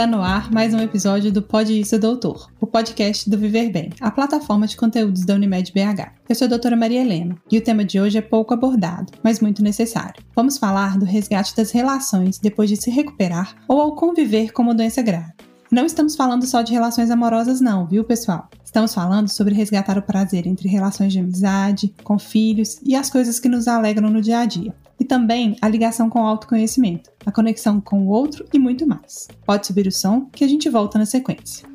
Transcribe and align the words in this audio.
Está 0.00 0.10
no 0.10 0.22
ar 0.22 0.50
mais 0.50 0.72
um 0.72 0.80
episódio 0.80 1.30
do 1.30 1.42
Pode 1.42 1.78
Isso 1.78 1.98
Doutor, 1.98 2.50
o 2.58 2.66
podcast 2.66 3.28
do 3.28 3.36
Viver 3.36 3.70
Bem, 3.70 3.90
a 4.00 4.10
plataforma 4.10 4.66
de 4.66 4.74
conteúdos 4.74 5.26
da 5.26 5.34
Unimed 5.34 5.70
BH. 5.74 6.12
Eu 6.26 6.34
sou 6.34 6.46
a 6.46 6.48
doutora 6.48 6.74
Maria 6.74 7.02
Helena 7.02 7.36
e 7.52 7.58
o 7.58 7.60
tema 7.60 7.84
de 7.84 8.00
hoje 8.00 8.16
é 8.16 8.22
pouco 8.22 8.54
abordado, 8.54 9.12
mas 9.22 9.40
muito 9.40 9.62
necessário. 9.62 10.24
Vamos 10.34 10.56
falar 10.56 10.96
do 10.96 11.04
resgate 11.04 11.54
das 11.54 11.70
relações 11.70 12.38
depois 12.38 12.70
de 12.70 12.76
se 12.76 12.90
recuperar 12.90 13.54
ou 13.68 13.78
ao 13.78 13.94
conviver 13.94 14.54
com 14.54 14.62
uma 14.62 14.74
doença 14.74 15.02
grave. 15.02 15.34
Não 15.70 15.84
estamos 15.84 16.16
falando 16.16 16.46
só 16.46 16.62
de 16.62 16.72
relações 16.72 17.10
amorosas, 17.10 17.60
não, 17.60 17.86
viu, 17.86 18.02
pessoal? 18.02 18.48
Estamos 18.64 18.94
falando 18.94 19.28
sobre 19.28 19.52
resgatar 19.52 19.98
o 19.98 20.02
prazer 20.02 20.46
entre 20.46 20.66
relações 20.66 21.12
de 21.12 21.18
amizade, 21.18 21.94
com 22.02 22.18
filhos 22.18 22.80
e 22.82 22.96
as 22.96 23.10
coisas 23.10 23.38
que 23.38 23.50
nos 23.50 23.68
alegram 23.68 24.08
no 24.08 24.22
dia 24.22 24.38
a 24.38 24.46
dia 24.46 24.74
e 25.00 25.04
também 25.04 25.56
a 25.62 25.68
ligação 25.68 26.10
com 26.10 26.22
o 26.22 26.26
autoconhecimento, 26.26 27.10
a 27.24 27.32
conexão 27.32 27.80
com 27.80 28.02
o 28.02 28.08
outro 28.08 28.44
e 28.52 28.58
muito 28.58 28.86
mais. 28.86 29.26
Pode 29.46 29.66
subir 29.66 29.86
o 29.86 29.92
som 29.92 30.26
que 30.26 30.44
a 30.44 30.48
gente 30.48 30.68
volta 30.68 30.98
na 30.98 31.06
sequência. 31.06 31.66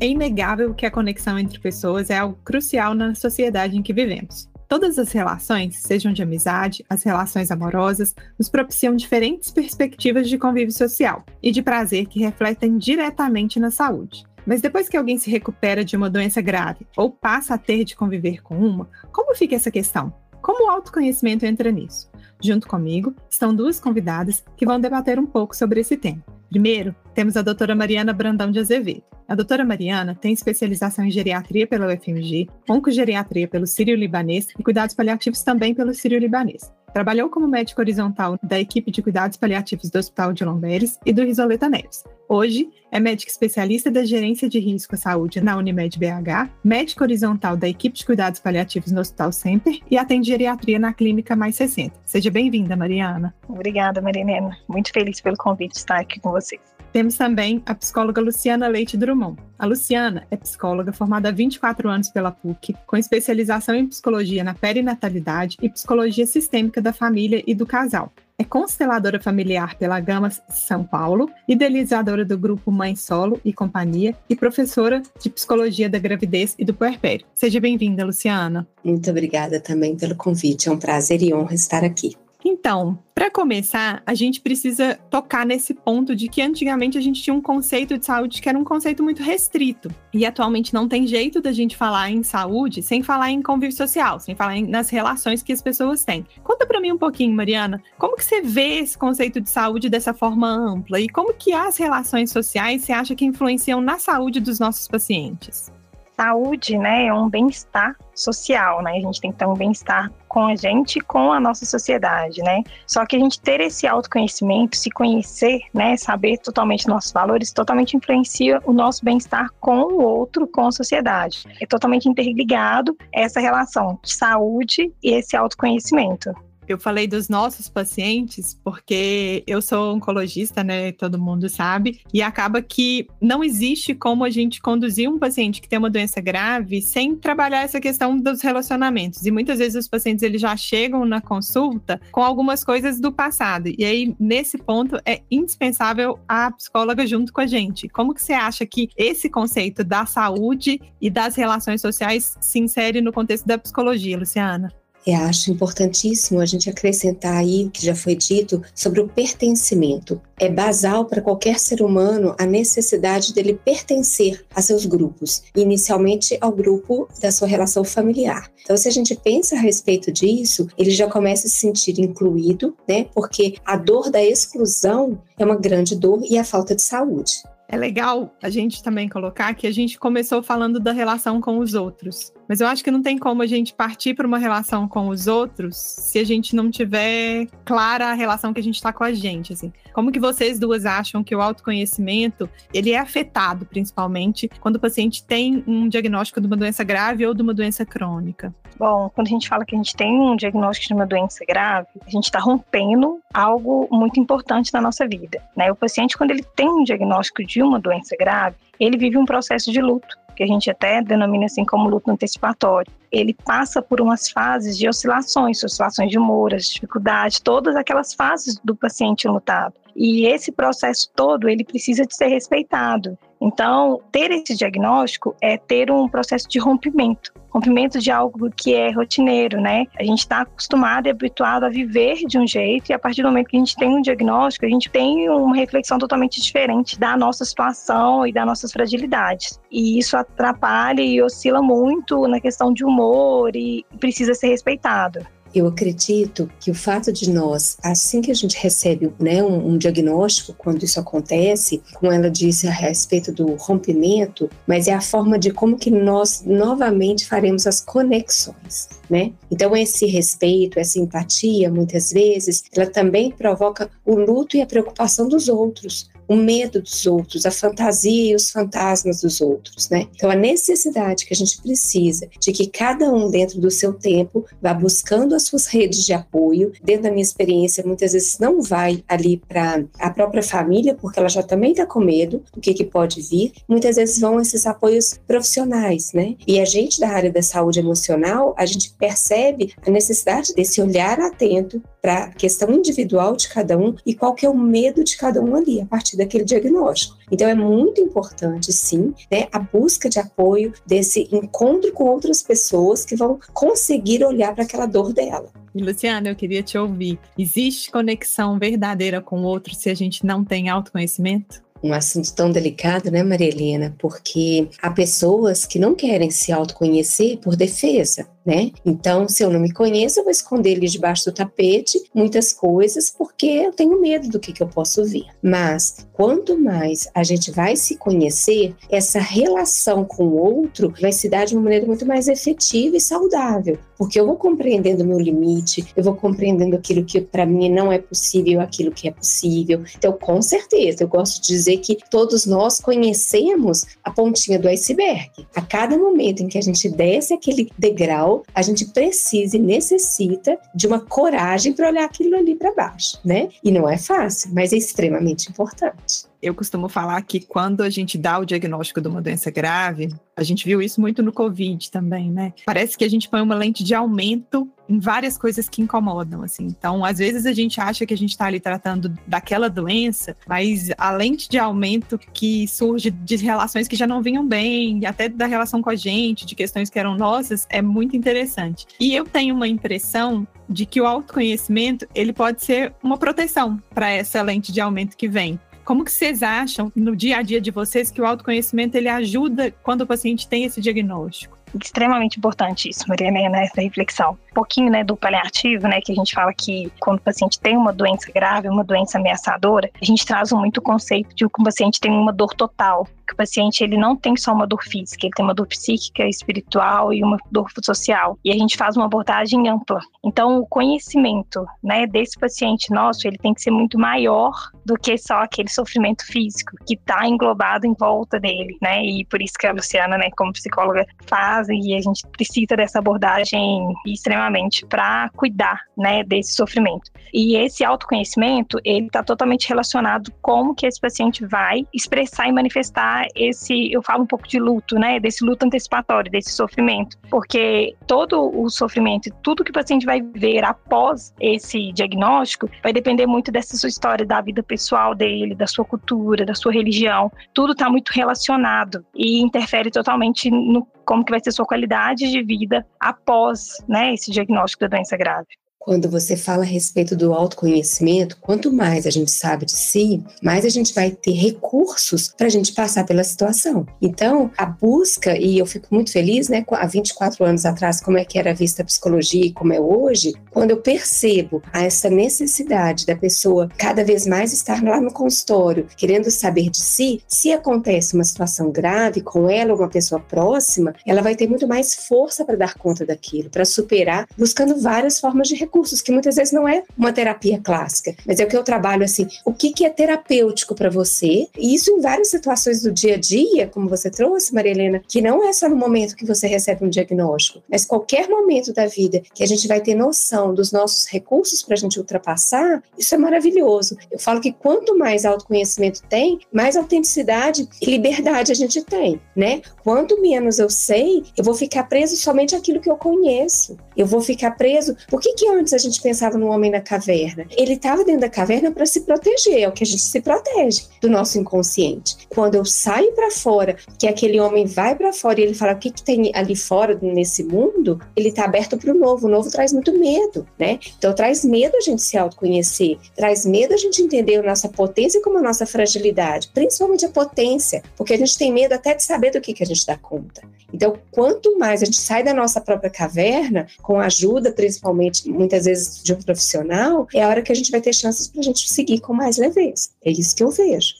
É 0.00 0.06
inegável 0.06 0.74
que 0.74 0.84
a 0.84 0.90
conexão 0.90 1.38
entre 1.38 1.58
pessoas 1.58 2.10
é 2.10 2.18
algo 2.18 2.38
crucial 2.44 2.94
na 2.94 3.14
sociedade 3.14 3.78
em 3.78 3.82
que 3.82 3.94
vivemos. 3.94 4.50
Todas 4.68 4.98
as 4.98 5.12
relações, 5.12 5.76
sejam 5.76 6.12
de 6.12 6.22
amizade, 6.22 6.84
as 6.90 7.02
relações 7.04 7.50
amorosas, 7.50 8.14
nos 8.38 8.48
propiciam 8.48 8.96
diferentes 8.96 9.50
perspectivas 9.50 10.28
de 10.28 10.36
convívio 10.36 10.72
social 10.72 11.24
e 11.42 11.52
de 11.52 11.62
prazer 11.62 12.06
que 12.06 12.18
refletem 12.18 12.76
diretamente 12.76 13.60
na 13.60 13.70
saúde. 13.70 14.24
Mas 14.46 14.60
depois 14.60 14.88
que 14.88 14.96
alguém 14.96 15.18
se 15.18 15.30
recupera 15.30 15.84
de 15.84 15.96
uma 15.96 16.10
doença 16.10 16.40
grave 16.40 16.86
ou 16.96 17.10
passa 17.10 17.54
a 17.54 17.58
ter 17.58 17.84
de 17.84 17.96
conviver 17.96 18.42
com 18.42 18.56
uma, 18.56 18.88
como 19.12 19.34
fica 19.34 19.54
essa 19.54 19.70
questão? 19.70 20.12
Como 20.42 20.66
o 20.66 20.70
autoconhecimento 20.70 21.46
entra 21.46 21.70
nisso? 21.70 22.10
Junto 22.42 22.68
comigo 22.68 23.14
estão 23.30 23.54
duas 23.54 23.80
convidadas 23.80 24.44
que 24.56 24.66
vão 24.66 24.78
debater 24.78 25.18
um 25.18 25.24
pouco 25.24 25.56
sobre 25.56 25.80
esse 25.80 25.96
tema. 25.96 26.22
Primeiro, 26.50 26.94
temos 27.14 27.36
a 27.36 27.42
doutora 27.42 27.74
Mariana 27.74 28.12
Brandão 28.12 28.50
de 28.50 28.58
Azevedo. 28.58 29.02
A 29.26 29.34
doutora 29.34 29.64
Mariana 29.64 30.14
tem 30.14 30.32
especialização 30.34 31.04
em 31.04 31.10
geriatria 31.10 31.66
pela 31.66 31.86
UFMG, 31.86 32.48
oncogeriatria 32.68 33.48
pelo 33.48 33.66
Sírio-Libanês 33.66 34.48
e 34.58 34.62
cuidados 34.62 34.94
paliativos 34.94 35.42
também 35.42 35.74
pelo 35.74 35.94
Sírio-Libanês. 35.94 36.70
Trabalhou 36.94 37.28
como 37.28 37.48
médico 37.48 37.80
horizontal 37.80 38.38
da 38.40 38.60
equipe 38.60 38.88
de 38.88 39.02
cuidados 39.02 39.36
paliativos 39.36 39.90
do 39.90 39.98
Hospital 39.98 40.32
de 40.32 40.44
Lomberes 40.44 40.96
e 41.04 41.12
do 41.12 41.24
Risoleta 41.24 41.68
Neves. 41.68 42.04
Hoje, 42.28 42.70
é 42.88 43.00
médica 43.00 43.32
especialista 43.32 43.90
da 43.90 44.04
Gerência 44.04 44.48
de 44.48 44.60
Risco 44.60 44.94
à 44.94 44.96
Saúde 44.96 45.40
na 45.40 45.56
Unimed 45.56 45.98
BH, 45.98 46.50
médica 46.62 47.02
horizontal 47.02 47.56
da 47.56 47.68
equipe 47.68 47.98
de 47.98 48.06
cuidados 48.06 48.38
paliativos 48.38 48.92
no 48.92 49.00
Hospital 49.00 49.32
Center 49.32 49.80
e 49.90 49.98
atende 49.98 50.28
geriatria 50.28 50.78
na 50.78 50.94
Clínica 50.94 51.34
Mais 51.34 51.56
60. 51.56 51.92
Seja 52.06 52.30
bem-vinda, 52.30 52.76
Mariana. 52.76 53.34
Obrigada, 53.48 54.00
Marinena. 54.00 54.56
Muito 54.68 54.92
feliz 54.92 55.20
pelo 55.20 55.36
convite 55.36 55.72
de 55.72 55.78
estar 55.78 55.98
aqui 55.98 56.20
com 56.20 56.30
vocês. 56.30 56.73
Temos 56.94 57.16
também 57.16 57.60
a 57.66 57.74
psicóloga 57.74 58.20
Luciana 58.20 58.68
Leite 58.68 58.96
Drummond. 58.96 59.36
A 59.58 59.66
Luciana 59.66 60.28
é 60.30 60.36
psicóloga 60.36 60.92
formada 60.92 61.28
há 61.28 61.32
24 61.32 61.88
anos 61.88 62.08
pela 62.08 62.30
PUC, 62.30 62.72
com 62.86 62.96
especialização 62.96 63.74
em 63.74 63.84
psicologia 63.84 64.44
na 64.44 64.54
perinatalidade 64.54 65.56
e 65.60 65.68
psicologia 65.68 66.24
sistêmica 66.24 66.80
da 66.80 66.92
família 66.92 67.42
e 67.48 67.52
do 67.52 67.66
casal. 67.66 68.12
É 68.38 68.44
consteladora 68.44 69.20
familiar 69.20 69.74
pela 69.74 69.98
Gama 69.98 70.30
São 70.48 70.84
Paulo, 70.84 71.28
idealizadora 71.48 72.24
do 72.24 72.38
grupo 72.38 72.70
Mãe 72.70 72.94
Solo 72.94 73.40
e 73.44 73.52
Companhia 73.52 74.14
e 74.30 74.36
professora 74.36 75.02
de 75.20 75.28
psicologia 75.28 75.90
da 75.90 75.98
gravidez 75.98 76.54
e 76.56 76.64
do 76.64 76.74
puerpério. 76.74 77.26
Seja 77.34 77.58
bem-vinda, 77.58 78.04
Luciana. 78.04 78.68
Muito 78.84 79.10
obrigada 79.10 79.58
também 79.58 79.96
pelo 79.96 80.14
convite. 80.14 80.68
É 80.68 80.72
um 80.72 80.78
prazer 80.78 81.20
e 81.22 81.34
honra 81.34 81.54
estar 81.54 81.82
aqui. 81.82 82.14
Então, 82.44 82.98
para 83.14 83.30
começar, 83.30 84.02
a 84.04 84.12
gente 84.12 84.38
precisa 84.38 84.98
tocar 85.08 85.46
nesse 85.46 85.72
ponto 85.72 86.14
de 86.14 86.28
que 86.28 86.42
antigamente 86.42 86.98
a 86.98 87.00
gente 87.00 87.22
tinha 87.22 87.32
um 87.32 87.40
conceito 87.40 87.96
de 87.96 88.04
saúde 88.04 88.42
que 88.42 88.48
era 88.48 88.58
um 88.58 88.64
conceito 88.64 89.02
muito 89.02 89.22
restrito. 89.22 89.88
E 90.12 90.26
atualmente 90.26 90.74
não 90.74 90.86
tem 90.86 91.06
jeito 91.06 91.40
da 91.40 91.52
gente 91.52 91.74
falar 91.74 92.10
em 92.10 92.22
saúde 92.22 92.82
sem 92.82 93.02
falar 93.02 93.30
em 93.30 93.40
convívio 93.40 93.74
social, 93.74 94.20
sem 94.20 94.34
falar 94.34 94.58
em, 94.58 94.66
nas 94.66 94.90
relações 94.90 95.42
que 95.42 95.54
as 95.54 95.62
pessoas 95.62 96.04
têm. 96.04 96.26
Conta 96.42 96.66
para 96.66 96.80
mim 96.80 96.92
um 96.92 96.98
pouquinho, 96.98 97.34
Mariana, 97.34 97.82
como 97.98 98.16
que 98.16 98.24
você 98.24 98.42
vê 98.42 98.80
esse 98.80 98.98
conceito 98.98 99.40
de 99.40 99.48
saúde 99.48 99.88
dessa 99.88 100.12
forma 100.12 100.48
ampla 100.48 101.00
e 101.00 101.08
como 101.08 101.32
que 101.32 101.54
as 101.54 101.78
relações 101.78 102.30
sociais 102.30 102.84
você 102.84 102.92
acha 102.92 103.14
que 103.14 103.24
influenciam 103.24 103.80
na 103.80 103.98
saúde 103.98 104.38
dos 104.38 104.58
nossos 104.60 104.86
pacientes? 104.86 105.72
Saúde, 106.16 106.78
né, 106.78 107.06
é 107.06 107.14
um 107.14 107.28
bem-estar 107.28 107.96
social, 108.14 108.82
né? 108.82 108.92
A 108.92 109.00
gente 109.00 109.20
tem 109.20 109.32
que 109.32 109.38
ter 109.38 109.46
um 109.46 109.54
bem-estar 109.54 110.10
com 110.28 110.46
a 110.46 110.56
gente 110.56 110.98
e 110.98 111.00
com 111.00 111.32
a 111.32 111.40
nossa 111.40 111.66
sociedade, 111.66 112.42
né? 112.42 112.62
Só 112.86 113.04
que 113.04 113.16
a 113.16 113.18
gente 113.18 113.40
ter 113.40 113.60
esse 113.60 113.86
autoconhecimento, 113.86 114.76
se 114.76 114.90
conhecer, 114.90 115.60
né, 115.72 115.96
saber 115.96 116.38
totalmente 116.38 116.88
nossos 116.88 117.12
valores, 117.12 117.52
totalmente 117.52 117.96
influencia 117.96 118.60
o 118.64 118.72
nosso 118.72 119.04
bem-estar 119.04 119.48
com 119.60 119.78
o 119.80 120.02
outro, 120.02 120.46
com 120.46 120.68
a 120.68 120.72
sociedade. 120.72 121.44
É 121.60 121.66
totalmente 121.66 122.08
interligado 122.08 122.96
essa 123.12 123.40
relação 123.40 123.98
de 124.02 124.14
saúde 124.14 124.92
e 125.02 125.12
esse 125.12 125.36
autoconhecimento. 125.36 126.32
Eu 126.68 126.78
falei 126.78 127.06
dos 127.06 127.28
nossos 127.28 127.68
pacientes 127.68 128.58
porque 128.64 129.42
eu 129.46 129.60
sou 129.60 129.94
oncologista, 129.94 130.64
né? 130.64 130.92
Todo 130.92 131.18
mundo 131.18 131.48
sabe. 131.48 132.00
E 132.12 132.22
acaba 132.22 132.62
que 132.62 133.06
não 133.20 133.42
existe 133.42 133.94
como 133.94 134.24
a 134.24 134.30
gente 134.30 134.60
conduzir 134.60 135.08
um 135.08 135.18
paciente 135.18 135.60
que 135.60 135.68
tem 135.68 135.78
uma 135.78 135.90
doença 135.90 136.20
grave 136.20 136.80
sem 136.80 137.16
trabalhar 137.16 137.62
essa 137.62 137.80
questão 137.80 138.18
dos 138.18 138.40
relacionamentos. 138.40 139.24
E 139.26 139.30
muitas 139.30 139.58
vezes 139.58 139.76
os 139.76 139.88
pacientes 139.88 140.22
eles 140.22 140.40
já 140.40 140.56
chegam 140.56 141.04
na 141.04 141.20
consulta 141.20 142.00
com 142.10 142.22
algumas 142.22 142.64
coisas 142.64 143.00
do 143.00 143.12
passado. 143.12 143.68
E 143.76 143.84
aí, 143.84 144.14
nesse 144.18 144.58
ponto, 144.58 144.96
é 145.04 145.22
indispensável 145.30 146.18
a 146.28 146.50
psicóloga 146.50 147.06
junto 147.06 147.32
com 147.32 147.40
a 147.40 147.46
gente. 147.46 147.88
Como 147.88 148.14
que 148.14 148.22
você 148.22 148.32
acha 148.32 148.64
que 148.66 148.88
esse 148.96 149.28
conceito 149.28 149.84
da 149.84 150.06
saúde 150.06 150.80
e 151.00 151.10
das 151.10 151.36
relações 151.36 151.80
sociais 151.80 152.36
se 152.40 152.58
insere 152.58 153.00
no 153.00 153.12
contexto 153.12 153.46
da 153.46 153.58
psicologia, 153.58 154.18
Luciana? 154.18 154.72
Eu 155.06 155.16
acho 155.16 155.50
importantíssimo 155.50 156.40
a 156.40 156.46
gente 156.46 156.70
acrescentar 156.70 157.36
aí, 157.36 157.68
que 157.70 157.84
já 157.84 157.94
foi 157.94 158.14
dito, 158.14 158.62
sobre 158.74 159.00
o 159.00 159.08
pertencimento. 159.08 160.20
É 160.40 160.48
basal 160.48 161.04
para 161.04 161.20
qualquer 161.20 161.58
ser 161.58 161.82
humano 161.82 162.34
a 162.38 162.46
necessidade 162.46 163.34
dele 163.34 163.52
pertencer 163.62 164.42
a 164.54 164.62
seus 164.62 164.86
grupos, 164.86 165.42
inicialmente 165.54 166.38
ao 166.40 166.50
grupo 166.50 167.06
da 167.20 167.30
sua 167.30 167.46
relação 167.46 167.84
familiar. 167.84 168.50
Então, 168.62 168.78
se 168.78 168.88
a 168.88 168.90
gente 168.90 169.14
pensa 169.14 169.56
a 169.56 169.60
respeito 169.60 170.10
disso, 170.10 170.66
ele 170.78 170.90
já 170.90 171.06
começa 171.06 171.46
a 171.46 171.50
se 171.50 171.56
sentir 171.56 172.00
incluído, 172.00 172.74
né? 172.88 173.06
Porque 173.14 173.56
a 173.64 173.76
dor 173.76 174.10
da 174.10 174.24
exclusão 174.24 175.20
é 175.38 175.44
uma 175.44 175.56
grande 175.56 175.94
dor 175.94 176.22
e 176.24 176.38
a 176.38 176.44
falta 176.44 176.74
de 176.74 176.82
saúde. 176.82 177.42
É 177.68 177.76
legal 177.76 178.32
a 178.42 178.50
gente 178.50 178.82
também 178.82 179.08
colocar 179.08 179.54
que 179.54 179.66
a 179.66 179.72
gente 179.72 179.98
começou 179.98 180.42
falando 180.42 180.78
da 180.78 180.92
relação 180.92 181.40
com 181.40 181.58
os 181.58 181.74
outros. 181.74 182.32
Mas 182.48 182.60
eu 182.60 182.66
acho 182.66 182.84
que 182.84 182.90
não 182.90 183.02
tem 183.02 183.18
como 183.18 183.42
a 183.42 183.46
gente 183.46 183.74
partir 183.74 184.14
para 184.14 184.26
uma 184.26 184.38
relação 184.38 184.86
com 184.86 185.08
os 185.08 185.26
outros 185.26 185.76
se 185.76 186.18
a 186.18 186.24
gente 186.24 186.54
não 186.54 186.70
tiver 186.70 187.46
clara 187.64 188.10
a 188.10 188.14
relação 188.14 188.52
que 188.52 188.60
a 188.60 188.62
gente 188.62 188.76
está 188.76 188.92
com 188.92 189.04
a 189.04 189.12
gente, 189.12 189.52
assim. 189.52 189.72
Como 189.92 190.12
que 190.12 190.20
vocês 190.20 190.58
duas 190.58 190.84
acham 190.84 191.22
que 191.22 191.34
o 191.34 191.40
autoconhecimento, 191.40 192.48
ele 192.72 192.92
é 192.92 192.98
afetado 192.98 193.64
principalmente 193.64 194.48
quando 194.60 194.76
o 194.76 194.80
paciente 194.80 195.24
tem 195.24 195.64
um 195.66 195.88
diagnóstico 195.88 196.40
de 196.40 196.46
uma 196.46 196.56
doença 196.56 196.84
grave 196.84 197.26
ou 197.26 197.34
de 197.34 197.42
uma 197.42 197.54
doença 197.54 197.84
crônica? 197.84 198.54
Bom, 198.76 199.08
quando 199.14 199.28
a 199.28 199.30
gente 199.30 199.48
fala 199.48 199.64
que 199.64 199.74
a 199.74 199.78
gente 199.78 199.94
tem 199.94 200.18
um 200.20 200.36
diagnóstico 200.36 200.88
de 200.88 200.94
uma 200.94 201.06
doença 201.06 201.44
grave, 201.46 201.88
a 202.04 202.10
gente 202.10 202.24
está 202.24 202.40
rompendo 202.40 203.20
algo 203.32 203.88
muito 203.90 204.18
importante 204.18 204.72
na 204.72 204.80
nossa 204.80 205.06
vida, 205.06 205.40
né? 205.56 205.70
O 205.70 205.76
paciente, 205.76 206.18
quando 206.18 206.32
ele 206.32 206.44
tem 206.56 206.68
um 206.68 206.82
diagnóstico 206.82 207.44
de 207.44 207.62
uma 207.62 207.78
doença 207.78 208.16
grave, 208.18 208.56
ele 208.80 208.98
vive 208.98 209.16
um 209.16 209.24
processo 209.24 209.70
de 209.70 209.80
luto 209.80 210.23
que 210.34 210.42
a 210.42 210.46
gente 210.46 210.70
até 210.70 211.02
denomina 211.02 211.46
assim 211.46 211.64
como 211.64 211.88
luto 211.88 212.10
antecipatório. 212.10 212.90
Ele 213.10 213.34
passa 213.44 213.80
por 213.80 214.00
umas 214.00 214.28
fases 214.28 214.76
de 214.76 214.88
oscilações, 214.88 215.62
oscilações 215.62 216.10
de 216.10 216.18
humor, 216.18 216.52
as 216.52 216.66
dificuldades, 216.66 217.40
todas 217.40 217.76
aquelas 217.76 218.12
fases 218.12 218.58
do 218.64 218.74
paciente 218.74 219.28
lutado. 219.28 219.74
E 219.96 220.26
esse 220.26 220.50
processo 220.50 221.08
todo, 221.14 221.48
ele 221.48 221.64
precisa 221.64 222.04
de 222.04 222.14
ser 222.16 222.26
respeitado. 222.26 223.16
Então, 223.44 224.00
ter 224.10 224.30
esse 224.30 224.56
diagnóstico 224.56 225.36
é 225.38 225.58
ter 225.58 225.90
um 225.90 226.08
processo 226.08 226.48
de 226.48 226.58
rompimento, 226.58 227.30
rompimento 227.50 227.98
de 227.98 228.10
algo 228.10 228.50
que 228.50 228.74
é 228.74 228.90
rotineiro, 228.90 229.60
né? 229.60 229.84
A 229.98 230.02
gente 230.02 230.20
está 230.20 230.40
acostumado 230.40 231.06
e 231.06 231.10
habituado 231.10 231.64
a 231.64 231.68
viver 231.68 232.16
de 232.26 232.38
um 232.38 232.46
jeito, 232.46 232.88
e 232.88 232.94
a 232.94 232.98
partir 232.98 233.20
do 233.20 233.28
momento 233.28 233.48
que 233.48 233.56
a 233.58 233.60
gente 233.60 233.76
tem 233.76 233.88
um 233.88 234.00
diagnóstico, 234.00 234.64
a 234.64 234.68
gente 234.68 234.88
tem 234.88 235.28
uma 235.28 235.54
reflexão 235.54 235.98
totalmente 235.98 236.40
diferente 236.40 236.98
da 236.98 237.18
nossa 237.18 237.44
situação 237.44 238.26
e 238.26 238.32
das 238.32 238.46
nossas 238.46 238.72
fragilidades. 238.72 239.60
E 239.70 239.98
isso 239.98 240.16
atrapalha 240.16 241.02
e 241.02 241.20
oscila 241.20 241.60
muito 241.60 242.26
na 242.26 242.40
questão 242.40 242.72
de 242.72 242.82
humor 242.82 243.54
e 243.54 243.84
precisa 244.00 244.32
ser 244.32 244.48
respeitado. 244.48 245.20
Eu 245.54 245.68
acredito 245.68 246.50
que 246.58 246.70
o 246.70 246.74
fato 246.74 247.12
de 247.12 247.30
nós, 247.30 247.76
assim 247.82 248.20
que 248.20 248.30
a 248.30 248.34
gente 248.34 248.56
recebe 248.56 249.12
né, 249.20 249.42
um, 249.42 249.68
um 249.68 249.78
diagnóstico, 249.78 250.52
quando 250.58 250.82
isso 250.82 250.98
acontece, 250.98 251.80
como 251.94 252.10
ela 252.10 252.28
disse 252.30 252.66
a 252.66 252.72
respeito 252.72 253.30
do 253.30 253.54
rompimento, 253.54 254.50
mas 254.66 254.88
é 254.88 254.92
a 254.92 255.00
forma 255.00 255.38
de 255.38 255.52
como 255.52 255.76
que 255.76 255.90
nós 255.90 256.42
novamente 256.44 257.26
faremos 257.26 257.66
as 257.66 257.80
conexões, 257.80 258.88
né? 259.08 259.32
Então 259.50 259.76
esse 259.76 260.06
respeito, 260.06 260.78
essa 260.78 260.98
empatia, 260.98 261.70
muitas 261.70 262.10
vezes, 262.10 262.64
ela 262.74 262.86
também 262.86 263.30
provoca 263.30 263.88
o 264.04 264.16
luto 264.16 264.56
e 264.56 264.62
a 264.62 264.66
preocupação 264.66 265.28
dos 265.28 265.48
outros, 265.48 266.10
o 266.28 266.36
medo 266.36 266.80
dos 266.80 267.06
outros, 267.06 267.46
a 267.46 267.50
fantasia 267.50 268.32
e 268.32 268.34
os 268.34 268.50
fantasmas 268.50 269.20
dos 269.20 269.40
outros, 269.40 269.88
né? 269.88 270.06
Então 270.14 270.30
a 270.30 270.34
necessidade 270.34 271.26
que 271.26 271.34
a 271.34 271.36
gente 271.36 271.60
precisa 271.60 272.28
de 272.38 272.52
que 272.52 272.66
cada 272.66 273.12
um 273.12 273.30
dentro 273.30 273.60
do 273.60 273.70
seu 273.70 273.92
tempo 273.92 274.44
vá 274.60 274.72
buscando 274.72 275.34
as 275.34 275.44
suas 275.44 275.66
redes 275.66 276.04
de 276.04 276.12
apoio. 276.12 276.72
Dentro 276.82 277.04
da 277.04 277.10
minha 277.10 277.22
experiência, 277.22 277.84
muitas 277.84 278.12
vezes 278.12 278.38
não 278.38 278.60
vai 278.60 279.02
ali 279.08 279.36
para 279.48 279.84
a 279.98 280.10
própria 280.10 280.42
família, 280.42 280.94
porque 280.94 281.18
ela 281.18 281.28
já 281.28 281.42
também 281.42 281.72
está 281.72 281.86
com 281.86 282.00
medo 282.00 282.42
do 282.52 282.60
que, 282.60 282.74
que 282.74 282.84
pode 282.84 283.20
vir. 283.22 283.52
Muitas 283.68 283.96
vezes 283.96 284.20
vão 284.20 284.40
esses 284.40 284.66
apoios 284.66 285.18
profissionais, 285.26 286.12
né? 286.12 286.36
E 286.46 286.60
a 286.60 286.64
gente 286.64 287.00
da 287.00 287.08
área 287.08 287.32
da 287.32 287.42
saúde 287.42 287.78
emocional, 287.78 288.54
a 288.56 288.66
gente 288.66 288.94
percebe 288.98 289.74
a 289.86 289.90
necessidade 289.90 290.54
desse 290.54 290.80
olhar 290.80 291.20
atento 291.20 291.82
para 292.00 292.24
a 292.24 292.28
questão 292.28 292.70
individual 292.70 293.34
de 293.34 293.48
cada 293.48 293.78
um 293.78 293.94
e 294.04 294.14
qual 294.14 294.34
que 294.34 294.44
é 294.44 294.50
o 294.50 294.56
medo 294.56 295.02
de 295.02 295.16
cada 295.16 295.40
um 295.40 295.56
ali 295.56 295.80
a 295.80 295.86
partir 295.86 296.13
daquele 296.16 296.44
diagnóstico. 296.44 297.16
Então 297.30 297.48
é 297.48 297.54
muito 297.54 298.00
importante, 298.00 298.72
sim, 298.72 299.14
né, 299.30 299.48
a 299.52 299.58
busca 299.58 300.08
de 300.08 300.18
apoio 300.18 300.72
desse 300.86 301.28
encontro 301.32 301.92
com 301.92 302.04
outras 302.04 302.42
pessoas 302.42 303.04
que 303.04 303.16
vão 303.16 303.38
conseguir 303.52 304.24
olhar 304.24 304.54
para 304.54 304.64
aquela 304.64 304.86
dor 304.86 305.12
dela. 305.12 305.50
E 305.74 305.82
Luciana, 305.82 306.28
eu 306.28 306.36
queria 306.36 306.62
te 306.62 306.78
ouvir. 306.78 307.18
Existe 307.36 307.90
conexão 307.90 308.58
verdadeira 308.58 309.20
com 309.20 309.40
o 309.40 309.44
outro 309.44 309.74
se 309.74 309.90
a 309.90 309.94
gente 309.94 310.24
não 310.24 310.44
tem 310.44 310.68
autoconhecimento? 310.68 311.64
um 311.84 311.92
assunto 311.92 312.34
tão 312.34 312.50
delicado, 312.50 313.10
né, 313.10 313.22
Maria 313.22 313.48
Helena? 313.48 313.94
Porque 313.98 314.68
há 314.80 314.90
pessoas 314.90 315.66
que 315.66 315.78
não 315.78 315.94
querem 315.94 316.30
se 316.30 316.50
autoconhecer 316.50 317.36
por 317.38 317.54
defesa 317.54 318.26
né? 318.44 318.70
Então, 318.84 319.28
se 319.28 319.42
eu 319.42 319.50
não 319.50 319.60
me 319.60 319.72
conheço, 319.72 320.20
eu 320.20 320.24
vou 320.24 320.30
esconder 320.30 320.76
ali 320.76 320.86
debaixo 320.86 321.24
do 321.24 321.32
tapete 321.32 322.02
muitas 322.14 322.52
coisas 322.52 323.10
porque 323.10 323.46
eu 323.46 323.72
tenho 323.72 324.00
medo 324.00 324.28
do 324.28 324.38
que, 324.38 324.52
que 324.52 324.62
eu 324.62 324.68
posso 324.68 325.04
ver. 325.04 325.24
Mas 325.42 326.06
quanto 326.12 326.58
mais 326.58 327.08
a 327.14 327.22
gente 327.22 327.50
vai 327.50 327.76
se 327.76 327.96
conhecer, 327.96 328.74
essa 328.90 329.18
relação 329.18 330.04
com 330.04 330.24
o 330.24 330.36
outro 330.36 330.92
vai 331.00 331.12
se 331.12 331.28
dar 331.28 331.44
de 331.44 331.54
uma 331.54 331.62
maneira 331.62 331.86
muito 331.86 332.06
mais 332.06 332.28
efetiva 332.28 332.96
e 332.96 333.00
saudável, 333.00 333.78
porque 333.96 334.18
eu 334.18 334.26
vou 334.26 334.36
compreendendo 334.36 335.02
o 335.02 335.06
meu 335.06 335.18
limite, 335.18 335.86
eu 335.96 336.04
vou 336.04 336.14
compreendendo 336.14 336.76
aquilo 336.76 337.04
que 337.04 337.20
para 337.20 337.46
mim 337.46 337.70
não 337.70 337.92
é 337.92 337.98
possível, 337.98 338.60
aquilo 338.60 338.92
que 338.92 339.08
é 339.08 339.10
possível. 339.10 339.82
Então, 339.96 340.12
com 340.12 340.40
certeza, 340.42 341.04
eu 341.04 341.08
gosto 341.08 341.40
de 341.40 341.48
dizer 341.48 341.78
que 341.78 341.98
todos 342.10 342.46
nós 342.46 342.78
conhecemos 342.78 343.84
a 344.02 344.10
pontinha 344.10 344.58
do 344.58 344.68
iceberg. 344.68 345.30
A 345.54 345.62
cada 345.62 345.96
momento 345.96 346.42
em 346.42 346.48
que 346.48 346.58
a 346.58 346.62
gente 346.62 346.88
desce 346.88 347.32
aquele 347.32 347.70
degrau 347.78 348.33
a 348.54 348.62
gente 348.62 348.86
precisa 348.86 349.56
e 349.56 349.60
necessita 349.60 350.58
de 350.74 350.86
uma 350.86 351.00
coragem 351.00 351.72
para 351.72 351.88
olhar 351.88 352.04
aquilo 352.04 352.36
ali 352.36 352.54
para 352.54 352.74
baixo, 352.74 353.18
né? 353.24 353.48
E 353.62 353.70
não 353.70 353.88
é 353.88 353.96
fácil, 353.96 354.50
mas 354.52 354.72
é 354.72 354.76
extremamente 354.76 355.48
importante 355.50 356.26
eu 356.44 356.54
costumo 356.54 356.88
falar 356.88 357.20
que 357.22 357.40
quando 357.40 357.82
a 357.82 357.88
gente 357.88 358.18
dá 358.18 358.38
o 358.38 358.44
diagnóstico 358.44 359.00
de 359.00 359.08
uma 359.08 359.22
doença 359.22 359.50
grave, 359.50 360.14
a 360.36 360.42
gente 360.42 360.64
viu 360.66 360.82
isso 360.82 361.00
muito 361.00 361.22
no 361.22 361.32
Covid 361.32 361.90
também, 361.90 362.30
né? 362.30 362.52
Parece 362.66 362.98
que 362.98 363.04
a 363.04 363.08
gente 363.08 363.28
põe 363.28 363.40
uma 363.40 363.54
lente 363.54 363.82
de 363.82 363.94
aumento 363.94 364.68
em 364.86 364.98
várias 364.98 365.38
coisas 365.38 365.68
que 365.68 365.80
incomodam, 365.80 366.42
assim. 366.42 366.66
Então, 366.66 367.02
às 367.02 367.16
vezes 367.16 367.46
a 367.46 367.52
gente 367.52 367.80
acha 367.80 368.04
que 368.04 368.12
a 368.12 368.16
gente 368.16 368.30
está 368.30 368.44
ali 368.44 368.60
tratando 368.60 369.16
daquela 369.26 369.70
doença, 369.70 370.36
mas 370.46 370.90
a 370.98 371.10
lente 371.12 371.48
de 371.48 371.58
aumento 371.58 372.18
que 372.18 372.68
surge 372.68 373.10
de 373.10 373.36
relações 373.36 373.88
que 373.88 373.96
já 373.96 374.06
não 374.06 374.22
vinham 374.22 374.46
bem, 374.46 375.06
até 375.06 375.30
da 375.30 375.46
relação 375.46 375.80
com 375.80 375.88
a 375.88 375.96
gente, 375.96 376.44
de 376.44 376.54
questões 376.54 376.90
que 376.90 376.98
eram 376.98 377.16
nossas, 377.16 377.66
é 377.70 377.80
muito 377.80 378.14
interessante. 378.14 378.86
E 379.00 379.14
eu 379.14 379.24
tenho 379.24 379.54
uma 379.54 379.66
impressão 379.66 380.46
de 380.68 380.84
que 380.84 381.00
o 381.00 381.06
autoconhecimento 381.06 382.06
ele 382.14 382.32
pode 382.32 382.62
ser 382.62 382.92
uma 383.02 383.16
proteção 383.16 383.80
para 383.94 384.10
essa 384.10 384.42
lente 384.42 384.72
de 384.72 384.80
aumento 384.80 385.16
que 385.16 385.28
vem. 385.28 385.58
Como 385.84 386.04
que 386.04 386.10
vocês 386.10 386.42
acham 386.42 386.90
no 386.96 387.14
dia 387.14 387.36
a 387.36 387.42
dia 387.42 387.60
de 387.60 387.70
vocês 387.70 388.10
que 388.10 388.20
o 388.20 388.26
autoconhecimento 388.26 388.96
ele 388.96 389.08
ajuda 389.08 389.70
quando 389.82 390.00
o 390.00 390.06
paciente 390.06 390.48
tem 390.48 390.64
esse 390.64 390.80
diagnóstico? 390.80 391.53
Extremamente 391.80 392.38
importante 392.38 392.88
isso, 392.88 393.08
Mariana, 393.08 393.48
né, 393.48 393.64
essa 393.64 393.80
reflexão. 393.80 394.38
Um 394.50 394.54
pouquinho, 394.54 394.90
né, 394.90 395.02
do 395.02 395.16
paliativo, 395.16 395.88
né, 395.88 396.00
que 396.00 396.12
a 396.12 396.14
gente 396.14 396.34
fala 396.34 396.52
que 396.52 396.92
quando 397.00 397.18
o 397.18 397.22
paciente 397.22 397.58
tem 397.58 397.76
uma 397.76 397.92
doença 397.92 398.30
grave, 398.32 398.68
uma 398.68 398.84
doença 398.84 399.18
ameaçadora, 399.18 399.90
a 400.00 400.04
gente 400.04 400.24
traz 400.24 400.52
muito 400.52 400.78
o 400.78 400.82
conceito 400.82 401.34
de 401.34 401.48
que 401.48 401.60
o 401.60 401.64
paciente 401.64 402.00
tem 402.00 402.12
uma 402.12 402.32
dor 402.32 402.54
total, 402.54 403.06
que 403.26 403.32
o 403.32 403.36
paciente 403.36 403.82
ele 403.82 403.96
não 403.96 404.14
tem 404.14 404.36
só 404.36 404.52
uma 404.52 404.66
dor 404.66 404.82
física, 404.82 405.26
ele 405.26 405.32
tem 405.34 405.44
uma 405.44 405.54
dor 405.54 405.66
psíquica, 405.66 406.24
espiritual 406.28 407.12
e 407.12 407.22
uma 407.22 407.38
dor 407.50 407.70
social. 407.82 408.38
E 408.44 408.50
a 408.50 408.54
gente 408.54 408.76
faz 408.76 408.96
uma 408.96 409.06
abordagem 409.06 409.68
ampla. 409.68 410.00
Então, 410.22 410.58
o 410.58 410.66
conhecimento, 410.66 411.66
né, 411.82 412.06
desse 412.06 412.38
paciente 412.38 412.92
nosso, 412.92 413.26
ele 413.26 413.38
tem 413.38 413.54
que 413.54 413.62
ser 413.62 413.70
muito 413.70 413.98
maior 413.98 414.52
do 414.84 414.94
que 414.94 415.16
só 415.16 415.36
aquele 415.42 415.68
sofrimento 415.68 416.24
físico 416.26 416.76
que 416.86 416.94
está 416.94 417.26
englobado 417.26 417.86
em 417.86 417.94
volta 417.94 418.38
dele, 418.38 418.76
né? 418.80 419.02
E 419.02 419.24
por 419.24 419.40
isso 419.40 419.54
que 419.58 419.66
a 419.66 419.72
Luciana, 419.72 420.18
né, 420.18 420.28
como 420.36 420.52
psicóloga, 420.52 421.06
faz 421.26 421.63
e 421.72 421.94
a 421.94 422.00
gente 422.00 422.26
precisa 422.28 422.76
dessa 422.76 422.98
abordagem 422.98 423.94
extremamente 424.06 424.84
para 424.86 425.30
cuidar, 425.36 425.80
né, 425.96 426.24
desse 426.24 426.54
sofrimento. 426.54 427.10
E 427.32 427.56
esse 427.56 427.84
autoconhecimento, 427.84 428.78
ele 428.84 429.06
está 429.06 429.22
totalmente 429.22 429.68
relacionado 429.68 430.32
com 430.40 430.54
como 430.54 430.72
que 430.72 430.86
esse 430.86 431.00
paciente 431.00 431.44
vai 431.44 431.84
expressar 431.92 432.48
e 432.48 432.52
manifestar 432.52 433.26
esse, 433.34 433.92
eu 433.92 434.00
falo 434.00 434.22
um 434.22 434.26
pouco 434.26 434.46
de 434.46 434.60
luto, 434.60 434.94
né? 434.94 435.18
Desse 435.18 435.44
luto 435.44 435.66
antecipatório, 435.66 436.30
desse 436.30 436.52
sofrimento. 436.52 437.18
Porque 437.28 437.96
todo 438.06 438.40
o 438.56 438.70
sofrimento, 438.70 439.30
tudo 439.42 439.64
que 439.64 439.70
o 439.72 439.74
paciente 439.74 440.06
vai 440.06 440.22
ver 440.22 440.64
após 440.64 441.34
esse 441.40 441.92
diagnóstico, 441.92 442.70
vai 442.82 442.92
depender 442.92 443.26
muito 443.26 443.50
dessa 443.50 443.76
sua 443.76 443.88
história, 443.88 444.24
da 444.24 444.40
vida 444.40 444.62
pessoal 444.62 445.12
dele, 445.12 445.56
da 445.56 445.66
sua 445.66 445.84
cultura, 445.84 446.46
da 446.46 446.54
sua 446.54 446.72
religião. 446.72 447.32
Tudo 447.52 447.72
está 447.72 447.90
muito 447.90 448.10
relacionado 448.10 449.04
e 449.14 449.40
interfere 449.42 449.90
totalmente 449.90 450.50
no 450.50 450.86
como 451.04 451.24
que 451.24 451.30
vai 451.30 451.40
ser 451.42 451.52
sua 451.54 451.64
qualidade 451.64 452.30
de 452.30 452.42
vida 452.42 452.86
após, 452.98 453.84
né, 453.88 454.12
esse 454.14 454.30
diagnóstico 454.30 454.82
da 454.82 454.96
doença 454.96 455.16
grave. 455.16 455.48
Quando 455.84 456.08
você 456.08 456.34
fala 456.34 456.62
a 456.62 456.66
respeito 456.66 457.14
do 457.14 457.34
autoconhecimento, 457.34 458.38
quanto 458.40 458.72
mais 458.72 459.06
a 459.06 459.10
gente 459.10 459.30
sabe 459.30 459.66
de 459.66 459.76
si, 459.76 460.24
mais 460.42 460.64
a 460.64 460.70
gente 460.70 460.94
vai 460.94 461.10
ter 461.10 461.32
recursos 461.32 462.32
para 462.34 462.46
a 462.46 462.50
gente 462.50 462.72
passar 462.72 463.04
pela 463.04 463.22
situação. 463.22 463.86
Então, 464.00 464.50
a 464.56 464.64
busca, 464.64 465.36
e 465.36 465.58
eu 465.58 465.66
fico 465.66 465.94
muito 465.94 466.10
feliz, 466.10 466.48
né, 466.48 466.64
há 466.70 466.86
24 466.86 467.44
anos 467.44 467.66
atrás, 467.66 468.00
como 468.00 468.16
é 468.16 468.24
que 468.24 468.38
era 468.38 468.54
vista 468.54 468.80
a 468.80 468.84
psicologia 468.86 469.44
e 469.44 469.52
como 469.52 469.74
é 469.74 469.80
hoje, 469.80 470.32
quando 470.50 470.70
eu 470.70 470.78
percebo 470.78 471.62
essa 471.70 472.08
necessidade 472.08 473.04
da 473.04 473.14
pessoa 473.14 473.68
cada 473.76 474.02
vez 474.02 474.26
mais 474.26 474.54
estar 474.54 474.82
lá 474.82 474.98
no 474.98 475.12
consultório, 475.12 475.86
querendo 475.98 476.30
saber 476.30 476.70
de 476.70 476.80
si, 476.80 477.20
se 477.28 477.52
acontece 477.52 478.14
uma 478.14 478.24
situação 478.24 478.72
grave 478.72 479.20
com 479.20 479.50
ela 479.50 479.74
ou 479.74 479.78
uma 479.78 479.90
pessoa 479.90 480.18
próxima, 480.18 480.94
ela 481.06 481.20
vai 481.20 481.36
ter 481.36 481.46
muito 481.46 481.68
mais 481.68 481.94
força 481.94 482.42
para 482.42 482.56
dar 482.56 482.72
conta 482.72 483.04
daquilo, 483.04 483.50
para 483.50 483.66
superar, 483.66 484.26
buscando 484.38 484.80
várias 484.80 485.20
formas 485.20 485.46
de 485.46 485.54
recursos 485.54 485.73
recursos, 485.74 486.00
que 486.00 486.12
muitas 486.12 486.36
vezes 486.36 486.52
não 486.52 486.68
é 486.68 486.84
uma 486.96 487.12
terapia 487.12 487.60
clássica, 487.62 488.14
mas 488.24 488.38
é 488.38 488.44
o 488.44 488.48
que 488.48 488.56
eu 488.56 488.62
trabalho 488.62 489.04
assim, 489.04 489.26
o 489.44 489.52
que, 489.52 489.72
que 489.72 489.84
é 489.84 489.90
terapêutico 489.90 490.74
para 490.74 490.88
você, 490.88 491.48
e 491.58 491.74
isso 491.74 491.90
em 491.90 492.00
várias 492.00 492.30
situações 492.30 492.82
do 492.82 492.92
dia 492.92 493.14
a 493.14 493.18
dia, 493.18 493.66
como 493.66 493.88
você 493.88 494.08
trouxe, 494.08 494.54
Maria 494.54 494.70
Helena, 494.70 495.02
que 495.08 495.20
não 495.20 495.44
é 495.44 495.52
só 495.52 495.68
no 495.68 495.76
momento 495.76 496.14
que 496.14 496.24
você 496.24 496.46
recebe 496.46 496.84
um 496.84 496.88
diagnóstico, 496.88 497.62
mas 497.68 497.84
qualquer 497.84 498.28
momento 498.28 498.72
da 498.72 498.86
vida 498.86 499.20
que 499.34 499.42
a 499.42 499.46
gente 499.46 499.66
vai 499.66 499.80
ter 499.80 499.94
noção 499.94 500.54
dos 500.54 500.70
nossos 500.70 501.06
recursos 501.06 501.62
para 501.62 501.74
a 501.74 501.78
gente 501.78 501.98
ultrapassar, 501.98 502.82
isso 502.96 503.14
é 503.14 503.18
maravilhoso. 503.18 503.96
Eu 504.10 504.18
falo 504.18 504.40
que 504.40 504.52
quanto 504.52 504.96
mais 504.96 505.24
autoconhecimento 505.24 506.02
tem, 506.08 506.38
mais 506.52 506.76
autenticidade 506.76 507.68
e 507.80 507.86
liberdade 507.86 508.52
a 508.52 508.54
gente 508.54 508.82
tem, 508.82 509.20
né? 509.34 509.62
Quanto 509.82 510.20
menos 510.20 510.58
eu 510.58 510.70
sei, 510.70 511.24
eu 511.36 511.42
vou 511.42 511.54
ficar 511.54 511.84
preso 511.84 512.16
somente 512.16 512.54
àquilo 512.54 512.80
que 512.80 512.90
eu 512.90 512.96
conheço. 512.96 513.76
Eu 513.96 514.06
vou 514.06 514.20
ficar 514.20 514.52
preso. 514.52 514.96
Por 515.08 515.20
que 515.20 515.32
que 515.34 515.46
antes 515.64 515.72
a 515.72 515.78
gente 515.78 516.02
pensava 516.02 516.36
no 516.36 516.48
homem 516.48 516.70
na 516.70 516.80
caverna. 516.80 517.46
Ele 517.56 517.72
estava 517.72 518.04
dentro 518.04 518.20
da 518.20 518.28
caverna 518.28 518.70
para 518.70 518.84
se 518.84 519.00
proteger, 519.00 519.62
é 519.62 519.68
o 519.68 519.72
que 519.72 519.82
a 519.82 519.86
gente 519.86 520.02
se 520.02 520.20
protege 520.20 520.82
do 521.00 521.08
nosso 521.08 521.38
inconsciente. 521.38 522.18
Quando 522.28 522.54
eu 522.54 522.66
saio 522.66 523.12
para 523.12 523.30
fora, 523.30 523.76
que 523.98 524.06
aquele 524.06 524.38
homem 524.38 524.66
vai 524.66 524.94
para 524.94 525.12
fora 525.12 525.40
e 525.40 525.44
ele 525.44 525.54
fala 525.54 525.72
o 525.72 525.78
que, 525.78 525.90
que 525.90 526.02
tem 526.02 526.30
ali 526.34 526.54
fora 526.54 526.98
nesse 527.00 527.42
mundo, 527.42 527.98
ele 528.14 528.28
está 528.28 528.44
aberto 528.44 528.76
para 528.76 528.92
o 528.92 528.98
novo. 528.98 529.26
O 529.26 529.30
novo 529.30 529.50
traz 529.50 529.72
muito 529.72 529.98
medo, 529.98 530.46
né? 530.58 530.78
Então 530.98 531.14
traz 531.14 531.44
medo 531.44 531.76
a 531.76 531.80
gente 531.80 532.02
se 532.02 532.18
autoconhecer, 532.18 532.98
traz 533.16 533.46
medo 533.46 533.72
a 533.72 533.78
gente 533.78 534.02
entender 534.02 534.36
a 534.36 534.42
nossa 534.42 534.68
potência 534.68 535.22
como 535.22 535.38
a 535.38 535.42
nossa 535.42 535.64
fragilidade, 535.64 536.50
principalmente 536.52 537.06
a 537.06 537.08
potência, 537.08 537.82
porque 537.96 538.12
a 538.12 538.18
gente 538.18 538.36
tem 538.36 538.52
medo 538.52 538.74
até 538.74 538.94
de 538.94 539.02
saber 539.02 539.30
do 539.30 539.40
que, 539.40 539.54
que 539.54 539.62
a 539.62 539.66
gente 539.66 539.86
dá 539.86 539.96
conta. 539.96 540.42
Então, 540.74 540.98
quanto 541.12 541.56
mais 541.56 541.82
a 541.82 541.84
gente 541.84 542.00
sai 542.00 542.24
da 542.24 542.34
nossa 542.34 542.60
própria 542.60 542.90
caverna, 542.90 543.68
com 543.80 544.00
ajuda, 544.00 544.50
principalmente, 544.50 545.28
muitas 545.28 545.53
vezes, 545.62 546.02
de 546.02 546.12
um 546.12 546.20
profissional, 546.20 547.06
é 547.14 547.22
a 547.22 547.28
hora 547.28 547.42
que 547.42 547.52
a 547.52 547.54
gente 547.54 547.70
vai 547.70 547.80
ter 547.80 547.92
chances 547.92 548.26
para 548.28 548.40
a 548.40 548.44
gente 548.44 548.72
seguir 548.72 549.00
com 549.00 549.14
mais 549.14 549.36
leveza. 549.36 549.90
É 550.04 550.10
isso 550.10 550.34
que 550.34 550.42
eu 550.42 550.50
vejo 550.50 550.94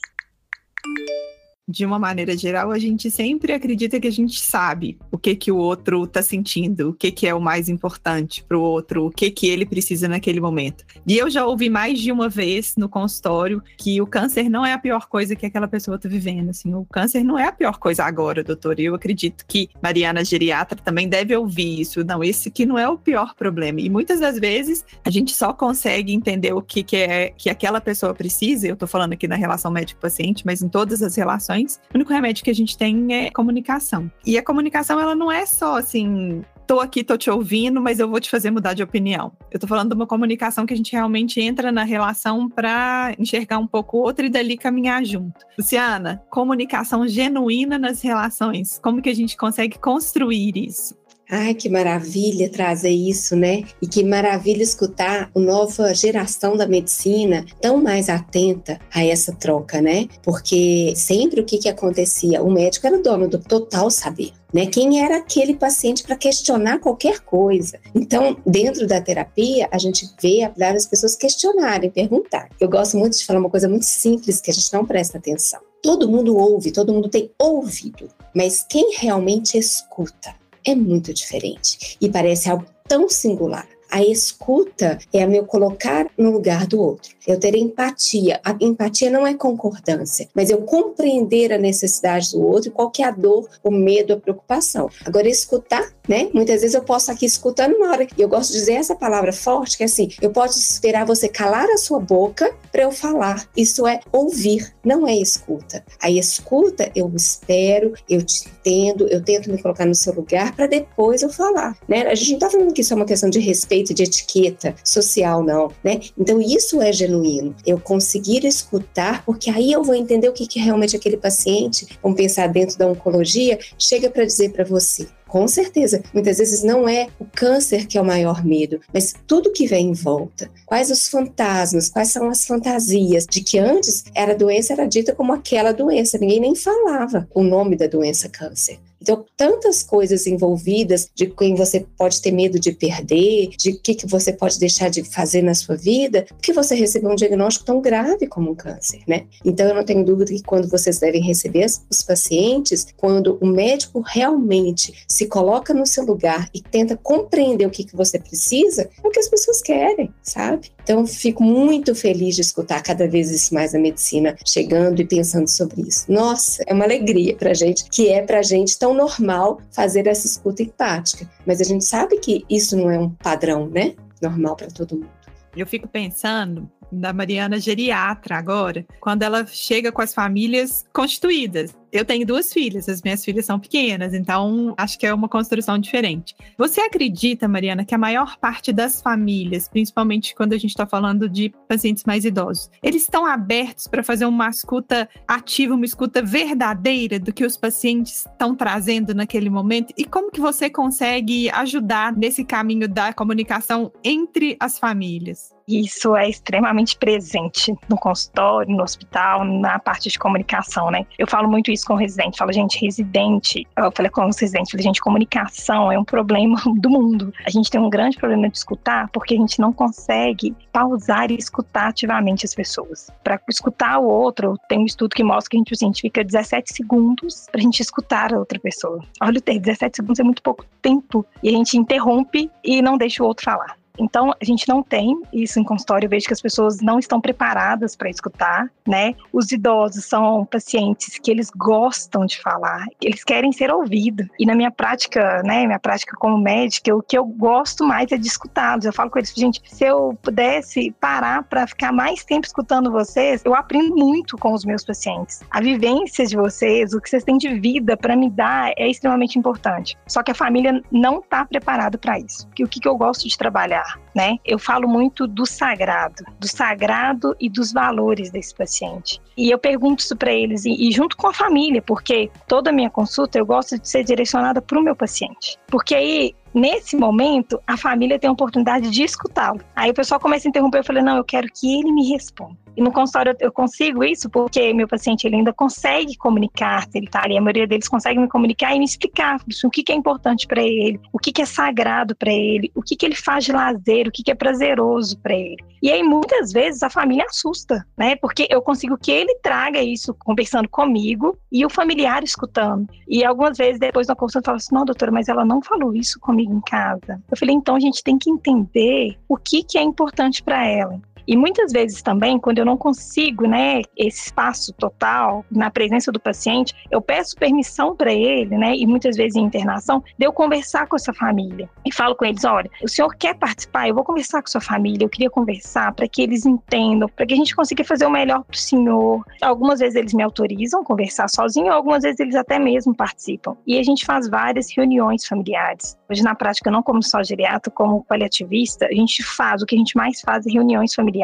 de 1.67 1.85
uma 1.85 1.97
maneira 1.97 2.37
geral, 2.37 2.71
a 2.71 2.77
gente 2.77 3.09
sempre 3.09 3.51
acredita 3.51 3.99
que 3.99 4.07
a 4.07 4.11
gente 4.11 4.39
sabe 4.39 4.97
o 5.11 5.17
que 5.17 5.35
que 5.35 5.51
o 5.51 5.57
outro 5.57 6.03
está 6.03 6.21
sentindo, 6.21 6.89
o 6.89 6.93
que 6.93 7.11
que 7.11 7.27
é 7.27 7.33
o 7.33 7.41
mais 7.41 7.67
importante 7.67 8.43
para 8.43 8.57
o 8.57 8.61
outro, 8.61 9.07
o 9.07 9.11
que 9.11 9.31
que 9.31 9.47
ele 9.47 9.65
precisa 9.65 10.07
naquele 10.07 10.39
momento. 10.39 10.85
E 11.07 11.17
eu 11.17 11.29
já 11.29 11.45
ouvi 11.45 11.69
mais 11.69 11.99
de 11.99 12.11
uma 12.11 12.29
vez 12.29 12.75
no 12.77 12.87
consultório 12.87 13.63
que 13.77 13.99
o 13.99 14.05
câncer 14.05 14.47
não 14.47 14.65
é 14.65 14.73
a 14.73 14.77
pior 14.77 15.07
coisa 15.07 15.35
que 15.35 15.45
aquela 15.45 15.67
pessoa 15.67 15.95
está 15.95 16.07
vivendo, 16.07 16.49
assim, 16.49 16.73
o 16.73 16.85
câncer 16.85 17.23
não 17.23 17.37
é 17.37 17.47
a 17.47 17.51
pior 17.51 17.79
coisa 17.79 18.03
agora, 18.03 18.43
doutor. 18.43 18.79
Eu 18.79 18.93
acredito 18.93 19.43
que 19.47 19.69
Mariana 19.81 20.23
geriatra 20.23 20.79
também 20.79 21.09
deve 21.09 21.35
ouvir 21.35 21.81
isso. 21.81 22.03
Não, 22.03 22.23
esse 22.23 22.51
que 22.51 22.65
não 22.65 22.77
é 22.77 22.87
o 22.87 22.97
pior 22.97 23.33
problema. 23.33 23.81
E 23.81 23.89
muitas 23.89 24.19
das 24.19 24.37
vezes 24.37 24.85
a 25.03 25.09
gente 25.09 25.33
só 25.33 25.51
consegue 25.51 26.13
entender 26.13 26.53
o 26.53 26.61
que 26.61 26.83
que 26.83 26.97
é 26.97 27.29
que 27.31 27.49
aquela 27.49 27.81
pessoa 27.81 28.13
precisa. 28.13 28.67
Eu 28.67 28.73
estou 28.73 28.87
falando 28.87 29.13
aqui 29.13 29.27
na 29.27 29.35
relação 29.35 29.71
médico-paciente, 29.71 30.45
mas 30.45 30.61
em 30.61 30.69
todas 30.69 31.01
as 31.01 31.15
relações 31.15 31.54
o 31.63 31.95
único 31.95 32.11
remédio 32.11 32.43
que 32.43 32.49
a 32.49 32.55
gente 32.55 32.77
tem 32.77 33.13
é 33.13 33.31
comunicação. 33.31 34.11
E 34.25 34.37
a 34.37 34.43
comunicação, 34.43 34.99
ela 34.99 35.15
não 35.15 35.31
é 35.31 35.45
só 35.45 35.77
assim, 35.77 36.43
tô 36.65 36.79
aqui, 36.79 37.03
tô 37.03 37.17
te 37.17 37.29
ouvindo, 37.29 37.81
mas 37.81 37.99
eu 37.99 38.09
vou 38.09 38.19
te 38.19 38.29
fazer 38.29 38.51
mudar 38.51 38.73
de 38.73 38.83
opinião. 38.83 39.31
Eu 39.51 39.59
tô 39.59 39.67
falando 39.67 39.89
de 39.89 39.95
uma 39.95 40.07
comunicação 40.07 40.65
que 40.65 40.73
a 40.73 40.77
gente 40.77 40.91
realmente 40.91 41.39
entra 41.39 41.71
na 41.71 41.83
relação 41.83 42.49
para 42.49 43.13
enxergar 43.17 43.59
um 43.59 43.67
pouco 43.67 43.97
o 43.97 44.01
outro 44.01 44.25
e 44.25 44.29
dali 44.29 44.57
caminhar 44.57 45.03
junto. 45.05 45.45
Luciana, 45.57 46.23
comunicação 46.29 47.07
genuína 47.07 47.77
nas 47.77 48.01
relações. 48.01 48.79
Como 48.79 49.01
que 49.01 49.09
a 49.09 49.15
gente 49.15 49.37
consegue 49.37 49.77
construir 49.79 50.53
isso? 50.55 50.95
Ai, 51.29 51.55
que 51.55 51.69
maravilha 51.69 52.49
trazer 52.49 52.91
isso, 52.91 53.35
né? 53.35 53.63
E 53.81 53.87
que 53.87 54.03
maravilha 54.03 54.61
escutar 54.61 55.31
a 55.33 55.39
nova 55.39 55.93
geração 55.93 56.55
da 56.55 56.67
medicina 56.67 57.45
tão 57.59 57.81
mais 57.81 58.09
atenta 58.09 58.79
a 58.93 59.03
essa 59.03 59.33
troca, 59.33 59.81
né? 59.81 60.07
Porque 60.21 60.93
sempre 60.95 61.41
o 61.41 61.45
que, 61.45 61.57
que 61.57 61.69
acontecia? 61.69 62.43
O 62.43 62.51
médico 62.51 62.85
era 62.85 62.97
o 62.97 63.01
dono 63.01 63.27
do 63.27 63.39
total 63.39 63.89
saber. 63.89 64.31
Né? 64.53 64.67
Quem 64.67 65.03
era 65.03 65.17
aquele 65.17 65.55
paciente 65.55 66.03
para 66.03 66.15
questionar 66.15 66.79
qualquer 66.79 67.19
coisa? 67.19 67.77
Então, 67.93 68.37
dentro 68.45 68.87
da 68.87 69.01
terapia, 69.01 69.67
a 69.69 69.77
gente 69.77 70.07
vê 70.21 70.49
várias 70.57 70.85
pessoas 70.85 71.15
questionarem, 71.15 71.89
perguntar. 71.89 72.47
Eu 72.57 72.69
gosto 72.69 72.97
muito 72.97 73.17
de 73.17 73.25
falar 73.25 73.39
uma 73.39 73.49
coisa 73.49 73.67
muito 73.67 73.85
simples 73.85 74.39
que 74.39 74.51
a 74.51 74.53
gente 74.53 74.71
não 74.71 74.85
presta 74.85 75.17
atenção. 75.17 75.59
Todo 75.81 76.09
mundo 76.09 76.37
ouve, 76.37 76.71
todo 76.71 76.93
mundo 76.93 77.09
tem 77.09 77.31
ouvido, 77.37 78.07
mas 78.33 78.65
quem 78.67 78.95
realmente 78.97 79.57
escuta? 79.57 80.33
É 80.65 80.75
muito 80.75 81.13
diferente 81.13 81.97
e 82.01 82.09
parece 82.09 82.49
algo 82.49 82.65
tão 82.87 83.07
singular. 83.07 83.67
A 83.91 84.03
escuta 84.03 84.97
é 85.13 85.25
meu 85.25 85.45
colocar 85.45 86.07
no 86.17 86.31
lugar 86.31 86.65
do 86.67 86.81
outro 86.81 87.15
eu 87.27 87.39
ter 87.39 87.55
empatia. 87.55 88.39
A 88.43 88.55
empatia 88.59 89.09
não 89.09 89.25
é 89.25 89.33
concordância, 89.33 90.27
mas 90.33 90.49
eu 90.49 90.59
compreender 90.59 91.51
a 91.51 91.57
necessidade 91.57 92.31
do 92.31 92.45
outro, 92.45 92.71
qual 92.71 92.91
que 92.91 93.01
é 93.01 93.07
a 93.07 93.11
dor, 93.11 93.49
o 93.63 93.71
medo, 93.71 94.13
a 94.13 94.17
preocupação. 94.17 94.89
Agora, 95.03 95.27
escutar, 95.27 95.91
né? 96.07 96.29
Muitas 96.33 96.61
vezes 96.61 96.75
eu 96.75 96.83
posso 96.83 97.11
aqui 97.11 97.25
escutando 97.25 97.75
uma 97.75 97.91
hora, 97.91 98.07
e 98.17 98.21
eu 98.21 98.29
gosto 98.29 98.51
de 98.51 98.59
dizer 98.59 98.73
essa 98.73 98.95
palavra 98.95 99.33
forte, 99.33 99.77
que 99.77 99.83
é 99.83 99.85
assim, 99.85 100.09
eu 100.21 100.29
posso 100.29 100.59
esperar 100.59 101.05
você 101.05 101.27
calar 101.27 101.67
a 101.69 101.77
sua 101.77 101.99
boca 101.99 102.53
para 102.71 102.83
eu 102.83 102.91
falar. 102.91 103.47
Isso 103.55 103.87
é 103.87 103.99
ouvir, 104.11 104.73
não 104.83 105.07
é 105.07 105.15
escuta. 105.15 105.83
A 106.01 106.11
escuta, 106.11 106.91
eu 106.95 107.11
espero, 107.15 107.93
eu 108.09 108.21
te 108.21 108.47
entendo, 108.47 109.07
eu 109.07 109.23
tento 109.23 109.49
me 109.49 109.61
colocar 109.61 109.85
no 109.85 109.95
seu 109.95 110.13
lugar 110.13 110.55
para 110.55 110.67
depois 110.67 111.21
eu 111.21 111.29
falar, 111.29 111.77
né? 111.87 112.07
A 112.07 112.15
gente 112.15 112.29
não 112.29 112.37
está 112.37 112.49
falando 112.49 112.73
que 112.73 112.81
isso 112.81 112.93
é 112.93 112.95
uma 112.95 113.05
questão 113.05 113.29
de 113.29 113.39
respeito, 113.39 113.74
de 113.83 114.03
etiqueta 114.03 114.75
social, 114.83 115.43
não, 115.43 115.71
né? 115.83 115.99
Então, 116.17 116.41
isso 116.41 116.81
é 116.81 116.91
genuíno. 116.91 117.55
Eu 117.65 117.79
conseguir 117.79 118.45
escutar, 118.45 119.25
porque 119.25 119.49
aí 119.49 119.71
eu 119.71 119.83
vou 119.83 119.95
entender 119.95 120.29
o 120.29 120.33
que, 120.33 120.47
que 120.47 120.59
realmente 120.59 120.95
aquele 120.95 121.17
paciente, 121.17 121.87
vamos 122.01 122.17
pensar 122.17 122.47
dentro 122.47 122.77
da 122.77 122.87
oncologia, 122.87 123.59
chega 123.77 124.09
para 124.09 124.25
dizer 124.25 124.51
para 124.51 124.63
você. 124.63 125.07
Com 125.27 125.47
certeza, 125.47 126.01
muitas 126.13 126.37
vezes 126.37 126.63
não 126.63 126.87
é 126.87 127.07
o 127.19 127.25
câncer 127.25 127.87
que 127.87 127.97
é 127.97 128.01
o 128.01 128.05
maior 128.05 128.45
medo, 128.45 128.79
mas 128.93 129.13
tudo 129.27 129.51
que 129.51 129.67
vem 129.67 129.89
em 129.89 129.93
volta. 129.93 130.49
Quais 130.65 130.91
os 130.91 131.07
fantasmas, 131.09 131.89
quais 131.89 132.09
são 132.09 132.29
as 132.29 132.45
fantasias 132.45 133.25
de 133.29 133.41
que 133.43 133.57
antes 133.57 134.05
era 134.15 134.35
doença 134.35 134.71
era 134.71 134.85
dita 134.85 135.13
como 135.13 135.33
aquela 135.33 135.73
doença, 135.73 136.17
ninguém 136.17 136.39
nem 136.39 136.55
falava 136.55 137.27
o 137.33 137.43
nome 137.43 137.75
da 137.75 137.87
doença 137.87 138.29
câncer. 138.29 138.79
Então, 139.01 139.25
tantas 139.35 139.83
coisas 139.83 140.25
envolvidas 140.25 141.09
de 141.13 141.27
quem 141.27 141.55
você 141.55 141.85
pode 141.97 142.21
ter 142.21 142.31
medo 142.31 142.59
de 142.59 142.71
perder, 142.71 143.49
de 143.49 143.71
o 143.71 143.79
que, 143.79 143.95
que 143.95 144.07
você 144.07 144.31
pode 144.31 144.59
deixar 144.59 144.89
de 144.89 145.03
fazer 145.03 145.41
na 145.41 145.53
sua 145.53 145.75
vida, 145.75 146.25
porque 146.29 146.53
você 146.53 146.75
recebeu 146.75 147.11
um 147.11 147.15
diagnóstico 147.15 147.65
tão 147.65 147.81
grave 147.81 148.27
como 148.27 148.51
um 148.51 148.55
câncer, 148.55 149.01
né? 149.07 149.25
Então, 149.43 149.67
eu 149.67 149.75
não 149.75 149.83
tenho 149.83 150.03
dúvida 150.03 150.31
que 150.31 150.43
quando 150.43 150.67
vocês 150.67 150.99
devem 150.99 151.21
receber 151.21 151.65
os 151.65 152.01
pacientes, 152.01 152.87
quando 152.97 153.37
o 153.41 153.45
médico 153.45 154.03
realmente 154.05 155.05
se 155.07 155.27
coloca 155.27 155.73
no 155.73 155.85
seu 155.85 156.05
lugar 156.05 156.49
e 156.53 156.61
tenta 156.61 156.97
compreender 156.97 157.65
o 157.65 157.71
que, 157.71 157.83
que 157.83 157.95
você 157.95 158.19
precisa, 158.19 158.89
é 159.03 159.07
o 159.07 159.11
que 159.11 159.19
as 159.19 159.29
pessoas 159.29 159.61
querem, 159.61 160.13
sabe? 160.21 160.74
Então, 160.85 161.03
fico 161.07 161.43
muito 161.43 161.95
feliz 161.95 162.35
de 162.35 162.41
escutar 162.41 162.79
cada 162.83 163.07
vez 163.07 163.49
mais 163.49 163.73
na 163.73 163.79
medicina, 163.79 164.35
chegando 164.45 165.01
e 165.01 165.05
pensando 165.05 165.47
sobre 165.47 165.81
isso. 165.81 166.05
Nossa, 166.07 166.63
é 166.67 166.75
uma 166.75 166.85
alegria 166.85 167.35
pra 167.35 167.55
gente, 167.55 167.89
que 167.89 168.09
é 168.09 168.21
pra 168.21 168.43
gente 168.43 168.77
tão 168.77 168.93
normal 168.93 169.59
fazer 169.71 170.05
essa 170.05 170.27
escuta 170.27 170.61
empática. 170.61 171.27
Mas 171.43 171.59
a 171.59 171.63
gente 171.63 171.83
sabe 171.83 172.19
que 172.19 172.45
isso 172.47 172.77
não 172.77 172.91
é 172.91 172.99
um 172.99 173.09
padrão, 173.09 173.67
né? 173.67 173.95
Normal 174.21 174.55
para 174.55 174.67
todo 174.67 174.95
mundo. 174.95 175.09
Eu 175.57 175.65
fico 175.65 175.87
pensando 175.87 176.69
da 176.91 177.11
Mariana 177.11 177.59
geriatra 177.59 178.37
agora, 178.37 178.85
quando 178.99 179.23
ela 179.23 179.43
chega 179.47 179.91
com 179.91 180.03
as 180.03 180.13
famílias 180.13 180.85
constituídas. 180.93 181.75
Eu 181.95 182.03
tenho 182.03 182.25
duas 182.25 182.51
filhas, 182.51 182.89
as 182.89 183.01
minhas 183.01 183.23
filhas 183.23 183.45
são 183.45 183.57
pequenas, 183.57 184.13
então 184.13 184.73
acho 184.75 184.99
que 184.99 185.07
é 185.07 185.13
uma 185.13 185.29
construção 185.29 185.79
diferente. 185.79 186.35
Você 186.57 186.81
acredita, 186.81 187.47
Mariana, 187.47 187.85
que 187.85 187.95
a 187.95 187.97
maior 187.97 188.37
parte 188.37 188.73
das 188.73 189.01
famílias, 189.01 189.69
principalmente 189.69 190.35
quando 190.35 190.51
a 190.51 190.57
gente 190.57 190.71
está 190.71 190.85
falando 190.85 191.29
de 191.29 191.53
pacientes 191.69 192.03
mais 192.03 192.25
idosos, 192.25 192.69
eles 192.83 193.03
estão 193.03 193.25
abertos 193.25 193.87
para 193.87 194.03
fazer 194.03 194.25
uma 194.25 194.49
escuta 194.49 195.07
ativa, 195.25 195.73
uma 195.73 195.85
escuta 195.85 196.21
verdadeira 196.21 197.17
do 197.17 197.31
que 197.31 197.45
os 197.45 197.55
pacientes 197.55 198.25
estão 198.25 198.53
trazendo 198.53 199.15
naquele 199.15 199.49
momento? 199.49 199.93
E 199.97 200.03
como 200.03 200.29
que 200.29 200.41
você 200.41 200.69
consegue 200.69 201.49
ajudar 201.51 202.11
nesse 202.11 202.43
caminho 202.43 202.89
da 202.89 203.13
comunicação 203.13 203.89
entre 204.03 204.57
as 204.59 204.77
famílias? 204.77 205.55
Isso 205.67 206.15
é 206.15 206.29
extremamente 206.29 206.95
presente 206.95 207.73
no 207.89 207.97
consultório, 207.97 208.75
no 208.75 208.83
hospital, 208.83 209.43
na 209.43 209.79
parte 209.79 210.09
de 210.09 210.19
comunicação, 210.19 210.91
né? 210.91 211.07
Eu 211.17 211.25
falo 211.25 211.49
muito 211.49 211.71
isso 211.71 211.84
com 211.85 211.93
o 211.93 211.97
residente, 211.97 212.37
falo, 212.37 212.51
gente, 212.51 212.83
residente, 212.83 213.67
eu 213.77 213.91
falei 213.91 214.09
com 214.09 214.25
os 214.27 214.37
residentes, 214.39 214.71
falei, 214.71 214.83
gente, 214.83 215.01
comunicação 215.01 215.91
é 215.91 215.97
um 215.97 216.03
problema 216.03 216.61
do 216.77 216.89
mundo. 216.89 217.33
A 217.45 217.49
gente 217.49 217.69
tem 217.69 217.79
um 217.79 217.89
grande 217.89 218.17
problema 218.17 218.49
de 218.49 218.57
escutar 218.57 219.09
porque 219.09 219.35
a 219.35 219.37
gente 219.37 219.59
não 219.59 219.71
consegue 219.71 220.55
pausar 220.71 221.31
e 221.31 221.37
escutar 221.37 221.89
ativamente 221.89 222.45
as 222.45 222.53
pessoas. 222.53 223.09
Para 223.23 223.39
escutar 223.49 223.99
o 223.99 224.05
outro, 224.05 224.57
tem 224.67 224.79
um 224.79 224.85
estudo 224.85 225.15
que 225.15 225.23
mostra 225.23 225.49
que 225.51 225.57
a 225.57 225.59
gente, 225.59 225.73
assim, 225.73 225.85
a 225.85 225.87
gente 225.89 226.01
fica 226.01 226.23
17 226.23 226.73
segundos 226.73 227.47
para 227.51 227.59
a 227.59 227.63
gente 227.63 227.79
escutar 227.79 228.33
a 228.33 228.39
outra 228.39 228.59
pessoa. 228.59 229.01
Olha 229.21 229.37
o 229.37 229.41
tempo, 229.41 229.61
17 229.61 229.97
segundos 229.97 230.19
é 230.19 230.23
muito 230.23 230.41
pouco 230.41 230.65
tempo 230.81 231.25
e 231.41 231.49
a 231.49 231.51
gente 231.51 231.77
interrompe 231.77 232.49
e 232.63 232.81
não 232.81 232.97
deixa 232.97 233.23
o 233.23 233.27
outro 233.27 233.45
falar. 233.45 233.77
Então, 233.97 234.31
a 234.31 234.45
gente 234.45 234.67
não 234.67 234.83
tem 234.83 235.21
isso 235.31 235.59
em 235.59 235.63
consultório. 235.63 236.05
Eu 236.05 236.09
vejo 236.09 236.27
que 236.27 236.33
as 236.33 236.41
pessoas 236.41 236.81
não 236.81 236.99
estão 236.99 237.19
preparadas 237.21 237.95
para 237.95 238.09
escutar, 238.09 238.69
né? 238.87 239.13
Os 239.31 239.51
idosos 239.51 240.05
são 240.05 240.45
pacientes 240.45 241.19
que 241.19 241.31
eles 241.31 241.49
gostam 241.49 242.25
de 242.25 242.39
falar, 242.41 242.85
eles 243.01 243.23
querem 243.23 243.51
ser 243.51 243.71
ouvidos. 243.71 244.27
E 244.39 244.45
na 244.45 244.55
minha 244.55 244.71
prática, 244.71 245.41
né, 245.43 245.65
minha 245.65 245.79
prática 245.79 246.15
como 246.17 246.37
médica, 246.37 246.95
o 246.95 247.01
que 247.01 247.17
eu 247.17 247.25
gosto 247.25 247.83
mais 247.83 248.11
é 248.11 248.17
de 248.17 248.27
escutá-los. 248.27 248.85
Eu 248.85 248.93
falo 248.93 249.09
com 249.09 249.19
eles, 249.19 249.33
gente, 249.35 249.61
se 249.65 249.85
eu 249.85 250.17
pudesse 250.21 250.91
parar 250.99 251.43
para 251.43 251.67
ficar 251.67 251.91
mais 251.91 252.23
tempo 252.23 252.45
escutando 252.45 252.91
vocês, 252.91 253.41
eu 253.45 253.55
aprendo 253.55 253.95
muito 253.95 254.37
com 254.37 254.53
os 254.53 254.65
meus 254.65 254.83
pacientes. 254.83 255.41
A 255.49 255.61
vivência 255.61 256.25
de 256.25 256.35
vocês, 256.35 256.93
o 256.93 257.01
que 257.01 257.09
vocês 257.09 257.23
têm 257.23 257.37
de 257.37 257.59
vida 257.59 257.95
para 257.97 258.15
me 258.15 258.29
dar 258.29 258.71
é 258.77 258.89
extremamente 258.89 259.37
importante. 259.39 259.97
Só 260.07 260.21
que 260.23 260.31
a 260.31 260.35
família 260.35 260.81
não 260.91 261.19
está 261.19 261.45
preparada 261.45 261.97
para 261.97 262.19
isso. 262.19 262.47
O 262.47 262.51
que, 262.51 262.79
que 262.79 262.87
eu 262.87 262.97
gosto 262.97 263.27
de 263.27 263.37
trabalhar? 263.37 263.84
Escutar, 263.85 263.99
né? 264.13 264.37
Eu 264.43 264.57
falo 264.57 264.87
muito 264.87 265.27
do 265.27 265.45
sagrado, 265.45 266.23
do 266.39 266.47
sagrado 266.47 267.35
e 267.39 267.49
dos 267.49 267.71
valores 267.71 268.31
desse 268.31 268.53
paciente. 268.55 269.21
E 269.37 269.49
eu 269.49 269.59
pergunto 269.59 270.01
isso 270.01 270.15
para 270.15 270.31
eles, 270.31 270.65
e, 270.65 270.71
e, 270.71 270.91
junto 270.91 271.15
com 271.15 271.27
a 271.27 271.33
família, 271.33 271.81
porque 271.81 272.31
toda 272.47 272.69
a 272.69 272.73
minha 272.73 272.89
consulta 272.89 273.37
eu 273.37 273.45
gosto 273.45 273.79
de 273.79 273.87
ser 273.87 274.03
direcionada 274.03 274.61
para 274.61 274.79
o 274.79 274.83
meu 274.83 274.95
paciente. 274.95 275.57
Porque 275.67 275.93
aí 275.93 276.35
nesse 276.53 276.95
momento, 276.95 277.61
a 277.67 277.75
família 277.75 278.17
tem 278.17 278.29
a 278.29 278.33
oportunidade 278.33 278.89
de 278.89 279.03
escutá-lo. 279.03 279.59
Aí 279.75 279.91
o 279.91 279.93
pessoal 279.93 280.21
começa 280.21 280.47
a 280.47 280.49
interromper, 280.49 280.79
eu 280.79 280.85
falei, 280.85 281.03
não, 281.03 281.17
eu 281.17 281.23
quero 281.23 281.49
que 281.53 281.79
ele 281.79 281.91
me 281.91 282.09
responda. 282.09 282.55
E 282.75 282.81
no 282.81 282.91
consultório 282.91 283.35
eu 283.39 283.51
consigo 283.51 284.03
isso 284.03 284.29
porque 284.29 284.73
meu 284.73 284.87
paciente 284.87 285.25
ele 285.25 285.37
ainda 285.37 285.53
consegue 285.53 286.15
comunicar, 286.17 286.87
ele 286.93 287.07
tá 287.07 287.21
ali, 287.23 287.37
a 287.37 287.41
maioria 287.41 287.67
deles 287.67 287.87
consegue 287.87 288.19
me 288.19 288.27
comunicar 288.27 288.75
e 288.75 288.79
me 288.79 288.85
explicar 288.85 289.39
o 289.63 289.69
que, 289.69 289.83
que 289.83 289.91
é 289.91 289.95
importante 289.95 290.45
para 290.47 290.61
ele, 290.61 290.99
o 291.11 291.19
que, 291.19 291.31
que 291.31 291.41
é 291.41 291.45
sagrado 291.45 292.15
para 292.15 292.31
ele, 292.31 292.71
o 292.75 292.81
que, 292.81 292.95
que 292.95 293.05
ele 293.05 293.15
faz 293.15 293.45
de 293.45 293.51
lazer, 293.51 294.07
o 294.07 294.11
que, 294.11 294.23
que 294.23 294.31
é 294.31 294.35
prazeroso 294.35 295.17
para 295.19 295.33
ele. 295.33 295.63
E 295.81 295.91
aí 295.91 296.01
muitas 296.01 296.51
vezes 296.51 296.81
a 296.83 296.89
família 296.89 297.25
assusta, 297.29 297.85
né? 297.97 298.15
Porque 298.15 298.47
eu 298.49 298.61
consigo 298.61 298.97
que 298.97 299.11
ele 299.11 299.35
traga 299.41 299.81
isso 299.81 300.15
conversando 300.15 300.67
comigo 300.67 301.37
e 301.51 301.65
o 301.65 301.69
familiar 301.69 302.23
escutando. 302.23 302.87
E 303.07 303.23
algumas 303.23 303.57
vezes 303.57 303.79
depois 303.79 304.07
na 304.07 304.15
consulta 304.15 304.47
fala 304.47 304.57
assim: 304.57 304.73
"Não, 304.73 304.83
doutora, 304.83 305.11
mas 305.11 305.27
ela 305.27 305.45
não 305.45 305.61
falou 305.61 305.93
isso 305.93 306.19
comigo 306.19 306.53
em 306.53 306.61
casa". 306.61 307.21
Eu 307.29 307.37
falei: 307.37 307.55
"Então 307.55 307.75
a 307.75 307.79
gente 307.79 308.03
tem 308.03 308.17
que 308.17 308.29
entender 308.29 309.17
o 309.29 309.37
que 309.37 309.63
que 309.63 309.77
é 309.77 309.83
importante 309.83 310.41
para 310.41 310.65
ela". 310.65 310.99
E 311.27 311.35
muitas 311.35 311.71
vezes 311.71 312.01
também, 312.01 312.39
quando 312.39 312.59
eu 312.59 312.65
não 312.65 312.77
consigo, 312.77 313.47
né, 313.47 313.81
esse 313.97 314.25
espaço 314.25 314.73
total 314.73 315.45
na 315.49 315.69
presença 315.69 316.11
do 316.11 316.19
paciente, 316.19 316.73
eu 316.91 317.01
peço 317.01 317.35
permissão 317.35 317.95
para 317.95 318.13
ele, 318.13 318.57
né, 318.57 318.75
e 318.75 318.85
muitas 318.85 319.15
vezes 319.15 319.35
em 319.35 319.43
internação, 319.43 320.03
de 320.17 320.25
eu 320.25 320.31
conversar 320.31 320.87
com 320.87 320.95
essa 320.95 321.13
família. 321.13 321.69
E 321.85 321.93
falo 321.93 322.15
com 322.15 322.25
eles: 322.25 322.43
olha, 322.43 322.69
o 322.83 322.87
senhor 322.87 323.15
quer 323.15 323.35
participar? 323.35 323.87
Eu 323.87 323.95
vou 323.95 324.03
conversar 324.03 324.41
com 324.41 324.47
sua 324.47 324.61
família, 324.61 325.05
eu 325.05 325.09
queria 325.09 325.29
conversar 325.29 325.93
para 325.93 326.07
que 326.07 326.21
eles 326.21 326.45
entendam, 326.45 327.09
para 327.09 327.25
que 327.25 327.33
a 327.33 327.37
gente 327.37 327.55
consiga 327.55 327.83
fazer 327.83 328.05
o 328.05 328.11
melhor 328.11 328.43
para 328.43 328.55
o 328.55 328.57
senhor. 328.57 329.25
Algumas 329.41 329.79
vezes 329.79 329.95
eles 329.95 330.13
me 330.13 330.23
autorizam 330.23 330.81
a 330.81 330.85
conversar 330.85 331.27
sozinho, 331.29 331.71
algumas 331.71 332.03
vezes 332.03 332.19
eles 332.19 332.35
até 332.35 332.59
mesmo 332.59 332.95
participam. 332.95 333.55
E 333.65 333.79
a 333.79 333.83
gente 333.83 334.05
faz 334.05 334.29
várias 334.29 334.67
reuniões 334.75 335.25
familiares. 335.25 335.97
Hoje, 336.09 336.23
na 336.23 336.35
prática, 336.35 336.69
não 336.69 336.83
como 336.83 337.01
só 337.01 337.23
geriatra, 337.23 337.71
como 337.71 338.03
paliativista, 338.03 338.85
a 338.85 338.93
gente 338.93 339.23
faz, 339.23 339.61
o 339.61 339.65
que 339.65 339.75
a 339.75 339.77
gente 339.77 339.95
mais 339.95 340.21
faz 340.21 340.45
é 340.45 340.51
reuniões 340.51 340.93
familiares. 340.93 341.14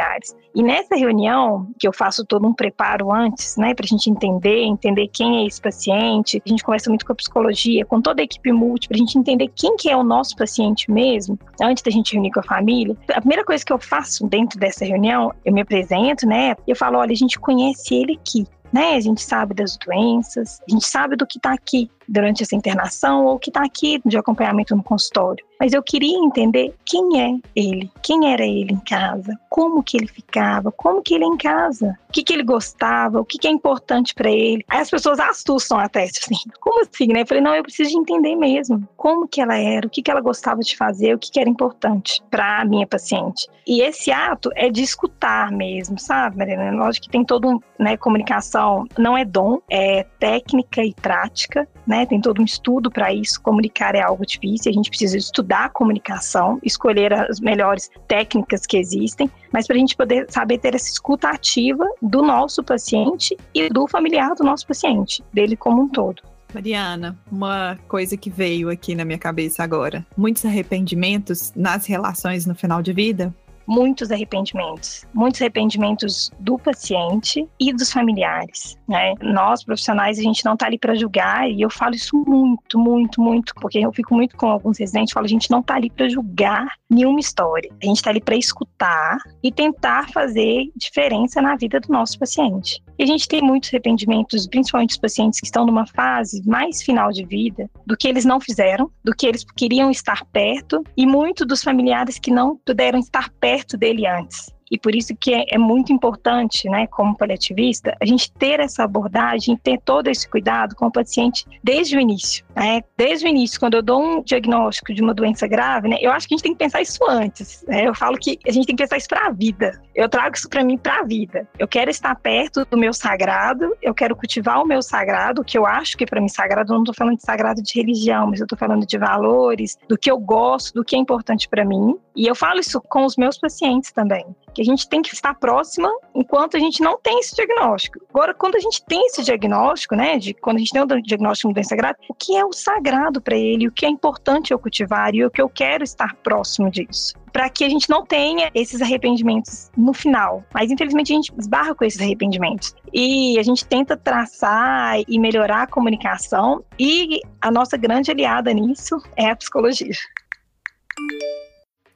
E 0.53 0.61
nessa 0.61 0.95
reunião, 0.95 1.67
que 1.79 1.87
eu 1.87 1.93
faço 1.93 2.25
todo 2.25 2.47
um 2.47 2.53
preparo 2.53 3.11
antes, 3.11 3.55
né, 3.57 3.73
para 3.73 3.85
a 3.85 3.87
gente 3.87 4.09
entender, 4.09 4.63
entender 4.63 5.07
quem 5.07 5.43
é 5.43 5.47
esse 5.47 5.61
paciente, 5.61 6.41
a 6.45 6.49
gente 6.49 6.63
conversa 6.63 6.89
muito 6.89 7.05
com 7.05 7.13
a 7.13 7.15
psicologia, 7.15 7.85
com 7.85 8.01
toda 8.01 8.21
a 8.21 8.25
equipe 8.25 8.51
multi, 8.51 8.87
para 8.87 8.95
a 8.95 8.99
gente 8.99 9.17
entender 9.17 9.49
quem 9.55 9.75
que 9.77 9.89
é 9.89 9.95
o 9.95 10.03
nosso 10.03 10.35
paciente 10.35 10.91
mesmo, 10.91 11.37
antes 11.61 11.83
da 11.83 11.91
gente 11.91 12.13
reunir 12.13 12.31
com 12.31 12.41
a 12.41 12.43
família. 12.43 12.95
A 13.13 13.21
primeira 13.21 13.45
coisa 13.45 13.63
que 13.63 13.71
eu 13.71 13.79
faço 13.79 14.27
dentro 14.27 14.59
dessa 14.59 14.85
reunião, 14.85 15.33
eu 15.45 15.53
me 15.53 15.61
apresento, 15.61 16.27
né, 16.27 16.55
eu 16.67 16.75
falo, 16.75 16.97
olha, 16.97 17.11
a 17.11 17.15
gente 17.15 17.39
conhece 17.39 17.95
ele 17.95 18.13
aqui, 18.13 18.45
né? 18.71 18.95
A 18.95 18.99
gente 18.99 19.21
sabe 19.21 19.53
das 19.53 19.77
doenças, 19.77 20.61
a 20.67 20.71
gente 20.71 20.87
sabe 20.87 21.15
do 21.15 21.27
que 21.27 21.37
está 21.37 21.53
aqui 21.53 21.89
durante 22.11 22.43
essa 22.43 22.55
internação 22.55 23.25
ou 23.25 23.39
que 23.39 23.49
está 23.49 23.63
aqui 23.63 24.01
de 24.05 24.17
acompanhamento 24.17 24.75
no 24.75 24.83
consultório. 24.83 25.45
Mas 25.61 25.73
eu 25.73 25.83
queria 25.83 26.17
entender 26.17 26.73
quem 26.83 27.21
é 27.21 27.37
ele, 27.55 27.91
quem 28.01 28.33
era 28.33 28.43
ele 28.43 28.73
em 28.73 28.79
casa, 28.79 29.39
como 29.47 29.83
que 29.83 29.95
ele 29.95 30.07
ficava, 30.07 30.71
como 30.71 31.03
que 31.03 31.13
ele 31.13 31.23
é 31.23 31.27
em 31.27 31.37
casa, 31.37 31.95
o 32.09 32.11
que, 32.11 32.23
que 32.23 32.33
ele 32.33 32.41
gostava, 32.41 33.19
o 33.19 33.25
que, 33.25 33.37
que 33.37 33.47
é 33.47 33.51
importante 33.51 34.13
para 34.15 34.31
ele. 34.31 34.65
Aí 34.67 34.79
as 34.79 34.89
pessoas 34.89 35.19
assustam 35.19 35.77
até, 35.77 36.03
assim, 36.05 36.35
como 36.59 36.81
assim, 36.81 37.07
né? 37.07 37.21
Eu 37.21 37.27
falei, 37.27 37.43
não, 37.43 37.53
eu 37.53 37.61
preciso 37.61 37.91
de 37.91 37.97
entender 37.97 38.35
mesmo 38.35 38.87
como 38.97 39.27
que 39.27 39.39
ela 39.39 39.55
era, 39.55 39.85
o 39.85 39.89
que, 39.89 40.01
que 40.01 40.09
ela 40.09 40.19
gostava 40.19 40.61
de 40.61 40.75
fazer, 40.75 41.13
o 41.13 41.19
que, 41.19 41.31
que 41.31 41.39
era 41.39 41.49
importante 41.49 42.23
para 42.31 42.61
a 42.61 42.65
minha 42.65 42.87
paciente. 42.87 43.47
E 43.67 43.81
esse 43.81 44.11
ato 44.11 44.49
é 44.55 44.67
de 44.67 44.81
escutar 44.81 45.51
mesmo, 45.51 45.99
sabe, 45.99 46.37
Mariana? 46.37 46.71
Lógico 46.71 47.05
que 47.05 47.11
tem 47.11 47.23
todo 47.23 47.47
um, 47.47 47.59
né, 47.77 47.95
comunicação, 47.97 48.85
não 48.97 49.15
é 49.15 49.23
dom, 49.23 49.59
é 49.69 50.03
técnica 50.19 50.83
e 50.83 50.93
prática, 50.95 51.67
né? 51.85 52.00
Tem 52.05 52.19
todo 52.19 52.41
um 52.41 52.45
estudo 52.45 52.89
para 52.89 53.13
isso. 53.13 53.41
Comunicar 53.41 53.95
é 53.95 54.01
algo 54.01 54.25
difícil, 54.25 54.71
a 54.71 54.73
gente 54.73 54.89
precisa 54.89 55.17
estudar 55.17 55.65
a 55.65 55.69
comunicação, 55.69 56.59
escolher 56.63 57.13
as 57.13 57.39
melhores 57.39 57.89
técnicas 58.07 58.65
que 58.65 58.77
existem, 58.77 59.29
mas 59.51 59.67
para 59.67 59.75
a 59.75 59.79
gente 59.79 59.95
poder 59.95 60.25
saber 60.29 60.57
ter 60.57 60.75
essa 60.75 60.89
escuta 60.89 61.29
ativa 61.29 61.85
do 62.01 62.21
nosso 62.21 62.63
paciente 62.63 63.37
e 63.53 63.69
do 63.69 63.87
familiar 63.87 64.33
do 64.35 64.43
nosso 64.43 64.67
paciente, 64.67 65.23
dele 65.33 65.55
como 65.55 65.81
um 65.81 65.87
todo. 65.87 66.21
Mariana, 66.53 67.17
uma 67.31 67.77
coisa 67.87 68.17
que 68.17 68.29
veio 68.29 68.69
aqui 68.69 68.93
na 68.93 69.05
minha 69.05 69.17
cabeça 69.17 69.63
agora: 69.63 70.05
muitos 70.17 70.45
arrependimentos 70.45 71.53
nas 71.55 71.85
relações 71.85 72.45
no 72.45 72.53
final 72.53 72.81
de 72.81 72.91
vida 72.91 73.33
muitos 73.67 74.11
arrependimentos, 74.11 75.05
muitos 75.13 75.41
arrependimentos 75.41 76.31
do 76.39 76.57
paciente 76.57 77.47
e 77.59 77.73
dos 77.73 77.91
familiares. 77.91 78.77
Né? 78.87 79.13
Nós, 79.21 79.63
profissionais, 79.63 80.19
a 80.19 80.21
gente 80.21 80.43
não 80.43 80.53
está 80.53 80.65
ali 80.65 80.77
para 80.77 80.95
julgar, 80.95 81.49
e 81.49 81.61
eu 81.61 81.69
falo 81.69 81.95
isso 81.95 82.15
muito, 82.27 82.77
muito, 82.77 83.21
muito, 83.21 83.53
porque 83.55 83.79
eu 83.79 83.91
fico 83.91 84.13
muito 84.13 84.35
com 84.35 84.47
alguns 84.47 84.77
residentes, 84.77 85.13
falo, 85.13 85.25
a 85.25 85.29
gente 85.29 85.49
não 85.49 85.59
está 85.59 85.75
ali 85.75 85.89
para 85.89 86.09
julgar 86.09 86.75
nenhuma 86.89 87.19
história, 87.19 87.71
a 87.81 87.85
gente 87.85 87.97
está 87.97 88.09
ali 88.09 88.21
para 88.21 88.35
escutar 88.35 89.17
e 89.43 89.51
tentar 89.51 90.09
fazer 90.09 90.69
diferença 90.75 91.41
na 91.41 91.55
vida 91.55 91.79
do 91.79 91.91
nosso 91.91 92.19
paciente. 92.19 92.81
E 92.97 93.03
a 93.03 93.05
gente 93.05 93.27
tem 93.27 93.41
muitos 93.41 93.69
arrependimentos, 93.69 94.47
principalmente 94.47 94.91
os 94.91 94.97
pacientes 94.97 95.39
que 95.39 95.45
estão 95.45 95.65
numa 95.65 95.87
fase 95.87 96.41
mais 96.45 96.81
final 96.81 97.11
de 97.11 97.25
vida, 97.25 97.69
do 97.85 97.97
que 97.97 98.07
eles 98.07 98.25
não 98.25 98.39
fizeram, 98.39 98.91
do 99.03 99.15
que 99.15 99.25
eles 99.25 99.45
queriam 99.55 99.89
estar 99.89 100.25
perto, 100.25 100.83
e 100.95 101.05
muito 101.05 101.45
dos 101.45 101.63
familiares 101.63 102.19
que 102.19 102.31
não 102.31 102.57
puderam 102.57 102.99
estar 102.99 103.29
perto 103.39 103.77
dele 103.77 104.05
antes. 104.05 104.53
E 104.71 104.79
por 104.79 104.95
isso 104.95 105.13
que 105.13 105.33
é, 105.33 105.43
é, 105.49 105.57
muito 105.57 105.91
importante, 105.91 106.69
né, 106.69 106.87
como 106.87 107.17
paliativista, 107.17 107.93
a 108.01 108.05
gente 108.05 108.31
ter 108.31 108.61
essa 108.61 108.85
abordagem, 108.85 109.57
ter 109.57 109.77
todo 109.83 110.07
esse 110.07 110.27
cuidado 110.27 110.75
com 110.75 110.85
o 110.85 110.91
paciente 110.91 111.45
desde 111.61 111.97
o 111.97 111.99
início. 111.99 112.45
Né? 112.55 112.81
Desde 112.95 113.25
o 113.25 113.27
início, 113.27 113.59
quando 113.59 113.73
eu 113.73 113.81
dou 113.81 114.01
um 114.01 114.23
diagnóstico 114.23 114.93
de 114.93 115.01
uma 115.01 115.13
doença 115.13 115.45
grave, 115.45 115.89
né, 115.89 115.97
eu 115.99 116.09
acho 116.11 116.25
que 116.25 116.33
a 116.33 116.37
gente 116.37 116.43
tem 116.43 116.53
que 116.53 116.59
pensar 116.59 116.81
isso 116.81 117.03
antes. 117.09 117.65
Né? 117.67 117.85
Eu 117.85 117.93
falo 117.93 118.17
que 118.17 118.39
a 118.47 118.51
gente 118.51 118.65
tem 118.65 118.75
que 118.75 118.83
pensar 118.83 118.95
isso 118.95 119.09
para 119.09 119.27
a 119.27 119.31
vida. 119.31 119.81
Eu 119.93 120.07
trago 120.07 120.37
isso 120.37 120.47
para 120.47 120.63
mim 120.63 120.77
para 120.77 120.99
a 120.99 121.03
vida. 121.03 121.45
Eu 121.59 121.67
quero 121.67 121.89
estar 121.91 122.15
perto 122.15 122.65
do 122.65 122.77
meu 122.77 122.93
sagrado, 122.93 123.75
eu 123.81 123.93
quero 123.93 124.15
cultivar 124.15 124.61
o 124.61 124.65
meu 124.65 124.81
sagrado, 124.81 125.43
que 125.43 125.57
eu 125.57 125.65
acho 125.65 125.97
que 125.97 126.05
para 126.05 126.21
mim 126.21 126.29
sagrado, 126.29 126.71
eu 126.71 126.75
não 126.75 126.83
estou 126.83 126.95
falando 126.95 127.17
de 127.17 127.23
sagrado 127.23 127.61
de 127.61 127.73
religião, 127.75 128.27
mas 128.27 128.39
eu 128.39 128.45
estou 128.45 128.57
falando 128.57 128.85
de 128.85 128.97
valores, 128.97 129.77
do 129.89 129.97
que 129.97 130.09
eu 130.09 130.17
gosto, 130.17 130.75
do 130.75 130.85
que 130.85 130.95
é 130.95 130.99
importante 130.99 131.49
para 131.49 131.65
mim. 131.65 131.97
E 132.15 132.25
eu 132.25 132.35
falo 132.35 132.59
isso 132.59 132.79
com 132.79 133.05
os 133.05 133.17
meus 133.17 133.37
pacientes 133.37 133.91
também 133.91 134.25
que 134.53 134.61
a 134.61 134.65
gente 134.65 134.87
tem 134.87 135.01
que 135.01 135.13
estar 135.13 135.33
próxima 135.35 135.91
enquanto 136.13 136.57
a 136.57 136.59
gente 136.59 136.81
não 136.81 136.97
tem 136.99 137.19
esse 137.19 137.35
diagnóstico. 137.35 137.99
Agora, 138.09 138.33
quando 138.33 138.55
a 138.55 138.59
gente 138.59 138.83
tem 138.85 139.05
esse 139.07 139.23
diagnóstico, 139.23 139.95
né, 139.95 140.17
de 140.17 140.33
quando 140.33 140.57
a 140.57 140.59
gente 140.59 140.71
tem 140.71 140.81
o 140.81 141.01
diagnóstico 141.01 141.49
de 141.49 141.55
doença 141.55 141.75
grave, 141.75 141.97
o 142.09 142.13
que 142.13 142.35
é 142.35 142.45
o 142.45 142.51
sagrado 142.51 143.21
para 143.21 143.37
ele, 143.37 143.67
o 143.67 143.71
que 143.71 143.85
é 143.85 143.89
importante 143.89 144.51
eu 144.51 144.59
cultivar 144.59 145.13
e 145.15 145.23
o 145.25 145.31
que 145.31 145.41
eu 145.41 145.49
quero 145.49 145.83
estar 145.83 146.15
próximo 146.15 146.69
disso 146.69 147.19
para 147.31 147.49
que 147.49 147.63
a 147.63 147.69
gente 147.69 147.89
não 147.89 148.05
tenha 148.05 148.51
esses 148.53 148.81
arrependimentos 148.81 149.71
no 149.77 149.93
final. 149.93 150.43
Mas 150.53 150.69
infelizmente 150.69 151.13
a 151.13 151.15
gente 151.15 151.33
esbarra 151.39 151.73
com 151.73 151.85
esses 151.85 152.01
arrependimentos. 152.01 152.75
E 152.93 153.39
a 153.39 153.43
gente 153.43 153.65
tenta 153.65 153.95
traçar 153.95 154.99
e 155.07 155.17
melhorar 155.17 155.63
a 155.63 155.67
comunicação 155.67 156.63
e 156.77 157.21
a 157.39 157.49
nossa 157.49 157.77
grande 157.77 158.11
aliada 158.11 158.51
nisso 158.53 159.01
é 159.15 159.29
a 159.29 159.35
psicologia. 159.35 159.91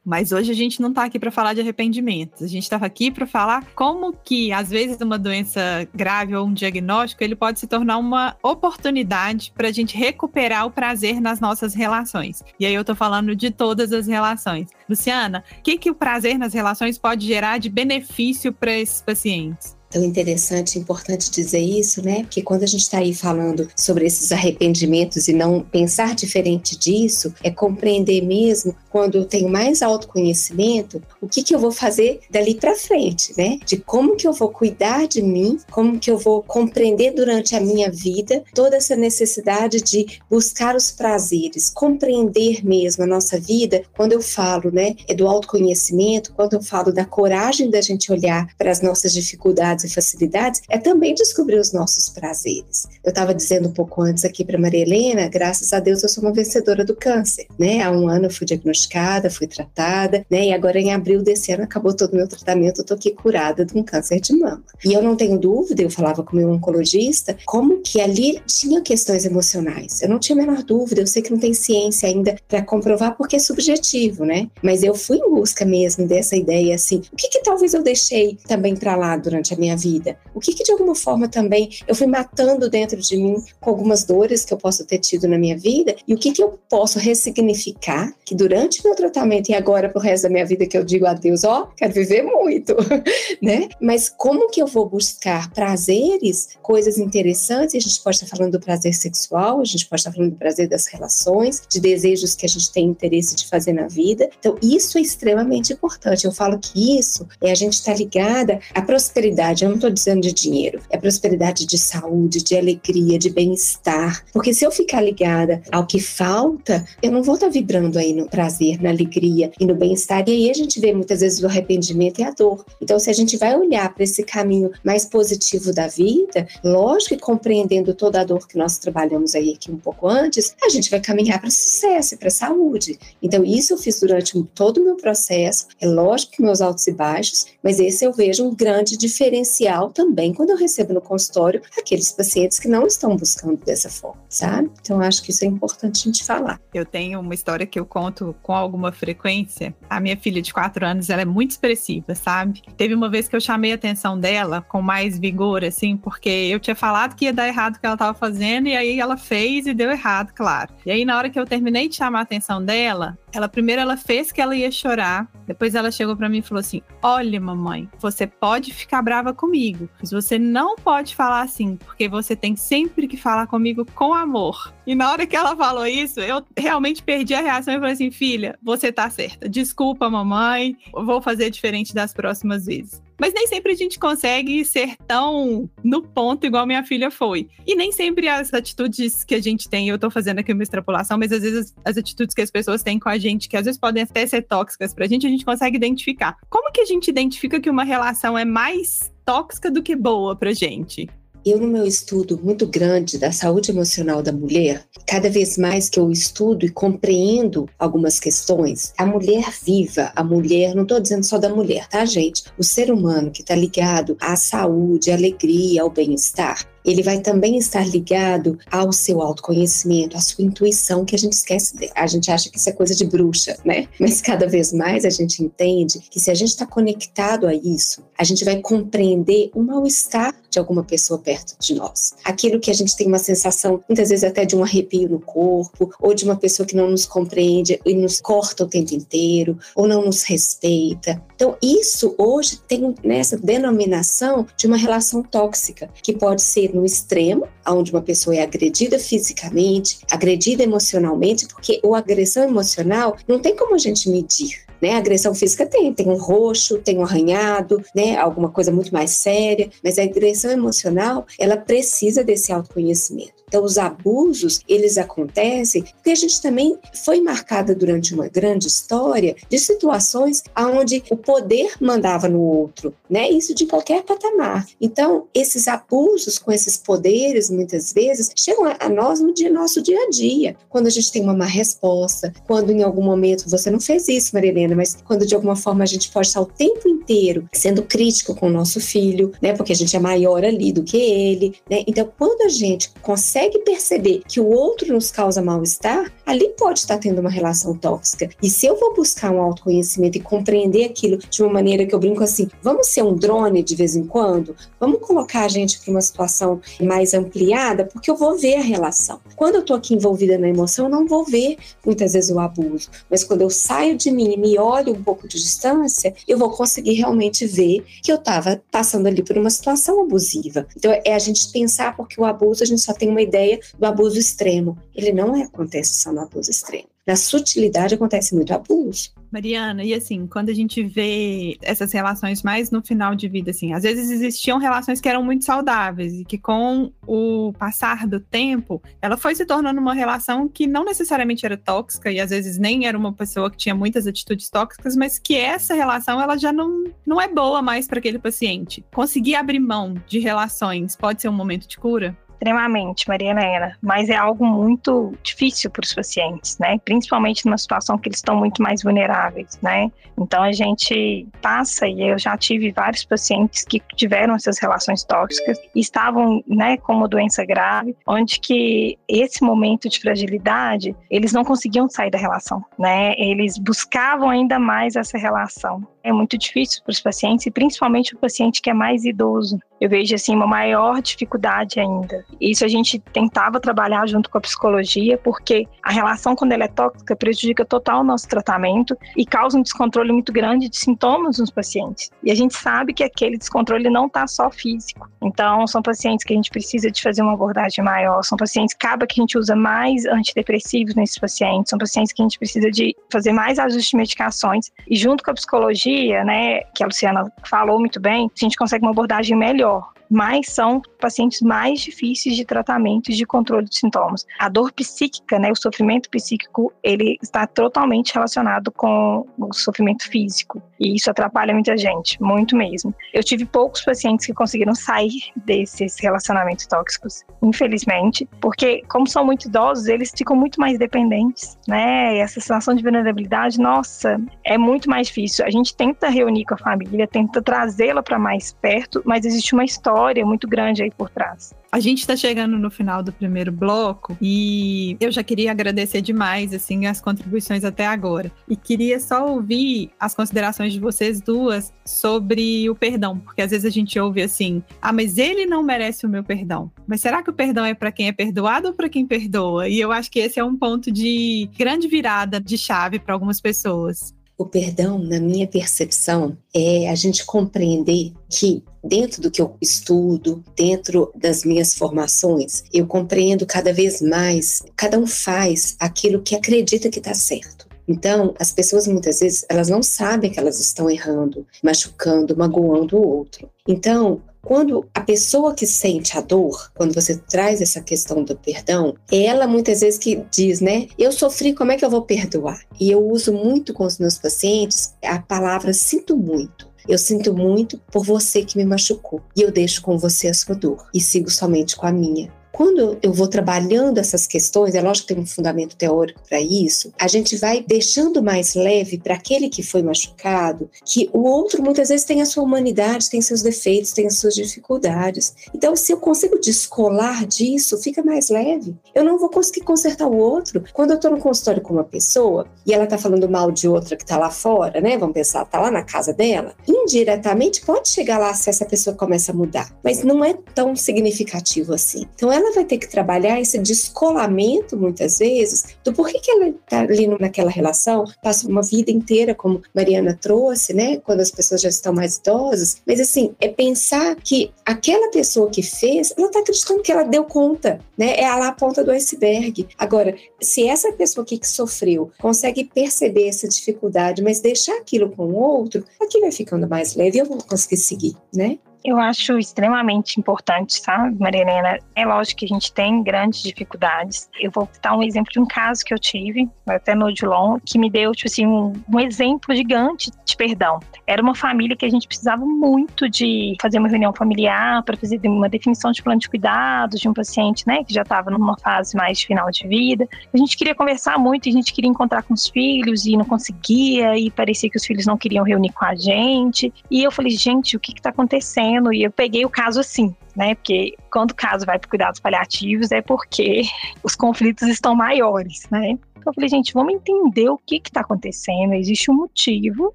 Mas 0.06 0.32
hoje 0.32 0.52
a 0.52 0.56
gente 0.56 0.82
não 0.82 0.90
está 0.90 1.04
aqui 1.04 1.18
para 1.18 1.32
falar 1.32 1.54
de 1.54 1.62
arrependimentos. 1.62 2.44
A 2.44 2.48
gente 2.48 2.64
estava 2.64 2.86
aqui 2.86 3.10
para 3.10 3.26
falar 3.26 3.66
como 3.74 4.14
que, 4.14 4.52
às 4.52 4.70
vezes, 4.70 5.02
uma 5.02 5.18
doença 5.18 5.88
grave 5.94 6.36
ou 6.36 6.46
um 6.46 6.54
diagnóstico, 6.54 7.24
ele 7.24 7.36
pode 7.36 7.60
se 7.60 7.66
tornar 7.66 7.98
uma 7.98 8.36
oportunidade 8.44 9.52
para 9.56 9.70
a 9.70 9.72
gente 9.72 9.98
recuperar 9.98 10.68
o 10.68 10.72
prazer 10.72 11.20
nas 11.20 11.40
nossas 11.40 11.74
relações. 11.74 12.44
E 12.60 12.66
aí 12.66 12.74
eu 12.76 12.82
estou 12.82 12.96
falando 12.96 13.36
de 13.36 13.50
todas 13.50 13.92
as 13.92 14.06
relações. 14.06 14.70
Luciana, 14.88 15.44
o 15.58 15.62
que, 15.64 15.78
que 15.78 15.90
o 15.90 15.96
prazer 15.96 16.38
nas 16.38 16.54
relações 16.54 17.00
pode 17.00 17.26
gerar 17.26 17.58
de 17.58 17.70
benefício 17.70 18.54
para 18.54 18.78
esses 18.78 19.02
pacientes? 19.02 19.75
Tão 19.96 20.04
interessante, 20.04 20.78
importante 20.78 21.32
dizer 21.32 21.62
isso, 21.62 22.04
né? 22.04 22.24
Porque 22.24 22.42
quando 22.42 22.64
a 22.64 22.68
gente 22.68 22.82
está 22.82 22.98
aí 22.98 23.16
falando 23.16 23.70
sobre 23.78 24.06
esses 24.06 24.30
arrependimentos 24.34 25.30
e 25.30 25.34
não 25.34 25.62
pensar 25.62 26.14
diferente 26.14 26.78
disso, 26.78 27.34
é 27.42 27.50
compreender 27.50 28.22
mesmo 28.22 28.76
quando 28.90 29.18
eu 29.18 29.26
tenho 29.26 29.48
mais 29.48 29.82
autoconhecimento, 29.82 31.02
o 31.22 31.30
que, 31.30 31.44
que 31.44 31.56
eu 31.56 31.60
vou 31.60 31.72
fazer 31.72 32.20
dali 32.30 32.56
para 32.56 32.76
frente, 32.76 33.34
né? 33.38 33.58
De 33.66 33.78
como 33.78 34.18
que 34.18 34.28
eu 34.28 34.34
vou 34.34 34.50
cuidar 34.50 35.08
de 35.08 35.22
mim, 35.22 35.60
como 35.72 35.98
que 35.98 36.12
eu 36.12 36.18
vou 36.18 36.44
compreender 36.44 37.12
durante 37.12 37.56
a 37.56 37.62
minha 37.62 37.90
vida 37.90 38.44
toda 38.54 38.76
essa 38.76 38.98
necessidade 38.98 39.82
de 39.82 40.20
buscar 40.30 40.76
os 40.76 40.92
prazeres, 40.92 41.70
compreender 41.70 42.66
mesmo 42.66 43.06
a 43.06 43.08
nossa 43.08 43.40
vida. 43.40 43.84
Quando 43.96 44.12
eu 44.12 44.22
falo, 44.22 44.72
né, 44.72 44.94
é 45.08 45.14
do 45.14 45.26
autoconhecimento, 45.26 46.34
quando 46.34 46.54
eu 46.54 46.62
falo 46.62 46.92
da 46.92 47.06
coragem 47.06 47.70
da 47.70 47.80
gente 47.80 48.12
olhar 48.12 48.54
para 48.58 48.72
as 48.72 48.82
nossas 48.82 49.14
dificuldades 49.14 49.85
e 49.86 49.94
facilidades, 49.94 50.62
é 50.70 50.78
também 50.78 51.14
descobrir 51.14 51.60
os 51.60 51.72
nossos 51.72 52.10
prazeres. 52.10 52.88
Eu 53.04 53.10
estava 53.10 53.34
dizendo 53.34 53.70
um 53.70 53.72
pouco 53.72 54.02
antes 54.02 54.26
aqui 54.26 54.44
para 54.44 54.58
Maria 54.58 54.82
Helena, 54.82 55.28
graças 55.28 55.74
a 55.74 55.80
Deus 55.80 56.04
eu 56.04 56.10
sou 56.10 56.24
uma 56.24 56.34
vencedora 56.34 56.84
do 56.84 56.96
câncer, 56.96 57.48
né? 57.58 57.82
Há 57.82 57.92
um 57.92 58.08
ano 58.08 58.26
eu 58.26 58.32
fui 58.32 58.46
diagnosticada, 58.46 59.30
fui 59.30 59.48
tratada, 59.48 60.26
né? 60.30 60.48
E 60.48 60.54
agora 60.54 60.80
em 60.80 60.94
abril 60.94 61.22
desse 61.22 61.52
ano 61.52 61.64
acabou 61.64 61.94
todo 61.94 62.14
o 62.14 62.16
meu 62.16 62.28
tratamento, 62.28 62.82
eu 62.82 62.86
tô 62.86 62.94
aqui 62.94 63.12
curada 63.12 63.66
de 63.66 63.78
um 63.78 63.84
câncer 63.84 64.20
de 64.20 64.36
mama. 64.36 64.64
E 64.84 64.94
eu 64.94 65.02
não 65.02 65.16
tenho 65.16 65.38
dúvida, 65.38 65.82
eu 65.82 65.90
falava 65.90 66.24
com 66.24 66.36
meu 66.36 66.50
oncologista, 66.52 67.38
como 67.46 67.82
que 67.82 68.02
ali 68.02 68.42
tinha 68.46 68.82
questões 68.82 69.26
emocionais. 69.26 70.02
Eu 70.02 70.10
não 70.10 70.20
tinha 70.20 70.36
a 70.36 70.40
menor 70.46 70.64
dúvida, 70.64 71.02
eu 71.02 71.08
sei 71.08 71.22
que 71.22 71.32
não 71.32 71.40
tem 71.40 71.54
ciência 71.54 72.08
ainda 72.08 72.36
para 72.48 72.62
comprovar 72.62 73.16
porque 73.16 73.36
é 73.36 73.40
subjetivo, 73.40 74.26
né? 74.26 74.50
Mas 74.62 74.84
eu 74.84 74.96
fui 74.96 75.18
em 75.18 75.30
busca 75.30 75.66
mesmo 75.66 76.08
dessa 76.08 76.36
ideia 76.36 76.76
assim, 76.76 77.02
o 77.12 77.16
que 77.16 77.30
que 77.30 77.44
talvez 77.44 77.74
eu 77.74 77.84
deixei 77.84 78.38
também 78.48 78.76
para 78.76 78.96
lá 78.96 79.16
durante 79.18 79.54
a 79.54 79.58
minha 79.58 79.75
vida? 79.76 80.18
O 80.34 80.40
que 80.40 80.54
que 80.54 80.64
de 80.64 80.72
alguma 80.72 80.96
forma 80.96 81.28
também 81.28 81.70
eu 81.88 81.96
fui 81.96 82.08
matando 82.08 82.70
dentro 82.70 83.00
de 83.00 83.18
mim 83.18 83.36
com 83.60 83.70
algumas 83.70 84.04
dores 84.04 84.46
que 84.46 84.54
eu 84.54 84.58
posso 84.58 84.86
ter 84.86 85.00
tido 85.00 85.28
na 85.28 85.38
minha 85.38 85.58
vida 85.58 85.96
e 86.08 86.14
o 86.14 86.18
que 86.18 86.32
que 86.32 86.44
eu 86.44 86.60
posso 86.70 87.00
ressignificar 87.00 88.14
que 88.26 88.36
durante 88.36 88.84
meu 88.84 88.96
tratamento 88.96 89.50
e 89.50 89.54
agora 89.54 89.90
pro 89.90 90.02
resto 90.02 90.24
da 90.24 90.30
minha 90.30 90.46
vida 90.46 90.66
que 90.66 90.78
eu 90.78 90.84
digo 90.84 91.06
a 91.06 91.14
Deus, 91.14 91.44
ó, 91.44 91.64
oh, 91.64 91.76
quero 91.76 91.94
viver 91.94 92.24
muito, 92.24 92.76
né? 93.42 93.70
Mas 93.82 94.10
como 94.10 94.50
que 94.50 94.62
eu 94.62 94.68
vou 94.68 94.88
buscar 94.88 95.52
prazeres, 95.54 96.50
coisas 96.62 96.98
interessantes, 96.98 97.76
a 97.76 97.80
gente 97.80 98.02
pode 98.02 98.18
estar 98.18 98.28
falando 98.28 98.54
do 98.54 98.60
prazer 98.60 98.94
sexual, 98.94 99.62
a 99.62 99.66
gente 99.66 99.88
pode 99.88 100.02
estar 100.02 100.12
falando 100.12 100.32
do 100.32 100.38
prazer 100.38 100.68
das 100.68 100.88
relações, 100.88 101.62
de 101.70 101.80
desejos 101.80 102.36
que 102.36 102.46
a 102.46 102.50
gente 102.50 102.72
tem 102.72 102.86
interesse 102.86 103.36
de 103.36 103.48
fazer 103.48 103.74
na 103.74 103.88
vida. 103.88 104.30
Então, 104.40 104.58
isso 104.62 104.98
é 104.98 105.02
extremamente 105.02 105.74
importante. 105.74 106.26
Eu 106.26 106.32
falo 106.32 106.60
que 106.60 106.98
isso 106.98 107.28
é 107.42 107.52
a 107.52 107.56
gente 107.56 107.74
estar 107.74 107.94
tá 107.94 107.98
ligada 107.98 108.60
à 108.74 108.82
prosperidade. 108.82 109.65
Eu 109.66 109.70
não 109.70 109.78
estou 109.78 109.90
dizendo 109.90 110.22
de 110.22 110.32
dinheiro, 110.32 110.80
é 110.92 110.98
prosperidade 110.98 111.66
de 111.66 111.76
saúde, 111.76 112.44
de 112.44 112.56
alegria, 112.56 113.18
de 113.18 113.32
bem-estar. 113.32 114.24
Porque 114.32 114.54
se 114.54 114.64
eu 114.64 114.70
ficar 114.70 115.02
ligada 115.02 115.60
ao 115.72 115.88
que 115.88 116.00
falta, 116.00 116.86
eu 117.02 117.12
não 117.12 117.24
vou 117.24 117.34
estar 117.34 117.48
tá 117.48 117.52
vibrando 117.52 117.98
aí 117.98 118.14
no 118.14 118.30
prazer, 118.30 118.80
na 118.80 118.92
alegria 118.92 119.52
e 119.60 119.66
no 119.66 119.74
bem-estar. 119.74 120.24
E 120.28 120.32
aí 120.32 120.52
a 120.52 120.54
gente 120.54 120.80
vê 120.80 120.94
muitas 120.94 121.22
vezes 121.22 121.42
o 121.42 121.48
arrependimento 121.48 122.20
e 122.20 122.24
a 122.24 122.30
dor. 122.30 122.64
Então, 122.80 123.00
se 123.00 123.10
a 123.10 123.14
gente 123.14 123.38
vai 123.38 123.58
olhar 123.58 123.92
para 123.92 124.04
esse 124.04 124.22
caminho 124.22 124.70
mais 124.84 125.04
positivo 125.04 125.74
da 125.74 125.88
vida, 125.88 126.48
lógico 126.64 127.16
que 127.16 127.22
compreendendo 127.22 127.96
toda 127.96 128.22
a 128.22 128.24
dor 128.24 128.48
que 128.48 128.60
nós 128.60 128.78
trabalhamos 128.78 129.34
aí 129.34 129.52
aqui 129.52 129.72
um 129.72 129.78
pouco 129.78 130.08
antes, 130.08 130.56
a 130.64 130.70
gente 130.70 130.92
vai 130.92 131.00
caminhar 131.00 131.42
para 131.42 131.50
sucesso, 131.50 132.16
para 132.20 132.30
saúde. 132.30 133.00
Então, 133.20 133.44
isso 133.44 133.74
eu 133.74 133.80
fiz 133.80 134.00
durante 134.00 134.40
todo 134.54 134.80
o 134.80 134.86
meu 134.86 134.96
processo. 134.96 135.66
É 135.82 135.88
lógico 135.88 136.34
que 136.34 136.44
meus 136.44 136.62
altos 136.62 136.86
e 136.86 136.92
baixos, 136.92 137.48
mas 137.64 137.80
esse 137.80 138.06
eu 138.06 138.14
vejo 138.14 138.46
um 138.46 138.54
grande 138.54 138.96
diferencial 138.96 139.45
também 139.94 140.34
quando 140.34 140.52
eu 140.52 140.58
recebo 140.58 140.94
no 140.94 141.02
consultório 141.02 141.62
aqueles 141.78 142.12
pacientes 142.12 142.60
que 142.60 142.68
não 142.68 142.86
estão 142.86 143.16
buscando 143.16 143.58
dessa 143.58 143.90
forma, 143.90 144.22
sabe? 144.30 144.70
Então, 144.82 145.02
acho 145.02 145.24
que 145.24 145.32
isso 145.32 145.44
é 145.44 145.48
importante 145.48 146.02
a 146.02 146.12
gente 146.12 146.24
falar. 146.24 146.60
Eu 146.74 146.86
tenho 146.86 147.20
uma 147.20 147.34
história 147.34 147.66
que 147.66 147.80
eu 147.80 147.86
conto 147.86 148.36
com 148.42 148.54
alguma 148.54 148.92
frequência. 148.92 149.76
A 149.90 150.00
minha 150.00 150.18
filha 150.18 150.42
de 150.42 150.54
quatro 150.54 150.86
anos, 150.86 151.10
ela 151.10 151.22
é 151.22 151.26
muito 151.26 151.52
expressiva, 151.52 152.16
sabe? 152.16 152.62
Teve 152.78 152.94
uma 152.94 153.10
vez 153.10 153.28
que 153.28 153.36
eu 153.36 153.42
chamei 153.42 153.72
a 153.72 153.76
atenção 153.76 154.20
dela 154.20 154.62
com 154.62 154.82
mais 154.82 155.18
vigor, 155.18 155.64
assim, 155.64 155.98
porque 155.98 156.30
eu 156.30 156.60
tinha 156.60 156.76
falado 156.76 157.16
que 157.16 157.26
ia 157.26 157.34
dar 157.34 157.48
errado 157.48 157.76
o 157.76 157.80
que 157.80 157.86
ela 157.86 157.96
estava 157.96 158.18
fazendo, 158.18 158.68
e 158.68 158.76
aí 158.76 159.00
ela 159.00 159.18
fez 159.18 159.68
e 159.68 159.74
deu 159.74 159.92
errado, 159.92 160.34
claro. 160.34 160.74
E 160.86 160.92
aí, 160.92 161.06
na 161.06 161.18
hora 161.18 161.30
que 161.30 161.40
eu 161.40 161.46
terminei 161.46 161.88
de 161.88 161.96
chamar 161.96 162.20
a 162.20 162.24
atenção 162.24 162.64
dela, 162.64 163.18
ela 163.36 163.50
primeiro 163.50 163.82
ela 163.82 163.98
fez 163.98 164.32
que 164.32 164.40
ela 164.40 164.56
ia 164.56 164.72
chorar, 164.72 165.30
depois 165.46 165.76
ela 165.76 165.92
chegou 165.92 166.16
para 166.16 166.30
mim 166.30 166.38
e 166.38 166.42
falou 166.42 166.62
assim: 166.62 166.82
"Olha, 167.04 167.40
mamãe, 167.40 167.90
você 168.00 168.26
pode 168.26 168.74
ficar 168.74 169.02
brava 169.02 169.34
comigo, 169.34 169.90
mas 170.00 170.12
você 170.12 170.40
não 170.40 170.78
pode 170.78 171.14
falar 171.14 171.42
assim, 171.42 171.76
porque 171.76 172.08
você 172.08 172.36
tem 172.36 172.56
sempre 172.56 173.08
que 173.08 173.18
falar 173.18 173.48
comigo 173.48 173.86
com 173.94 174.14
amor". 174.14 174.74
E 174.88 174.96
na 174.96 175.12
hora 175.12 175.28
que 175.28 175.36
ela 175.36 175.56
falou 175.56 175.86
isso, 175.86 176.22
eu 176.22 176.44
realmente 176.58 177.04
perdi 177.04 177.34
a 177.34 177.42
reação 177.42 177.74
e 177.74 177.80
falei 177.80 177.94
assim: 177.94 178.10
"Filha, 178.10 178.58
você 178.64 178.92
tá 178.92 179.10
certa. 179.10 179.50
Desculpa, 179.50 180.10
mamãe. 180.10 180.78
Vou 180.94 181.22
fazer 181.22 181.50
diferente 181.50 181.94
das 181.94 182.14
próximas 182.14 182.66
vezes". 182.66 183.05
Mas 183.20 183.34
nem 183.34 183.48
sempre 183.48 183.72
a 183.72 183.76
gente 183.76 183.98
consegue 183.98 184.64
ser 184.66 184.96
tão 185.08 185.70
no 185.84 186.02
ponto 186.02 186.46
igual 186.46 186.66
minha 186.66 186.84
filha 186.84 187.10
foi. 187.10 187.48
E 187.66 187.76
nem 187.76 187.92
sempre 187.92 188.28
as 188.28 188.54
atitudes 188.54 189.24
que 189.24 189.36
a 189.36 189.42
gente 189.42 189.70
tem, 189.70 189.88
eu 189.90 189.98
tô 189.98 190.10
fazendo 190.10 190.40
aqui 190.40 190.52
uma 190.52 190.64
extrapolação, 190.64 191.18
mas 191.18 191.32
às 191.32 191.42
vezes 191.42 191.74
as 191.84 191.98
atitudes 191.98 192.36
que 192.36 192.42
as 192.42 192.52
pessoas 192.52 192.84
têm 192.84 193.00
com 193.00 193.10
a 193.10 193.18
gente, 193.18 193.48
que 193.48 193.58
às 193.58 193.66
vezes 193.66 193.80
podem 193.80 194.04
até 194.04 194.26
ser 194.26 194.42
tóxicas 194.42 194.94
pra 194.94 195.08
gente, 195.08 195.26
a 195.26 195.30
gente 195.30 195.46
consegue 195.46 195.78
identificar. 195.78 196.38
Como 196.50 196.72
que 196.72 196.82
a 196.82 196.86
gente 196.86 197.08
identifica 197.08 197.60
que 197.60 197.70
uma 197.70 197.84
relação 197.84 198.38
é 198.38 198.46
mais 198.46 199.12
tóxica 199.26 199.72
do 199.72 199.82
que 199.82 199.96
boa 199.96 200.36
pra 200.36 200.54
gente? 200.54 201.08
Eu, 201.46 201.60
no 201.60 201.68
meu 201.68 201.86
estudo 201.86 202.40
muito 202.42 202.66
grande 202.66 203.20
da 203.20 203.32
saúde 203.32 203.70
emocional 203.70 204.24
da 204.24 204.32
mulher, 204.32 204.84
cada 205.06 205.30
vez 205.30 205.60
mais 205.60 205.88
que 205.88 206.00
eu 206.00 206.10
estudo 206.10 206.66
e 206.66 206.70
compreendo 206.70 207.70
algumas 207.78 208.20
questões, 208.20 208.92
a 208.98 209.06
mulher 209.06 209.54
viva, 209.64 210.12
a 210.16 210.24
mulher, 210.24 210.74
não 210.74 210.82
estou 210.82 211.00
dizendo 211.00 211.24
só 211.24 211.38
da 211.38 211.48
mulher, 211.48 211.88
tá, 211.88 212.04
gente? 212.04 212.46
O 212.58 212.64
ser 212.64 212.92
humano 212.92 213.30
que 213.30 213.42
está 213.42 213.54
ligado 213.54 214.18
à 214.20 214.36
saúde, 214.36 215.12
à 215.12 215.14
alegria, 215.14 215.84
ao 215.84 215.92
bem-estar, 215.92 216.66
ele 216.86 217.02
vai 217.02 217.20
também 217.20 217.58
estar 217.58 217.86
ligado 217.88 218.58
ao 218.72 218.94
seu 218.94 219.22
autoconhecimento, 219.22 220.16
à 220.16 220.22
sua 220.22 220.44
intuição, 220.44 221.04
que 221.04 221.16
a 221.16 221.20
gente 221.20 221.34
esquece 221.34 221.76
dela. 221.76 221.92
A 221.96 222.08
gente 222.08 222.30
acha 222.32 222.50
que 222.50 222.58
isso 222.58 222.70
é 222.70 222.74
coisa 222.74 222.96
de 222.96 223.06
bruxa, 223.06 223.58
né? 223.66 223.88
Mas 224.00 224.22
cada 224.22 224.48
vez 224.48 224.72
mais 224.72 225.04
a 225.04 225.10
gente 225.10 225.44
entende 225.44 226.00
que 226.10 226.20
se 226.20 226.30
a 226.30 226.36
gente 226.36 226.50
está 226.50 226.66
conectado 226.66 227.48
a 227.48 227.54
isso, 227.54 228.04
a 228.18 228.24
gente 228.24 228.46
vai 228.46 228.60
compreender 228.62 229.50
o 229.54 229.62
mal-estar 229.62 230.34
de 230.50 230.60
alguma 230.60 230.84
pessoa 230.84 231.20
perto 231.20 231.56
de 231.60 231.76
nós. 231.76 232.14
Aquilo 232.24 232.60
que 232.60 232.72
a 232.72 232.74
gente 232.74 232.96
tem 232.96 233.08
uma 233.08 233.20
sensação, 233.20 233.82
muitas 233.90 234.10
vezes 234.10 234.24
até 234.24 234.46
de 234.46 234.56
um 234.56 234.64
arrepio 234.64 235.10
no 235.10 235.20
corpo, 235.20 235.92
ou 236.00 236.14
de 236.14 236.24
uma 236.24 236.38
pessoa 236.38 236.66
que 236.66 236.76
não 236.76 236.90
nos 236.90 237.06
compreende 237.06 237.80
e 237.86 237.94
nos 237.94 238.22
corta 238.22 238.64
o 238.64 238.68
tempo 238.68 238.94
inteiro, 238.94 239.58
ou 239.76 239.88
não 239.88 240.06
nos 240.06 240.24
respeita. 240.24 241.22
Então, 241.36 241.58
isso 241.62 242.16
hoje 242.18 242.58
tem 242.68 242.96
nessa 243.04 243.38
denominação 243.38 244.48
de 244.58 244.68
uma 244.68 244.78
relação 244.78 245.22
tóxica, 245.22 245.90
que 246.02 246.14
pode 246.14 246.42
ser 246.42 246.74
no 246.76 246.86
extremo, 246.86 247.48
onde 247.68 247.92
uma 247.92 248.02
pessoa 248.02 248.36
é 248.36 248.42
agredida 248.42 249.00
fisicamente, 249.00 250.00
agredida 250.12 250.64
emocionalmente, 250.64 251.48
porque 251.48 251.80
o 251.84 251.96
agressão 251.96 252.44
emocional 252.44 253.18
não 253.28 253.40
tem 253.40 253.56
como 253.56 253.74
a 253.74 253.80
gente 253.80 254.10
medir. 254.10 254.66
Né? 254.82 254.92
A 254.92 254.98
agressão 254.98 255.34
física 255.34 255.66
tem, 255.66 255.94
tem 255.94 256.08
um 256.08 256.18
roxo, 256.18 256.78
tem 256.80 256.98
um 256.98 257.04
arranhado, 257.04 257.82
né? 257.96 258.18
Alguma 258.18 258.50
coisa 258.50 258.72
muito 258.72 258.94
mais 258.94 259.12
séria, 259.12 259.70
mas 259.82 259.98
a 259.98 260.04
agressão 260.04 260.52
emocional, 260.52 261.26
ela 261.40 261.56
precisa 261.56 262.24
desse 262.24 262.52
autoconhecimento. 262.52 263.45
Então, 263.56 263.64
os 263.64 263.78
abusos, 263.78 264.60
eles 264.68 264.98
acontecem 264.98 265.84
porque 265.84 266.10
a 266.10 266.16
gente 266.16 266.42
também 266.42 266.78
foi 267.06 267.22
marcada 267.22 267.74
durante 267.74 268.14
uma 268.14 268.28
grande 268.28 268.68
história 268.68 269.34
de 269.50 269.58
situações 269.58 270.44
onde 270.58 271.02
o 271.10 271.16
poder 271.16 271.72
mandava 271.80 272.28
no 272.28 272.42
outro, 272.42 272.94
né? 273.10 273.30
Isso 273.30 273.56
de 273.56 273.66
qualquer 273.66 274.04
patamar. 274.04 274.68
Então, 274.82 275.28
esses 275.34 275.70
abusos 275.70 276.38
com 276.38 276.52
esses 276.52 276.76
poderes, 276.76 277.50
muitas 277.50 277.94
vezes, 277.94 278.30
chegam 278.36 278.66
a 278.78 278.90
nós 278.90 279.22
no 279.22 279.34
dia, 279.34 279.50
nosso 279.50 279.82
dia 279.82 280.00
a 280.04 280.10
dia. 280.10 280.58
Quando 280.68 280.88
a 280.88 280.90
gente 280.92 281.10
tem 281.10 281.22
uma 281.22 281.34
má 281.34 281.46
resposta, 281.46 282.34
quando 282.46 282.72
em 282.72 282.84
algum 282.84 283.04
momento 283.04 283.50
você 283.50 283.72
não 283.72 283.80
fez 283.80 284.10
isso, 284.10 284.32
Marilena, 284.34 284.76
mas 284.76 284.98
quando 285.06 285.26
de 285.26 285.34
alguma 285.34 285.56
forma 285.56 285.82
a 285.82 285.88
gente 285.88 286.12
pode 286.12 286.28
estar 286.28 286.42
o 286.42 286.46
tempo 286.46 286.90
inteiro 286.90 287.48
sendo 287.54 287.84
crítico 287.84 288.36
com 288.36 288.48
o 288.48 288.52
nosso 288.52 288.82
filho, 288.82 289.32
né? 289.42 289.54
Porque 289.54 289.72
a 289.72 289.76
gente 289.76 289.96
é 289.96 290.00
maior 290.00 290.44
ali 290.44 290.74
do 290.74 290.84
que 290.84 290.98
ele, 290.98 291.56
né? 291.70 291.86
Então, 291.88 292.12
quando 292.18 292.42
a 292.42 292.50
gente 292.50 292.92
consegue 293.02 293.45
consegue 293.46 293.60
perceber 293.60 294.24
que 294.28 294.40
o 294.40 294.48
outro 294.48 294.94
nos 294.94 295.12
causa 295.12 295.42
mal-estar, 295.42 296.12
ali 296.26 296.50
pode 296.58 296.80
estar 296.80 296.98
tendo 296.98 297.20
uma 297.20 297.30
relação 297.30 297.76
tóxica. 297.76 298.30
E 298.42 298.50
se 298.50 298.66
eu 298.66 298.78
vou 298.80 298.96
buscar 298.96 299.32
um 299.32 299.42
autoconhecimento 299.42 300.18
e 300.18 300.22
compreender 300.22 300.86
aquilo 300.86 301.18
de 301.18 301.44
uma 301.44 301.54
maneira 301.54 301.86
que 301.86 301.94
eu 301.94 302.00
brinco 302.00 302.24
assim, 302.24 302.48
vamos 302.62 302.88
ser 302.88 303.04
um 303.04 303.16
drone 303.16 303.62
de 303.62 303.76
vez 303.76 303.96
em 303.96 304.06
quando? 304.06 304.56
Vamos 304.80 305.00
colocar 305.02 305.46
a 305.46 305.48
gente 305.48 305.80
para 305.80 305.92
uma 305.92 306.02
situação 306.02 306.60
mais 306.82 307.14
ampliada, 307.14 307.86
porque 307.86 308.10
eu 308.10 308.16
vou 308.16 308.38
ver 308.38 308.56
a 308.56 308.62
relação. 308.62 309.20
Quando 309.36 309.56
eu 309.56 309.62
estou 309.62 309.76
aqui 309.76 309.94
envolvida 309.94 310.38
na 310.38 310.50
emoção, 310.50 310.86
eu 310.86 310.92
não 310.92 311.08
vou 311.08 311.24
ver 311.24 311.58
muitas 311.86 312.14
vezes 312.14 312.32
o 312.32 312.40
abuso, 312.40 312.90
mas 313.10 313.24
quando 313.24 313.42
eu 313.42 313.50
saio 313.50 313.96
de 313.96 314.10
mim 314.10 314.34
e 314.34 314.38
me 314.38 314.58
olho 314.58 314.94
um 314.94 315.04
pouco 315.04 315.28
de 315.28 315.38
distância, 315.38 316.14
eu 316.28 316.38
vou 316.38 316.50
conseguir 316.50 316.94
realmente 316.94 317.46
ver 317.46 317.84
que 318.02 318.12
eu 318.12 318.16
estava 318.16 318.62
passando 318.72 319.08
ali 319.08 319.22
por 319.22 319.38
uma 319.38 319.50
situação 319.50 320.02
abusiva. 320.02 320.66
Então 320.76 320.92
é 320.92 321.14
a 321.14 321.20
gente 321.20 321.52
pensar 321.52 321.96
porque 321.96 322.20
o 322.20 322.26
abuso 322.26 322.64
a 322.64 322.66
gente 322.66 322.82
só 322.82 322.94
tem 322.94 323.10
uma 323.10 323.22
ideia 323.26 323.60
do 323.78 323.86
abuso 323.86 324.18
extremo. 324.18 324.78
Ele 324.96 325.12
não 325.12 325.36
é, 325.36 325.44
acontece 325.44 326.02
só 326.02 326.12
no 326.12 326.22
abuso 326.22 326.50
extremo. 326.50 326.88
na 327.06 327.16
sutilidade 327.16 327.94
acontece 327.94 328.34
muito 328.34 328.54
abuso. 328.54 329.12
Mariana, 329.36 329.84
e 329.84 329.94
assim, 329.94 330.26
quando 330.28 330.50
a 330.50 330.54
gente 330.54 330.82
vê 330.82 331.58
essas 331.62 331.92
relações 331.92 332.42
mais 332.42 332.72
no 332.72 332.82
final 332.82 333.14
de 333.14 333.28
vida, 333.28 333.52
assim, 333.52 333.74
às 333.74 333.84
vezes 333.84 334.10
existiam 334.10 334.58
relações 334.58 335.02
que 335.02 335.10
eram 335.10 335.22
muito 335.24 335.44
saudáveis 335.44 336.14
e 336.14 336.24
que 336.24 336.38
com 336.38 336.90
o 337.06 337.52
passar 337.60 338.08
do 338.08 338.20
tempo, 338.20 338.82
ela 339.02 339.18
foi 339.18 339.36
se 339.36 339.46
tornando 339.46 339.82
uma 339.82 339.94
relação 339.94 340.48
que 340.48 340.66
não 340.66 340.86
necessariamente 340.86 341.46
era 341.46 341.58
tóxica 341.58 342.10
e 342.10 342.20
às 342.20 342.30
vezes 342.30 342.58
nem 342.58 342.88
era 342.88 342.98
uma 342.98 343.12
pessoa 343.12 343.52
que 343.52 343.58
tinha 343.58 343.76
muitas 343.76 344.08
atitudes 344.08 344.50
tóxicas, 344.50 344.96
mas 344.96 345.20
que 345.20 345.36
essa 345.36 345.74
relação 345.74 346.22
ela 346.22 346.38
já 346.38 346.54
não, 346.54 346.86
não 347.06 347.20
é 347.20 347.28
boa 347.28 347.62
mais 347.62 347.88
para 347.88 348.00
aquele 348.00 348.20
paciente. 348.20 348.86
Conseguir 348.94 349.36
abrir 349.36 349.60
mão 349.60 349.96
de 350.08 350.20
relações 350.20 350.96
pode 350.96 351.22
ser 351.22 351.28
um 351.28 351.34
momento 351.34 351.68
de 351.68 351.78
cura? 351.78 352.18
Extremamente, 352.46 353.10
Maria 353.10 353.32
Helena, 353.32 353.76
mas 353.82 354.08
é 354.08 354.16
algo 354.16 354.46
muito 354.46 355.16
difícil 355.24 355.72
para 355.72 355.84
os 355.84 355.92
pacientes, 355.92 356.60
né? 356.60 356.78
Principalmente 356.86 357.44
numa 357.44 357.58
situação 357.58 357.98
que 357.98 358.08
eles 358.08 358.20
estão 358.20 358.36
muito 358.36 358.62
mais 358.62 358.84
vulneráveis, 358.84 359.58
né? 359.64 359.92
Então 360.16 360.44
a 360.44 360.52
gente 360.52 361.28
passa 361.42 361.88
e 361.88 362.08
eu 362.08 362.20
já 362.20 362.38
tive 362.38 362.72
vários 362.72 363.04
pacientes 363.04 363.66
que 363.66 363.82
tiveram 363.96 364.36
essas 364.36 364.60
relações 364.60 365.04
tóxicas 365.04 365.58
estavam, 365.76 366.44
né, 366.48 366.78
com 366.78 366.94
uma 366.94 367.08
doença 367.08 367.44
grave, 367.44 367.96
onde 368.08 368.40
que 368.40 368.96
esse 369.10 369.44
momento 369.44 369.90
de 369.90 370.00
fragilidade 370.00 370.96
eles 371.10 371.34
não 371.34 371.44
conseguiam 371.44 371.90
sair 371.90 372.12
da 372.12 372.20
relação, 372.20 372.64
né? 372.78 373.16
Eles 373.18 373.58
buscavam 373.58 374.30
ainda 374.30 374.60
mais 374.60 374.96
essa 374.96 375.18
relação. 375.18 375.86
É 376.04 376.14
muito 376.14 376.38
difícil 376.38 376.84
para 376.84 376.92
os 376.92 377.02
pacientes 377.02 377.48
e 377.48 377.52
principalmente 377.52 378.14
o 378.14 378.20
paciente 378.20 378.62
que 378.62 378.70
é 378.70 378.74
mais 378.74 379.04
idoso, 379.04 379.58
eu 379.80 379.90
vejo 379.90 380.16
assim 380.16 380.36
uma 380.36 380.48
maior 380.48 381.02
dificuldade 381.02 381.80
ainda. 381.80 382.26
Isso 382.40 382.64
a 382.64 382.68
gente 382.68 383.00
tentava 383.00 383.60
trabalhar 383.60 384.08
junto 384.08 384.30
com 384.30 384.38
a 384.38 384.42
psicologia, 384.42 385.18
porque 385.18 385.68
a 385.84 385.92
relação 385.92 386.36
quando 386.36 386.54
ela 386.54 386.66
é 386.66 386.68
tóxica 386.68 387.16
prejudica 387.16 387.66
total 387.66 388.02
o 388.02 388.04
nosso 388.04 388.28
tratamento 388.28 388.98
e 389.18 389.26
causa 389.26 389.58
um 389.58 389.62
descontrole 389.62 390.12
muito 390.12 390.32
grande 390.32 390.70
de 390.70 390.78
sintomas 390.78 391.40
nos 391.40 391.52
pacientes. 391.52 392.10
E 392.24 392.32
a 392.32 392.36
gente 392.36 392.56
sabe 392.56 392.94
que 392.94 393.04
aquele 393.04 393.38
descontrole 393.38 393.90
não 393.90 394.08
está 394.08 394.28
só 394.28 394.50
físico. 394.50 395.10
Então, 395.22 395.66
são 395.68 395.82
pacientes 395.82 396.26
que 396.26 396.34
a 396.34 396.36
gente 396.36 396.50
precisa 396.50 396.90
de 396.90 397.02
fazer 397.02 397.22
uma 397.22 397.34
abordagem 397.34 397.84
maior, 397.84 398.24
são 398.24 398.38
pacientes 398.38 398.76
que 398.76 398.86
acaba 398.86 399.08
que 399.08 399.20
a 399.20 399.24
gente 399.24 399.38
usa 399.38 399.56
mais 399.56 400.06
antidepressivos 400.06 400.96
nesses 400.96 401.18
pacientes, 401.18 401.70
são 401.70 401.80
pacientes 401.80 402.14
que 402.14 402.22
a 402.22 402.26
gente 402.26 402.38
precisa 402.38 402.70
de 402.70 402.96
fazer 403.12 403.32
mais 403.32 403.60
ajustes 403.60 403.90
de 403.90 403.98
medicações 403.98 404.72
e 404.90 404.96
junto 404.96 405.24
com 405.24 405.32
a 405.32 405.34
psicologia, 405.34 406.24
né, 406.24 406.62
que 406.76 406.84
a 406.84 406.88
Luciana 406.88 407.32
falou 407.46 407.80
muito 407.80 408.00
bem, 408.00 408.30
a 408.36 408.46
gente 408.46 408.56
consegue 408.56 408.86
uma 408.86 408.92
abordagem 408.92 409.36
melhor 409.36 409.75
mas 410.16 410.48
são 410.48 410.82
pacientes 410.98 411.42
mais 411.42 411.82
difíceis 411.82 412.38
de 412.38 412.46
tratamento 412.46 413.12
e 413.12 413.14
de 413.14 413.26
controle 413.26 413.68
de 413.68 413.78
sintomas. 413.78 414.26
A 414.40 414.48
dor 414.48 414.72
psíquica, 414.72 415.38
né, 415.38 415.52
o 415.52 415.56
sofrimento 415.56 416.10
psíquico, 416.10 416.72
ele 416.82 417.18
está 417.22 417.46
totalmente 417.46 418.14
relacionado 418.14 418.72
com 418.72 419.28
o 419.38 419.54
sofrimento 419.54 420.10
físico 420.10 420.64
e 420.80 420.96
isso 420.96 421.10
atrapalha 421.10 421.54
muita 421.54 421.78
gente, 421.78 422.22
muito 422.22 422.56
mesmo. 422.56 422.94
Eu 423.14 423.24
tive 423.24 423.46
poucos 423.46 423.84
pacientes 423.84 424.26
que 424.26 424.34
conseguiram 424.34 424.76
sair 424.76 425.32
desses 425.46 425.98
relacionamentos 426.00 426.66
tóxicos, 426.68 427.24
infelizmente, 427.42 428.28
porque 428.42 428.84
como 428.88 429.08
são 429.08 429.26
muito 429.26 429.48
idosos, 429.48 429.88
eles 429.88 430.12
ficam 430.16 430.36
muito 430.36 430.60
mais 430.60 430.78
dependentes, 430.78 431.58
né? 431.68 432.16
E 432.16 432.20
essa 432.20 432.40
sensação 432.40 432.76
de 432.76 432.84
vulnerabilidade, 432.84 433.60
nossa, 433.60 434.20
é 434.44 434.58
muito 434.58 434.90
mais 434.90 435.08
difícil. 435.08 435.46
A 435.46 435.50
gente 435.50 435.76
tenta 435.76 436.10
reunir 436.10 436.46
com 436.46 436.56
a 436.56 436.58
família, 436.58 437.08
tenta 437.08 437.42
trazê-la 437.42 438.04
para 438.04 438.20
mais 438.20 438.54
perto, 438.54 439.02
mas 439.06 439.26
existe 439.26 439.54
uma 439.54 439.64
história 439.64 440.26
muito 440.26 440.48
grande 440.48 440.84
aí 440.84 440.92
por 440.92 441.10
trás. 441.10 441.54
A 441.76 441.80
gente 441.82 442.00
está 442.00 442.16
chegando 442.16 442.58
no 442.58 442.72
final 442.72 443.04
do 443.04 443.12
primeiro 443.12 443.52
bloco 443.52 444.18
e 444.22 444.96
eu 444.98 445.12
já 445.12 445.22
queria 445.22 445.52
agradecer 445.52 446.00
demais 446.00 446.54
assim 446.54 446.86
as 446.86 447.02
contribuições 447.02 447.66
até 447.66 447.86
agora. 447.86 448.32
E 448.48 448.56
queria 448.56 448.98
só 448.98 449.28
ouvir 449.28 449.92
as 450.00 450.16
considerações 450.16 450.72
de 450.72 450.80
vocês 450.80 451.20
duas 451.20 451.74
sobre 451.84 452.70
o 452.70 452.76
perdão, 452.76 453.20
porque 453.20 453.42
às 453.42 453.52
vezes 453.52 453.66
a 453.66 453.70
gente 453.70 454.00
ouve 454.00 454.22
assim: 454.22 454.64
"Ah, 454.82 454.94
mas 454.94 455.18
ele 455.18 455.46
não 455.46 455.62
merece 455.62 456.06
o 456.06 456.10
meu 456.10 456.24
perdão". 456.24 456.72
Mas 456.88 457.02
será 457.02 457.22
que 457.22 457.30
o 457.30 457.34
perdão 457.34 457.66
é 457.66 457.74
para 457.74 457.92
quem 457.92 458.08
é 458.08 458.14
perdoado 458.14 458.70
ou 458.70 458.74
para 458.74 458.88
quem 458.88 459.06
perdoa? 459.06 459.68
E 459.68 459.78
eu 459.78 459.92
acho 459.92 460.10
que 460.10 460.20
esse 460.20 460.40
é 460.40 460.46
um 460.46 460.56
ponto 460.56 460.90
de 460.90 461.50
grande 461.58 461.90
virada 461.90 462.40
de 462.40 462.58
chave 462.58 463.00
para 463.00 463.14
algumas 463.14 463.42
pessoas. 463.42 464.16
O 464.38 464.46
perdão, 464.46 465.00
na 465.00 465.20
minha 465.20 465.48
percepção, 465.48 466.38
é 466.54 466.90
a 466.90 466.96
gente 466.96 467.26
compreender 467.26 468.12
que 468.30 468.62
dentro 468.84 469.22
do 469.22 469.32
que 469.32 469.42
eu 469.42 469.56
estudo, 469.62 470.44
dentro 470.58 471.10
das 471.16 471.46
minhas 471.46 471.74
formações, 471.74 472.64
eu 472.74 472.86
compreendo 472.86 473.46
cada 473.46 473.72
vez 473.72 474.02
mais, 474.02 474.62
cada 474.76 475.00
um 475.00 475.08
faz 475.08 475.78
aquilo 475.80 476.22
que 476.22 476.36
acredita 476.36 476.90
que 476.90 477.00
está 477.00 477.14
certo. 477.14 477.66
Então, 477.88 478.34
as 478.40 478.52
pessoas 478.52 478.88
muitas 478.88 479.20
vezes 479.20 479.46
elas 479.48 479.70
não 479.70 479.82
sabem 479.82 480.32
que 480.32 480.40
elas 480.40 480.60
estão 480.60 480.90
errando, 480.90 481.46
machucando, 481.64 482.36
magoando 482.36 482.98
o 482.98 483.08
outro. 483.08 483.50
Então, 483.68 484.22
quando 484.46 484.88
a 484.94 485.02
pessoa 485.02 485.56
que 485.56 485.66
sente 485.66 486.16
a 486.16 486.22
dor, 486.22 486.72
quando 486.76 486.94
você 486.94 487.18
traz 487.18 487.62
essa 487.62 487.82
questão 487.82 488.24
do 488.24 488.38
perdão, 488.38 488.96
é 489.12 489.24
ela 489.24 489.48
muitas 489.48 489.82
vezes 489.82 490.00
que 490.00 490.24
diz, 490.32 490.62
né? 490.62 490.88
Eu 490.98 491.12
sofri, 491.12 491.54
como 491.54 491.72
é 491.72 491.78
que 491.78 491.84
eu 491.84 491.90
vou 491.90 492.04
perdoar? 492.04 492.62
E 492.80 492.92
eu 492.92 493.04
uso 493.04 493.34
muito 493.34 493.74
com 493.74 493.84
os 493.84 493.98
meus 493.98 494.20
pacientes 494.20 494.94
a 495.04 495.20
palavra 495.20 495.74
sinto 495.74 496.16
muito. 496.16 496.70
Eu 496.88 497.00
sinto 497.00 497.34
muito 497.34 497.82
por 497.92 498.06
você 498.06 498.46
que 498.46 498.58
me 498.58 498.64
machucou 498.64 499.20
e 499.36 499.42
eu 499.42 499.52
deixo 499.52 499.82
com 499.82 499.98
você 499.98 500.28
a 500.28 500.34
sua 500.36 500.54
dor 500.54 500.88
e 500.94 501.02
sigo 501.02 501.32
somente 501.32 501.76
com 501.76 501.88
a 501.88 501.92
minha. 501.92 502.32
Quando 502.56 502.98
eu 503.04 503.12
vou 503.12 503.28
trabalhando 503.28 503.98
essas 503.98 504.26
questões, 504.26 504.76
é 504.76 504.82
lógico 504.82 505.10
que 505.10 505.14
tem 505.14 505.22
um 505.22 505.28
fundamento 505.28 505.76
teórico 505.76 506.22
para 506.26 506.40
isso, 506.40 506.94
a 506.98 507.06
gente 507.06 507.36
vai 507.36 507.62
deixando 507.62 508.24
mais 508.24 508.56
leve 508.56 508.98
para 508.98 509.16
aquele 509.16 509.50
que 509.50 509.62
foi 509.62 509.84
machucado, 509.84 510.70
que 510.86 511.10
o 511.12 511.20
outro 511.24 511.62
muitas 511.62 511.90
vezes 511.90 512.06
tem 512.06 512.22
a 512.22 512.26
sua 512.26 512.44
humanidade, 512.44 513.10
tem 513.10 513.22
seus 513.22 513.42
defeitos, 513.42 513.92
tem 513.92 514.08
as 514.08 514.20
suas 514.20 514.34
dificuldades. 514.36 515.36
Então, 515.54 515.76
se 515.76 515.92
eu 515.92 515.98
consigo 515.98 516.40
descolar 516.40 517.26
disso, 517.26 517.78
fica 517.78 518.02
mais 518.02 518.30
leve. 518.30 518.74
Eu 518.94 519.04
não 519.04 519.20
vou 519.20 519.28
conseguir 519.28 519.66
consertar 519.66 520.08
o 520.08 520.16
outro. 520.16 520.64
Quando 520.72 520.92
eu 520.92 520.96
estou 520.96 521.12
no 521.12 521.20
consultório 521.20 521.62
com 521.62 521.74
uma 521.74 521.84
pessoa 521.84 522.48
e 522.66 522.74
ela 522.74 522.86
está 522.86 522.98
falando 522.98 523.28
mal 523.28 523.52
de 523.52 523.68
outra 523.68 523.98
que 523.98 524.04
está 524.04 524.18
lá 524.18 524.30
fora, 524.30 524.80
né? 524.80 524.98
Vamos 524.98 525.14
pensar, 525.14 525.44
está 525.44 525.60
lá 525.60 525.70
na 525.70 525.84
casa 525.84 526.14
dela, 526.14 526.56
indiretamente 526.66 527.66
pode 527.66 527.90
chegar 527.90 528.18
lá 528.18 528.34
se 528.34 528.50
essa 528.50 528.64
pessoa 528.64 528.96
começa 528.96 529.34
a 529.34 529.36
mudar, 529.36 529.78
mas 529.84 530.06
não 530.06 530.24
é 530.24 530.34
tão 530.54 530.74
significativo 530.74 531.74
assim. 531.74 532.08
Então, 532.16 532.32
ela 532.32 532.45
ela 532.46 532.56
vai 532.56 532.66
ter 532.66 532.78
que 532.78 532.90
trabalhar 532.90 533.40
esse 533.40 533.58
descolamento, 533.58 534.78
muitas 534.78 535.20
vezes, 535.20 535.76
do 535.84 535.94
porquê 535.94 536.20
que 536.20 536.32
ela 536.32 536.50
está 536.50 536.82
ali 536.82 537.08
naquela 537.08 537.50
relação, 537.50 538.06
passa 538.22 538.48
uma 538.48 538.62
vida 538.62 538.92
inteira, 538.92 539.34
como 539.34 539.62
Mariana 539.74 540.18
trouxe, 540.20 540.74
né? 540.74 540.98
Quando 540.98 541.22
as 541.22 541.32
pessoas 541.32 541.62
já 541.62 541.70
estão 541.70 541.94
mais 541.94 542.18
idosas. 542.18 542.82
Mas, 542.86 543.00
assim, 543.00 543.36
é 543.40 543.48
pensar 543.48 544.16
que 544.16 544.52
aquela 544.66 545.10
pessoa 545.12 545.50
que 545.50 545.64
fez, 545.64 546.14
ela 546.18 546.28
está 546.28 546.40
acreditando 546.40 546.82
que 546.82 546.92
ela 546.92 547.04
deu 547.04 547.24
conta, 547.24 547.80
né? 547.98 548.16
É 548.18 548.28
lá 548.30 548.50
a 548.50 548.52
ponta 548.52 548.84
do 548.84 548.92
iceberg. 548.92 549.68
Agora, 549.78 550.16
se 550.42 550.68
essa 550.68 550.92
pessoa 550.92 551.24
aqui 551.24 551.38
que 551.38 551.48
sofreu 551.48 552.12
consegue 552.20 552.64
perceber 552.64 553.28
essa 553.28 553.48
dificuldade, 553.48 554.22
mas 554.22 554.40
deixar 554.40 554.78
aquilo 554.78 555.10
com 555.10 555.26
o 555.26 555.36
outro, 555.36 555.84
aqui 556.02 556.20
vai 556.20 556.32
ficando 556.32 556.68
mais 556.68 556.96
leve 556.96 557.18
e 557.18 557.22
eu 557.22 557.26
vou 557.26 557.38
conseguir 557.38 557.78
seguir, 557.78 558.16
né? 558.34 558.58
Eu 558.86 559.00
acho 559.00 559.40
extremamente 559.40 560.20
importante, 560.20 560.80
sabe, 560.80 561.20
Maria 561.20 561.42
Helena? 561.42 561.80
É 561.96 562.06
lógico 562.06 562.42
que 562.42 562.46
a 562.46 562.48
gente 562.48 562.72
tem 562.72 563.02
grandes 563.02 563.42
dificuldades. 563.42 564.30
Eu 564.40 564.52
vou 564.52 564.70
dar 564.80 564.96
um 564.96 565.02
exemplo 565.02 565.32
de 565.32 565.40
um 565.40 565.46
caso 565.48 565.84
que 565.84 565.92
eu 565.92 565.98
tive, 565.98 566.48
até 566.68 566.94
no 566.94 567.08
Odilon, 567.08 567.58
que 567.66 567.80
me 567.80 567.90
deu, 567.90 568.12
tipo 568.12 568.28
assim, 568.28 568.46
um, 568.46 568.74
um 568.88 569.00
exemplo 569.00 569.56
gigante 569.56 570.12
de 570.24 570.38
perdão. 570.38 570.80
Era 571.08 571.20
uma 571.20 571.34
família 571.34 571.76
que 571.76 571.84
a 571.84 571.90
gente 571.90 572.08
precisava 572.08 572.46
muito 572.46 573.10
de 573.10 573.56
fazer 573.60 573.80
uma 573.80 573.88
reunião 573.88 574.14
familiar 574.14 574.84
para 574.84 574.96
fazer 574.96 575.20
uma 575.26 575.50
definição 575.50 575.92
de 575.92 576.04
plano 576.04 576.20
de 576.20 576.30
cuidados 576.30 577.00
de 577.00 577.10
um 577.10 577.14
paciente, 577.14 577.66
né, 577.66 577.84
que 577.84 577.92
já 577.92 578.04
estava 578.04 578.30
numa 578.30 578.56
fase 578.60 578.96
mais 578.96 579.20
final 579.20 579.50
de 579.50 579.68
vida. 579.68 580.08
A 580.32 580.38
gente 580.38 580.56
queria 580.56 580.76
conversar 580.76 581.18
muito, 581.18 581.50
a 581.50 581.52
gente 581.52 581.74
queria 581.74 581.90
encontrar 581.90 582.22
com 582.22 582.36
os 582.36 582.46
filhos 582.46 583.08
e 583.08 583.18
não 583.18 583.26
conseguia, 583.26 584.16
e 584.16 584.30
parecia 584.30 584.70
que 584.70 584.78
os 584.78 584.86
filhos 584.86 585.08
não 585.08 585.18
queriam 585.18 585.44
reunir 585.44 585.72
com 585.72 585.86
a 585.86 585.96
gente. 585.96 586.72
E 586.92 587.04
eu 587.04 587.12
falei, 587.12 587.32
gente, 587.32 587.76
o 587.76 587.80
que 587.80 587.92
está 587.92 588.12
acontecendo? 588.12 588.75
E 588.94 589.04
eu 589.04 589.12
peguei 589.12 589.46
o 589.46 589.50
caso 589.50 589.80
assim, 589.80 590.16
né? 590.36 590.56
Porque 590.56 590.96
quando 591.12 591.32
o 591.32 591.36
caso 591.36 591.66
vai 591.66 591.80
para 591.80 591.90
cuidados 591.90 592.20
paliativos 592.20 592.92
é 592.92 593.02
porque 593.02 593.64
os 594.04 594.16
conflitos 594.16 594.68
estão 594.68 594.96
maiores, 594.96 595.68
né? 595.72 595.92
Então 595.92 596.32
eu 596.32 596.34
falei, 596.34 596.50
gente, 596.50 596.74
vamos 596.74 596.94
entender 596.94 597.50
o 597.50 597.58
que 597.58 597.82
está 597.84 598.02
acontecendo, 598.02 598.74
existe 598.74 599.12
um 599.12 599.16
motivo 599.16 599.94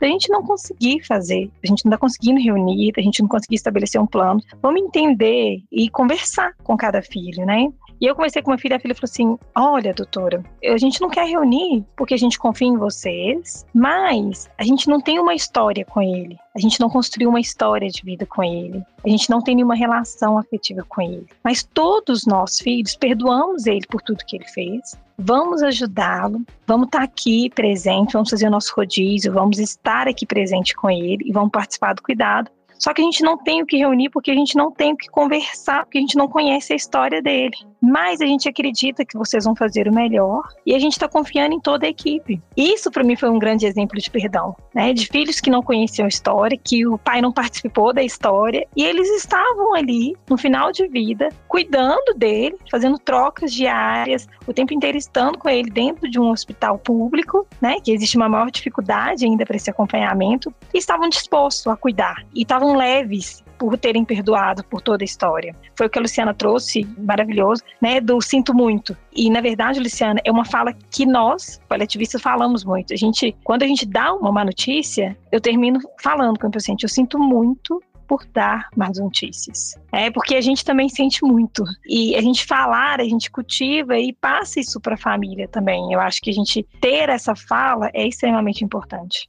da 0.00 0.06
gente 0.06 0.30
não 0.30 0.42
conseguir 0.42 1.04
fazer, 1.04 1.50
a 1.62 1.66
gente 1.66 1.84
não 1.84 1.90
está 1.90 1.98
conseguindo 1.98 2.40
reunir, 2.40 2.92
a 2.96 3.00
gente 3.00 3.20
não 3.20 3.28
conseguir 3.28 3.56
estabelecer 3.56 4.00
um 4.00 4.06
plano. 4.06 4.40
Vamos 4.62 4.80
entender 4.80 5.60
e 5.72 5.90
conversar 5.90 6.54
com 6.62 6.76
cada 6.76 7.02
filho, 7.02 7.44
né? 7.44 7.68
E 8.00 8.06
eu 8.06 8.14
conversei 8.14 8.42
com 8.42 8.50
minha 8.50 8.58
filha, 8.58 8.76
a 8.76 8.80
filha 8.80 8.94
falou 8.94 9.10
assim: 9.10 9.38
Olha, 9.56 9.92
doutora, 9.92 10.44
a 10.64 10.78
gente 10.78 11.00
não 11.00 11.08
quer 11.08 11.26
reunir 11.26 11.84
porque 11.96 12.14
a 12.14 12.18
gente 12.18 12.38
confia 12.38 12.68
em 12.68 12.76
vocês, 12.76 13.66
mas 13.74 14.48
a 14.58 14.62
gente 14.62 14.88
não 14.88 15.00
tem 15.00 15.18
uma 15.18 15.34
história 15.34 15.84
com 15.84 16.00
ele. 16.02 16.36
A 16.54 16.58
A 16.58 16.60
gente 16.60 16.80
não 16.80 16.90
construiu 16.90 17.28
uma 17.28 17.38
história 17.38 17.88
de 17.88 18.02
vida 18.02 18.26
com 18.26 18.42
ele. 18.42 18.82
A 19.04 19.08
gente 19.08 19.30
não 19.30 19.40
tem 19.40 19.54
nenhuma 19.54 19.76
relação 19.76 20.36
afetiva 20.36 20.84
com 20.88 21.00
ele. 21.00 21.24
Mas 21.44 21.62
todos 21.62 22.26
nós, 22.26 22.58
filhos, 22.58 22.96
perdoamos 22.96 23.66
ele 23.66 23.86
por 23.88 24.02
tudo 24.02 24.24
que 24.26 24.34
ele 24.34 24.48
fez. 24.48 24.98
Vamos 25.16 25.62
ajudá-lo, 25.62 26.42
vamos 26.66 26.86
estar 26.86 27.02
aqui 27.02 27.48
presente, 27.50 28.12
vamos 28.12 28.30
fazer 28.30 28.48
o 28.48 28.50
nosso 28.50 28.74
rodízio, 28.76 29.32
vamos 29.32 29.60
estar 29.60 30.08
aqui 30.08 30.26
presente 30.26 30.74
com 30.74 30.90
ele 30.90 31.24
e 31.24 31.32
vamos 31.32 31.50
participar 31.50 31.94
do 31.94 32.02
cuidado 32.02 32.50
só 32.78 32.94
que 32.94 33.02
a 33.02 33.04
gente 33.04 33.22
não 33.22 33.36
tem 33.36 33.60
o 33.60 33.66
que 33.66 33.76
reunir 33.76 34.08
porque 34.08 34.30
a 34.30 34.34
gente 34.34 34.56
não 34.56 34.70
tem 34.70 34.92
o 34.92 34.96
que 34.96 35.08
conversar, 35.08 35.84
porque 35.84 35.98
a 35.98 36.00
gente 36.00 36.16
não 36.16 36.28
conhece 36.28 36.72
a 36.72 36.76
história 36.76 37.20
dele. 37.20 37.56
Mas 37.80 38.20
a 38.20 38.26
gente 38.26 38.48
acredita 38.48 39.04
que 39.04 39.16
vocês 39.16 39.44
vão 39.44 39.54
fazer 39.54 39.88
o 39.88 39.94
melhor 39.94 40.42
e 40.66 40.74
a 40.74 40.78
gente 40.78 40.92
está 40.92 41.08
confiando 41.08 41.54
em 41.54 41.60
toda 41.60 41.86
a 41.86 41.88
equipe. 41.88 42.40
Isso 42.56 42.90
para 42.90 43.04
mim 43.04 43.16
foi 43.16 43.30
um 43.30 43.38
grande 43.38 43.66
exemplo 43.66 43.98
de 43.98 44.10
perdão, 44.10 44.56
né? 44.74 44.92
De 44.92 45.06
filhos 45.06 45.40
que 45.40 45.50
não 45.50 45.62
conheciam 45.62 46.06
a 46.06 46.08
história, 46.08 46.58
que 46.62 46.86
o 46.86 46.98
pai 46.98 47.20
não 47.20 47.32
participou 47.32 47.92
da 47.92 48.02
história 48.02 48.66
e 48.76 48.84
eles 48.84 49.08
estavam 49.10 49.74
ali 49.74 50.16
no 50.28 50.36
final 50.36 50.72
de 50.72 50.86
vida, 50.88 51.28
cuidando 51.46 52.14
dele, 52.16 52.56
fazendo 52.70 52.98
trocas 52.98 53.52
diárias, 53.52 54.26
o 54.46 54.52
tempo 54.52 54.74
inteiro 54.74 54.98
estando 54.98 55.38
com 55.38 55.48
ele 55.48 55.70
dentro 55.70 56.10
de 56.10 56.18
um 56.18 56.30
hospital 56.30 56.78
público, 56.78 57.46
né? 57.60 57.76
Que 57.80 57.92
existe 57.92 58.16
uma 58.16 58.28
maior 58.28 58.50
dificuldade 58.50 59.24
ainda 59.24 59.46
para 59.46 59.56
esse 59.56 59.70
acompanhamento 59.70 60.52
e 60.74 60.78
estavam 60.78 61.08
dispostos 61.08 61.66
a 61.66 61.76
cuidar 61.76 62.24
e 62.34 62.42
estavam 62.42 62.76
leves 62.76 63.42
por 63.58 63.76
terem 63.76 64.04
perdoado 64.04 64.64
por 64.64 64.80
toda 64.80 65.02
a 65.02 65.06
história. 65.06 65.54
Foi 65.76 65.86
o 65.86 65.90
que 65.90 65.98
a 65.98 66.02
Luciana 66.02 66.32
trouxe, 66.32 66.86
maravilhoso, 66.96 67.62
né, 67.80 68.00
do 68.00 68.20
sinto 68.20 68.54
muito. 68.54 68.96
E 69.14 69.28
na 69.28 69.40
verdade, 69.40 69.80
Luciana, 69.80 70.20
é 70.24 70.30
uma 70.30 70.44
fala 70.44 70.72
que 70.90 71.04
nós, 71.04 71.60
coletivistas, 71.68 72.22
falamos 72.22 72.64
muito. 72.64 72.92
A 72.92 72.96
gente, 72.96 73.36
quando 73.44 73.64
a 73.64 73.66
gente 73.66 73.84
dá 73.84 74.14
uma 74.14 74.30
má 74.30 74.44
notícia, 74.44 75.16
eu 75.32 75.40
termino 75.40 75.80
falando 76.00 76.38
com 76.38 76.46
o 76.46 76.50
paciente, 76.50 76.84
eu 76.84 76.88
sinto 76.88 77.18
muito 77.18 77.82
por 78.08 78.24
dar 78.32 78.68
más 78.74 78.98
notícias. 78.98 79.74
É 79.92 80.10
porque 80.10 80.34
a 80.34 80.40
gente 80.40 80.64
também 80.64 80.88
sente 80.88 81.22
muito. 81.22 81.62
E 81.86 82.16
a 82.16 82.22
gente 82.22 82.46
falar, 82.46 83.00
a 83.00 83.04
gente 83.04 83.30
cultiva 83.30 83.98
e 83.98 84.14
passa 84.14 84.58
isso 84.58 84.80
para 84.80 84.94
a 84.94 84.98
família 84.98 85.46
também. 85.46 85.92
Eu 85.92 86.00
acho 86.00 86.20
que 86.22 86.30
a 86.30 86.32
gente 86.32 86.66
ter 86.80 87.10
essa 87.10 87.36
fala 87.36 87.90
é 87.92 88.08
extremamente 88.08 88.64
importante. 88.64 89.26